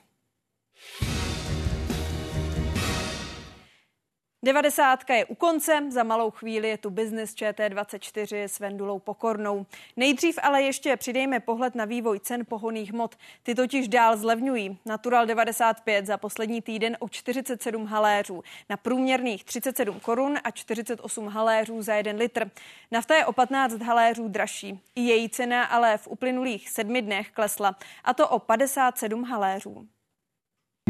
Devadesátka 4.44 5.14
je 5.14 5.26
u 5.26 5.36
konce, 5.36 5.84
za 5.90 6.04
malou 6.04 6.32
chvíli 6.32 6.70
je 6.70 6.78
tu 6.78 6.90
Business 6.90 7.34
ČT24 7.34 8.44
s 8.44 8.60
Vendulou 8.60 9.00
Pokornou. 9.00 9.66
Nejdřív 9.96 10.40
ale 10.42 10.62
ještě 10.62 10.98
přidejme 10.98 11.40
pohled 11.40 11.76
na 11.76 11.86
vývoj 11.86 12.20
cen 12.20 12.46
pohoných 12.46 12.92
hmot. 12.92 13.16
Ty 13.44 13.56
totiž 13.56 13.88
dál 13.88 14.18
zlevňují. 14.18 14.78
Natural 14.86 15.26
95 15.26 16.06
za 16.06 16.18
poslední 16.18 16.62
týden 16.62 16.98
o 17.00 17.10
47 17.10 17.86
haléřů, 17.86 18.44
na 18.70 18.78
průměrných 18.78 19.44
37 19.44 20.00
korun 20.00 20.38
a 20.44 20.52
48 20.52 21.28
haléřů 21.28 21.82
za 21.82 21.96
1 21.96 22.14
litr. 22.14 22.52
Nafta 22.92 23.16
je 23.16 23.26
o 23.26 23.34
15 23.34 23.82
haléřů 23.82 24.28
dražší. 24.28 24.80
I 24.96 25.02
její 25.02 25.30
cena 25.30 25.64
ale 25.64 25.98
v 25.98 26.08
uplynulých 26.08 26.70
sedmi 26.70 27.02
dnech 27.02 27.32
klesla, 27.32 27.76
a 28.04 28.14
to 28.14 28.30
o 28.30 28.40
57 28.40 29.24
haléřů. 29.24 29.88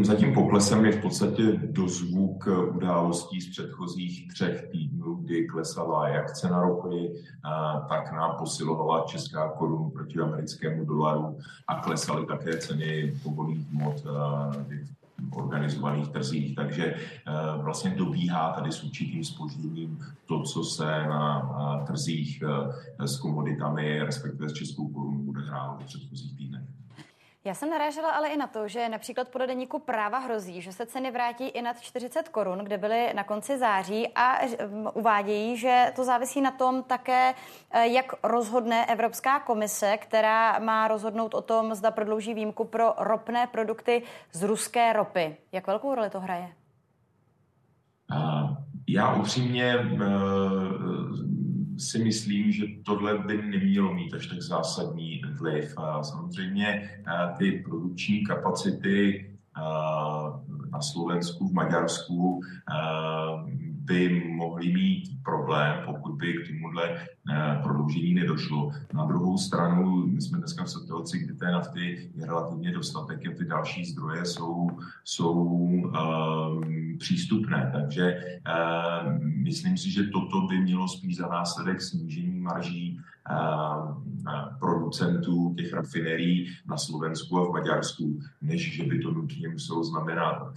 Za 0.02 0.14
tím 0.14 0.34
poklesem 0.34 0.84
je 0.84 0.92
v 0.92 1.02
podstatě 1.02 1.42
dozvuk 1.52 2.48
událostí 2.74 3.40
z 3.40 3.50
předchozích 3.50 4.28
třech 4.28 4.68
týdnů, 4.72 5.14
kdy 5.14 5.46
klesala 5.46 6.08
jak 6.08 6.32
cena 6.32 6.60
ropy, 6.62 7.12
tak 7.88 8.12
nám 8.12 8.36
posilovala 8.38 9.04
česká 9.06 9.48
korunu 9.48 9.90
proti 9.90 10.20
americkému 10.20 10.84
dolaru 10.84 11.38
a 11.68 11.74
klesaly 11.74 12.26
také 12.26 12.58
ceny 12.58 13.14
povolných 13.22 13.68
hmot 13.68 14.04
v 15.30 15.36
organizovaných 15.36 16.08
trzích. 16.08 16.54
Takže 16.54 16.94
vlastně 17.56 17.90
dobíhá 17.90 18.52
tady 18.52 18.72
s 18.72 18.84
určitým 18.84 19.24
spožděním 19.24 19.98
to, 20.26 20.42
co 20.42 20.64
se 20.64 20.84
na 20.84 21.84
trzích 21.86 22.42
s 22.98 23.16
komoditami, 23.16 24.02
respektive 24.02 24.48
s 24.48 24.52
českou 24.52 24.88
korunou, 24.88 25.18
bude 25.18 25.40
hrát 25.40 25.82
v 25.82 25.84
předchozích 25.84 26.36
týdnech. 26.36 26.73
Já 27.46 27.54
jsem 27.54 27.70
narážela 27.70 28.10
ale 28.10 28.28
i 28.28 28.36
na 28.36 28.46
to, 28.46 28.68
že 28.68 28.88
například 28.88 29.28
podle 29.28 29.46
deníku 29.46 29.78
práva 29.78 30.18
hrozí, 30.18 30.62
že 30.62 30.72
se 30.72 30.86
ceny 30.86 31.10
vrátí 31.10 31.48
i 31.48 31.62
nad 31.62 31.80
40 31.80 32.28
korun, 32.28 32.58
kde 32.58 32.78
byly 32.78 33.12
na 33.14 33.24
konci 33.24 33.58
září 33.58 34.08
a 34.14 34.38
uvádějí, 34.94 35.56
že 35.56 35.92
to 35.96 36.04
závisí 36.04 36.40
na 36.40 36.50
tom 36.50 36.82
také, 36.82 37.34
eh, 37.70 37.88
jak 37.88 38.12
rozhodne 38.22 38.86
Evropská 38.86 39.40
komise, 39.40 39.96
která 39.96 40.58
má 40.58 40.88
rozhodnout 40.88 41.34
o 41.34 41.42
tom, 41.42 41.74
zda 41.74 41.90
prodlouží 41.90 42.34
výjimku 42.34 42.64
pro 42.64 42.94
ropné 42.98 43.46
produkty 43.46 44.02
z 44.32 44.42
ruské 44.42 44.92
ropy. 44.92 45.36
Jak 45.52 45.66
velkou 45.66 45.94
roli 45.94 46.10
to 46.10 46.20
hraje? 46.20 46.52
Já 48.88 49.14
upřímně 49.14 49.74
eh, 49.74 49.98
si 51.78 52.04
myslím, 52.04 52.52
že 52.52 52.64
tohle 52.84 53.18
by 53.18 53.42
nemělo 53.42 53.94
mít 53.94 54.14
až 54.14 54.26
tak 54.26 54.42
zásadní 54.42 55.22
vliv. 55.38 55.74
Samozřejmě 56.02 56.66
eh, 56.68 57.34
ty 57.38 57.52
produkční 57.52 58.24
kapacity 58.24 59.26
eh, 59.56 59.60
na 60.70 60.80
Slovensku, 60.80 61.48
v 61.48 61.52
Maďarsku 61.52 62.40
eh, 62.40 62.74
by 63.84 64.24
mohli 64.34 64.72
mít 64.72 65.04
problém, 65.24 65.82
pokud 65.86 66.12
by 66.12 66.32
k 66.32 66.48
tomuhle 66.48 67.06
prodloužení 67.62 68.14
nedošlo. 68.14 68.70
Na 68.92 69.04
druhou 69.04 69.38
stranu, 69.38 70.06
my 70.06 70.20
jsme 70.20 70.38
dneska 70.38 70.64
v 70.64 70.70
situaci, 70.70 71.18
kdy 71.18 71.34
té 71.34 71.50
nafty 71.50 72.10
je 72.14 72.26
relativně 72.26 72.72
dostatek 72.72 73.26
a 73.26 73.30
ty 73.38 73.44
další 73.44 73.84
zdroje 73.84 74.24
jsou, 74.24 74.70
jsou 75.04 75.32
um, 75.32 76.98
přístupné. 76.98 77.70
Takže 77.72 78.20
um, 79.04 79.42
myslím 79.42 79.76
si, 79.76 79.90
že 79.90 80.02
toto 80.02 80.40
by 80.40 80.58
mělo 80.58 80.88
spíš 80.88 81.16
za 81.16 81.28
následek 81.28 81.82
snížení 81.82 82.40
marží 82.40 83.00
producentů 84.58 85.54
těch 85.54 85.72
rafinerií 85.72 86.46
na 86.66 86.76
Slovensku 86.76 87.38
a 87.38 87.44
v 87.44 87.52
Maďarsku, 87.52 88.18
než 88.42 88.76
že 88.76 88.84
by 88.84 88.98
to 88.98 89.10
nutně 89.10 89.48
muselo 89.48 89.84
znamenat, 89.84 90.52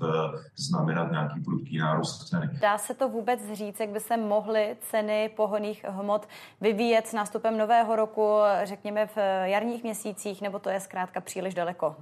znamenat 0.56 1.12
nějaký 1.12 1.40
prudký 1.40 1.78
nárůst 1.78 2.28
ceny. 2.28 2.50
Dá 2.62 2.78
se 2.78 2.94
to 2.94 3.10
vůbec 3.10 3.54
říct, 3.54 3.80
jak 3.80 3.90
by 3.90 4.00
se 4.00 4.18
mohly 4.18 4.78
ceny 4.82 5.30
pohoných 5.36 5.86
hmot 5.90 6.28
vyvíjet 6.62 7.08
s 7.08 7.14
nástupem 7.14 7.58
nového 7.58 7.96
roku, 7.96 8.38
řekněme 8.64 9.08
v 9.08 9.18
jarních 9.44 9.84
měsících, 9.84 10.42
nebo 10.42 10.60
to 10.60 10.70
je 10.70 10.80
zkrátka 10.80 11.22
příliš 11.22 11.54
daleko? 11.54 11.96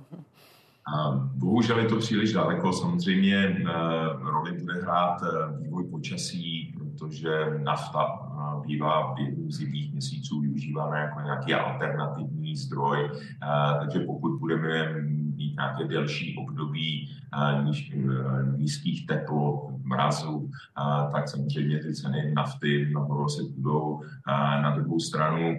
Bohužel 1.36 1.80
je 1.80 1.86
to 1.86 1.97
příliš 1.97 2.34
daleko. 2.34 2.74
Samozřejmě 2.74 3.38
eh, 3.38 3.64
roli 4.20 4.51
bude 4.51 4.74
hrát 4.74 5.18
eh, 5.24 5.58
vývoj 5.58 5.84
počasí, 5.84 6.76
protože 7.00 7.60
nafta 7.64 8.20
bývá 8.66 9.14
během 9.14 9.52
zimních 9.52 9.91
měsíců 9.91 10.39
využívána 10.39 10.98
jako 10.98 11.22
nějaký 11.22 11.54
alternativní 11.54 12.56
zdroj. 12.56 13.10
Takže 13.80 14.00
pokud 14.00 14.39
budeme 14.39 15.02
mít 15.02 15.56
nějaké 15.56 15.84
delší 15.88 16.38
období 16.38 17.10
níž, 17.64 17.93
nízkých 18.58 19.08
teplot, 19.08 19.72
mrazů, 19.84 20.50
tak 21.12 21.30
samozřejmě 21.30 21.80
ty 21.80 21.93
ceny 21.93 22.34
nafty 22.36 22.89
nahoru 22.93 23.30
se 23.30 23.43
budou. 23.58 24.02
Na 24.62 24.76
druhou 24.76 25.00
stranu 25.00 25.56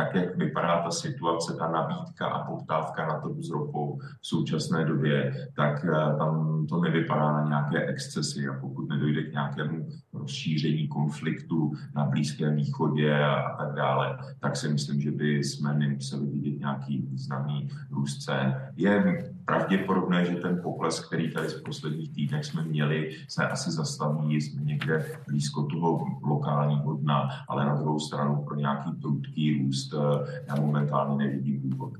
tak, 0.00 0.14
jak 0.14 0.36
vypadá 0.36 0.82
ta 0.82 0.90
situace, 0.90 1.54
ta 1.54 1.68
nabídka 1.70 2.26
a 2.26 2.46
poptávka 2.50 3.06
na 3.06 3.20
trhu 3.20 3.42
s 3.42 3.50
ropou 3.50 3.98
v 4.20 4.26
současné 4.26 4.84
době, 4.84 5.32
tak 5.56 5.84
eh, 5.84 6.16
tam 6.18 6.66
to 6.66 6.80
nevypadá 6.80 7.32
na 7.32 7.48
nějaké 7.48 7.86
excesy 7.86 8.48
a 8.48 8.60
pokud 8.60 8.88
nedojde 8.88 9.22
k 9.22 9.32
nějakému 9.32 9.88
rozšíření 10.12 10.88
konfliktu 10.88 11.72
na 11.94 12.04
Blízkém 12.04 12.56
východě 12.56 13.14
a, 13.14 13.34
a 13.34 13.64
tak 13.64 13.74
dále, 13.74 14.18
tak 14.40 14.56
si 14.56 14.68
myslím, 14.68 15.00
že 15.00 15.10
by 15.10 15.44
jsme 15.44 15.74
nemuseli 15.74 16.26
vidět 16.26 16.58
nějaký 16.58 17.06
významný 17.10 17.68
růst 17.90 18.18
cen. 18.18 18.54
Je 18.76 19.24
pravděpodobné, 19.44 20.24
že 20.24 20.36
ten 20.36 20.60
pokles, 20.62 21.06
který 21.06 21.32
tady 21.32 21.48
v 21.48 21.62
posledních 21.62 22.12
týdnech 22.12 22.44
jsme 22.44 22.64
měli, 22.64 23.16
se 23.28 23.48
asi 23.48 23.70
zastaví, 23.70 24.40
jsme 24.40 24.62
někde 24.62 25.20
blízko 25.26 25.62
toho 25.62 26.06
lokálního 26.22 26.94
dna, 26.94 27.28
ale 27.48 27.66
na 27.66 27.74
druhou 27.74 28.00
stranu 28.00 28.44
pro 28.44 28.54
nějaký 28.54 28.92
prudký 28.92 29.62
růst 29.62 29.94
eh, 29.94 30.42
já 30.48 30.54
momentálně 30.54 31.16
nevidím 31.16 31.70
důvod. 31.70 31.92